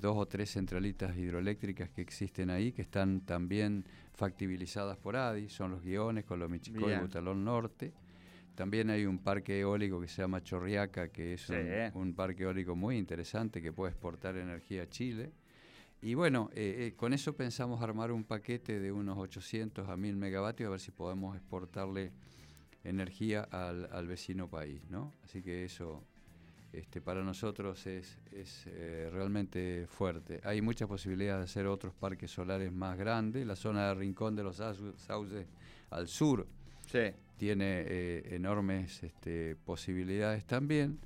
dos 0.00 0.16
o 0.16 0.26
tres 0.26 0.50
centralitas 0.52 1.16
hidroeléctricas 1.16 1.90
que 1.90 2.02
existen 2.02 2.50
ahí, 2.50 2.72
que 2.72 2.82
están 2.82 3.20
también 3.22 3.84
factibilizadas 4.14 4.96
por 4.96 5.16
ADI, 5.16 5.48
son 5.48 5.70
los 5.72 5.82
guiones, 5.82 6.24
Colomichicó 6.24 6.90
y. 6.90 7.00
Butalón 7.00 7.44
Norte. 7.44 7.92
También 8.54 8.88
hay 8.90 9.04
un 9.04 9.18
parque 9.18 9.60
eólico 9.60 10.00
que 10.00 10.08
se 10.08 10.22
llama 10.22 10.42
Chorriaca, 10.42 11.08
que 11.08 11.34
es 11.34 11.42
Sí. 11.42 11.52
un, 11.94 12.02
un 12.08 12.14
parque 12.14 12.44
eólico 12.44 12.74
muy 12.74 12.96
interesante 12.96 13.60
que 13.60 13.72
puede 13.72 13.92
exportar 13.92 14.36
energía 14.36 14.84
a 14.84 14.88
Chile. 14.88 15.30
Y 16.00 16.14
bueno, 16.14 16.50
eh, 16.54 16.86
eh, 16.88 16.94
con 16.96 17.12
eso 17.12 17.34
pensamos 17.36 17.82
armar 17.82 18.12
un 18.12 18.24
paquete 18.24 18.80
de 18.80 18.92
unos 18.92 19.18
800 19.18 19.88
a 19.88 19.96
1000 19.96 20.16
megavatios, 20.16 20.68
a 20.68 20.70
ver 20.70 20.80
si 20.80 20.90
podemos 20.90 21.36
exportarle 21.36 22.12
energía 22.84 23.42
al, 23.50 23.88
al 23.92 24.06
vecino 24.06 24.48
país, 24.48 24.80
¿no? 24.90 25.12
Así 25.24 25.42
que 25.42 25.64
eso 25.64 26.04
este, 26.76 27.00
para 27.00 27.22
nosotros 27.24 27.86
es, 27.86 28.18
es 28.32 28.64
eh, 28.66 29.08
realmente 29.12 29.86
fuerte. 29.88 30.40
Hay 30.44 30.60
muchas 30.60 30.88
posibilidades 30.88 31.40
de 31.40 31.44
hacer 31.44 31.66
otros 31.66 31.94
parques 31.94 32.30
solares 32.30 32.70
más 32.72 32.96
grandes. 32.98 33.46
La 33.46 33.56
zona 33.56 33.88
de 33.88 33.94
Rincón 33.94 34.36
de 34.36 34.42
los 34.44 34.58
Sau- 34.60 34.94
Sauces 34.96 35.46
al 35.90 36.06
sur 36.08 36.46
Sí. 36.86 37.12
tiene 37.36 37.82
eh, 37.86 38.34
enormes 38.36 39.02
este, 39.02 39.56
posibilidades 39.64 40.44
también. 40.44 40.98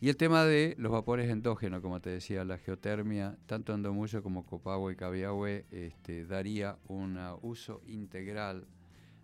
Y 0.00 0.08
el 0.08 0.16
tema 0.16 0.44
de 0.44 0.74
los 0.78 0.90
vapores 0.90 1.30
endógenos, 1.30 1.80
como 1.80 2.00
te 2.00 2.10
decía, 2.10 2.44
la 2.44 2.58
geotermia, 2.58 3.36
tanto 3.46 3.72
en 3.72 3.82
Domuyo 3.82 4.20
como 4.22 4.44
Copahue 4.44 4.94
y 4.94 4.96
Cabiahue, 4.96 5.64
este, 5.70 6.24
daría 6.24 6.76
un 6.88 7.16
uso 7.42 7.82
integral 7.86 8.66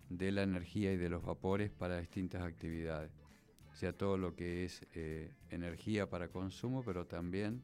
de 0.09 0.31
la 0.31 0.43
energía 0.43 0.93
y 0.93 0.97
de 0.97 1.09
los 1.09 1.21
vapores 1.23 1.69
para 1.69 1.99
distintas 1.99 2.43
actividades. 2.43 3.11
O 3.79 3.81
sea, 3.81 3.93
todo 3.93 4.17
lo 4.17 4.35
que 4.35 4.65
es 4.65 4.81
eh, 4.93 5.31
energía 5.51 6.09
para 6.09 6.27
consumo, 6.27 6.83
pero 6.83 7.05
también 7.05 7.61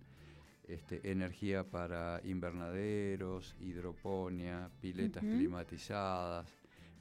este, 0.66 1.12
energía 1.12 1.66
para 1.66 2.22
invernaderos, 2.24 3.54
hidroponía, 3.60 4.70
piletas 4.80 5.22
climatizadas. 5.26 6.48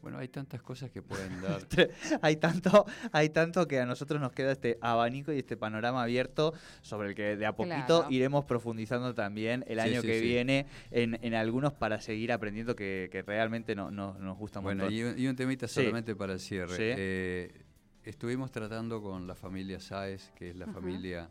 Bueno, 0.02 0.18
hay 0.18 0.26
tantas 0.26 0.60
cosas 0.62 0.90
que 0.90 1.00
pueden 1.00 1.40
dar. 1.40 1.60
hay 2.22 2.36
tanto, 2.38 2.86
hay 3.12 3.28
tanto 3.28 3.68
que 3.68 3.78
a 3.78 3.86
nosotros 3.86 4.20
nos 4.20 4.32
queda 4.32 4.50
este 4.50 4.78
abanico 4.80 5.32
y 5.32 5.38
este 5.38 5.56
panorama 5.56 6.02
abierto 6.02 6.52
sobre 6.82 7.10
el 7.10 7.14
que 7.14 7.36
de 7.36 7.46
a 7.46 7.54
poquito 7.54 8.00
Claro. 8.00 8.06
iremos 8.10 8.44
profundizando 8.46 9.14
también 9.14 9.64
el 9.68 9.78
Sí, 9.78 9.88
año 9.90 10.00
sí, 10.00 10.08
que 10.08 10.18
sí. 10.18 10.24
viene 10.26 10.66
en, 10.90 11.20
en 11.22 11.34
algunos 11.34 11.72
para 11.72 12.00
seguir 12.00 12.32
aprendiendo 12.32 12.74
que, 12.74 13.08
que 13.12 13.22
realmente 13.22 13.76
no, 13.76 13.92
no- 13.92 14.18
nos 14.18 14.36
gusta 14.36 14.58
un 14.58 14.64
Bueno, 14.64 14.90
y 14.90 15.04
un, 15.04 15.16
y 15.16 15.28
un 15.28 15.36
temita 15.36 15.68
Sí. 15.68 15.74
solamente 15.76 16.16
para 16.16 16.32
el 16.32 16.40
cierre. 16.40 16.76
Sí. 16.76 16.82
Eh, 16.82 17.63
estuvimos 18.11 18.50
tratando 18.50 19.02
con 19.02 19.26
la 19.26 19.34
familia 19.34 19.80
Sáez, 19.80 20.30
que 20.36 20.50
es 20.50 20.57
la 20.57 20.66
familia 20.66 21.30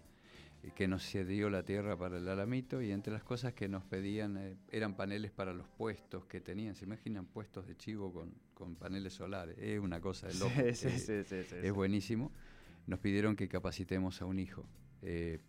eh, 0.64 0.72
que 0.76 0.88
nos 0.88 1.04
cedió 1.04 1.50
la 1.50 1.64
tierra 1.64 1.98
para 1.98 2.18
el 2.18 2.28
alamito, 2.28 2.82
y 2.82 2.92
entre 2.92 3.14
las 3.14 3.24
cosas 3.24 3.54
que 3.54 3.68
nos 3.68 3.84
pedían 3.84 4.38
eh, 4.38 4.58
eran 4.72 4.96
paneles 4.96 5.32
para 5.32 5.54
los 5.54 5.68
puestos 5.68 6.26
que 6.26 6.42
tenían. 6.42 6.76
¿Se 6.76 6.86
imaginan 6.86 7.26
puestos 7.26 7.68
de 7.68 7.76
chivo 7.76 8.12
con, 8.12 8.34
con 8.54 8.76
paneles 8.76 9.14
solares? 9.14 9.58
Es 9.60 9.80
una 9.80 10.00
cosa 10.02 10.28
de 10.28 10.34
loco. 10.36 10.52
Sí, 10.56 10.74
sí, 10.76 10.88
Eh, 10.88 11.00
sí, 11.00 11.24
sí, 11.24 11.44
sí, 11.50 11.56
es 11.62 11.72
buenísimo. 11.74 12.32
Nos 12.88 13.00
pidieron 13.00 13.36
que 13.36 13.48
capacitemos 13.48 14.22
a 14.22 14.26
un 14.26 14.40
hijo 14.40 14.66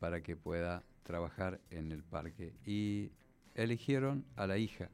para 0.01 0.20
que 0.20 0.37
pueda 0.37 0.83
trabajar 1.05 1.61
en 1.70 1.93
el 1.93 2.03
parque. 2.03 2.55
Y 2.66 3.12
eligieron 3.55 4.25
a 4.35 4.47
la 4.49 4.59
hija, 4.59 4.91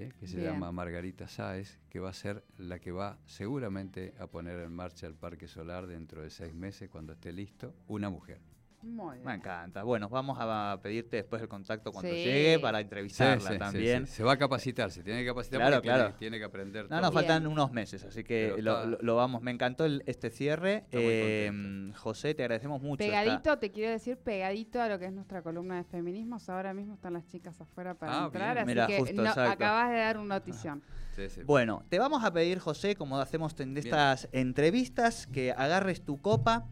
eh, 0.00 0.12
que 0.18 0.26
se 0.26 0.38
Bien. 0.38 0.52
llama 0.52 0.72
Margarita 0.72 1.28
Sáez, 1.28 1.78
que 1.90 2.00
va 2.00 2.10
a 2.10 2.14
ser 2.14 2.42
la 2.58 2.78
que 2.78 2.92
va 2.92 3.18
seguramente 3.26 4.14
a 4.18 4.26
poner 4.26 4.58
en 4.60 4.72
marcha 4.72 5.06
el 5.06 5.14
parque 5.14 5.48
solar 5.48 5.86
dentro 5.86 6.22
de 6.22 6.30
seis 6.30 6.54
meses, 6.54 6.88
cuando 6.88 7.12
esté 7.12 7.32
listo, 7.32 7.74
una 7.88 8.10
mujer. 8.10 8.40
Muy 8.82 9.18
Me 9.18 9.24
bien. 9.24 9.34
encanta. 9.36 9.82
Bueno, 9.82 10.08
vamos 10.08 10.38
a 10.40 10.78
pedirte 10.82 11.16
después 11.18 11.42
el 11.42 11.48
contacto 11.48 11.92
cuando 11.92 12.10
Sí. 12.10 12.16
llegue 12.16 12.58
para 12.60 12.80
entrevistarla 12.80 13.40
sí, 13.40 13.52
sí, 13.52 13.58
también. 13.58 14.06
sí. 14.06 14.12
Se 14.14 14.22
va 14.24 14.32
a 14.32 14.36
capacitar, 14.38 14.90
se 14.90 15.02
tiene 15.02 15.20
que 15.20 15.26
capacitar 15.26 15.60
Claro, 15.60 15.76
porque 15.76 15.88
tiene- 15.88 15.98
claro. 15.98 16.14
Tiene, 16.18 16.38
que 16.38 16.44
aprender 16.44 16.82
No, 16.84 16.88
todo. 16.88 17.00
nos 17.02 17.12
faltan 17.12 17.42
Bien. 17.42 17.52
unos 17.52 17.72
meses, 17.72 18.04
así 18.04 18.24
que 18.24 18.54
lo, 18.58 18.76
está- 18.78 18.86
lo- 18.86 18.98
lo 19.02 19.16
vamos. 19.16 19.42
Me 19.42 19.50
encantó 19.50 19.84
el- 19.84 20.02
este 20.06 20.30
cierre. 20.30 20.84
Eh. 20.92 21.90
José, 21.96 22.34
te 22.34 22.42
agradecemos 22.42 22.80
mucho. 22.80 23.04
esta- 23.04 23.20
Pegadito, 23.20 23.58
te 23.58 23.70
quiero 23.70 23.90
decir, 23.90 24.16
pegadito 24.16 24.80
a 24.80 24.88
lo 24.88 24.98
que 24.98 25.06
es 25.06 25.12
nuestra 25.12 25.42
columna 25.42 25.76
de 25.76 25.84
feminismos. 25.84 26.48
Ahora 26.48 26.72
mismo 26.72 26.94
están 26.94 27.12
las 27.12 27.26
chicas 27.26 27.60
afuera 27.60 27.94
para 27.94 28.22
Ah, 28.22 28.24
entrar, 28.26 28.64
bien. 28.64 28.78
así 28.78 28.92
que 28.92 28.98
justo, 29.00 29.14
no- 29.22 29.28
exacto. 29.28 29.50
acabas 29.52 29.90
de 29.90 29.96
dar 29.98 30.18
una 30.18 30.36
notición. 30.36 30.82
Sí, 31.16 31.28
sí. 31.28 31.42
Bueno, 31.44 31.82
te 31.88 31.98
vamos 31.98 32.24
a 32.24 32.32
pedir, 32.32 32.60
José, 32.60 32.94
como 32.94 33.18
hacemos 33.18 33.58
en 33.60 33.76
estas 33.76 34.28
entrevistas, 34.32 35.26
que 35.26 35.50
agarres 35.52 36.02
tu 36.02 36.20
copa, 36.22 36.66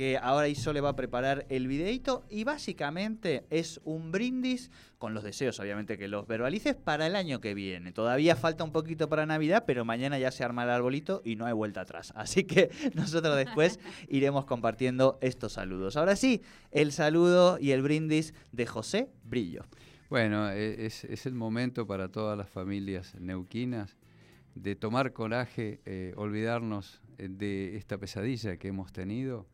que 0.00 0.16
ahora 0.16 0.48
hizo 0.48 0.72
le 0.72 0.80
va 0.80 0.88
a 0.88 0.96
preparar 0.96 1.44
el 1.50 1.68
videito 1.68 2.24
y 2.30 2.44
básicamente 2.44 3.44
es 3.50 3.82
un 3.84 4.10
brindis 4.10 4.70
con 4.96 5.12
los 5.12 5.22
deseos, 5.22 5.60
obviamente, 5.60 5.98
que 5.98 6.08
los 6.08 6.26
verbalices 6.26 6.74
para 6.74 7.06
el 7.06 7.14
año 7.14 7.42
que 7.42 7.52
viene. 7.52 7.92
Todavía 7.92 8.34
falta 8.34 8.64
un 8.64 8.72
poquito 8.72 9.10
para 9.10 9.26
Navidad, 9.26 9.64
pero 9.66 9.84
mañana 9.84 10.18
ya 10.18 10.30
se 10.30 10.42
arma 10.42 10.64
el 10.64 10.70
arbolito 10.70 11.20
y 11.22 11.36
no 11.36 11.44
hay 11.44 11.52
vuelta 11.52 11.82
atrás. 11.82 12.14
Así 12.16 12.44
que 12.44 12.70
nosotros 12.94 13.36
después 13.36 13.78
iremos 14.08 14.46
compartiendo 14.46 15.18
estos 15.20 15.52
saludos. 15.52 15.98
Ahora 15.98 16.16
sí, 16.16 16.40
el 16.70 16.92
saludo 16.92 17.58
y 17.60 17.72
el 17.72 17.82
brindis 17.82 18.32
de 18.52 18.64
José 18.64 19.10
Brillo. 19.24 19.66
Bueno, 20.08 20.48
e- 20.50 20.86
es, 20.86 21.04
es 21.04 21.26
el 21.26 21.34
momento 21.34 21.86
para 21.86 22.08
todas 22.08 22.38
las 22.38 22.48
familias 22.48 23.14
neuquinas 23.20 23.98
de 24.54 24.76
tomar 24.76 25.12
coraje, 25.12 25.82
eh, 25.84 26.14
olvidarnos 26.16 27.02
eh, 27.18 27.28
de 27.28 27.76
esta 27.76 27.98
pesadilla 27.98 28.56
que 28.56 28.68
hemos 28.68 28.94
tenido 28.94 29.46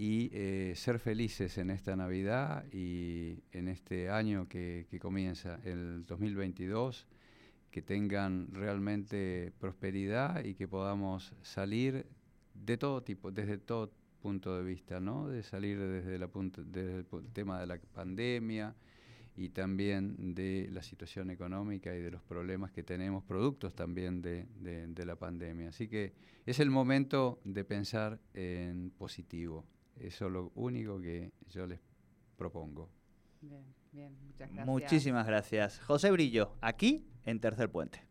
y 0.00 0.30
eh, 0.32 0.72
ser 0.76 0.98
felices 0.98 1.58
en 1.58 1.68
esta 1.68 1.94
Navidad 1.94 2.64
y 2.72 3.42
en 3.52 3.68
este 3.68 4.08
año 4.08 4.48
que, 4.48 4.86
que 4.90 4.98
comienza, 4.98 5.60
el 5.62 6.06
2022, 6.06 7.06
que 7.70 7.82
tengan 7.82 8.48
realmente 8.54 9.52
prosperidad 9.60 10.42
y 10.42 10.54
que 10.54 10.66
podamos 10.66 11.34
salir 11.42 12.06
de 12.54 12.78
todo 12.78 13.02
tipo, 13.02 13.30
desde 13.30 13.58
todo 13.58 13.92
punto 14.22 14.56
de 14.56 14.64
vista, 14.64 15.00
¿no? 15.00 15.28
De 15.28 15.42
salir 15.42 15.78
desde, 15.78 16.18
la 16.18 16.28
punto- 16.28 16.64
desde 16.64 17.00
el 17.00 17.06
tema 17.34 17.60
de 17.60 17.66
la 17.66 17.78
pandemia 17.78 18.74
y 19.36 19.50
también 19.50 20.34
de 20.34 20.70
la 20.72 20.82
situación 20.82 21.28
económica 21.28 21.94
y 21.94 22.00
de 22.00 22.10
los 22.10 22.22
problemas 22.22 22.70
que 22.72 22.82
tenemos, 22.82 23.22
productos 23.24 23.74
también 23.74 24.22
de, 24.22 24.46
de- 24.60 24.86
de 24.86 25.04
la 25.04 25.16
pandemia. 25.16 25.68
Así 25.68 25.88
que 25.88 26.14
es 26.46 26.58
el 26.58 26.70
momento 26.70 27.38
de 27.44 27.64
pensar 27.64 28.18
en 28.32 28.90
positivo. 28.96 29.66
Eso 30.00 30.26
es 30.26 30.32
lo 30.32 30.50
único 30.54 30.98
que 30.98 31.30
yo 31.48 31.66
les 31.66 31.78
propongo. 32.36 32.88
Bien, 33.42 33.64
bien, 33.92 34.16
muchas 34.24 34.48
gracias. 34.48 34.66
Muchísimas 34.66 35.26
gracias. 35.26 35.80
José 35.80 36.10
Brillo, 36.10 36.56
aquí 36.62 37.06
en 37.24 37.38
Tercer 37.38 37.70
Puente. 37.70 38.09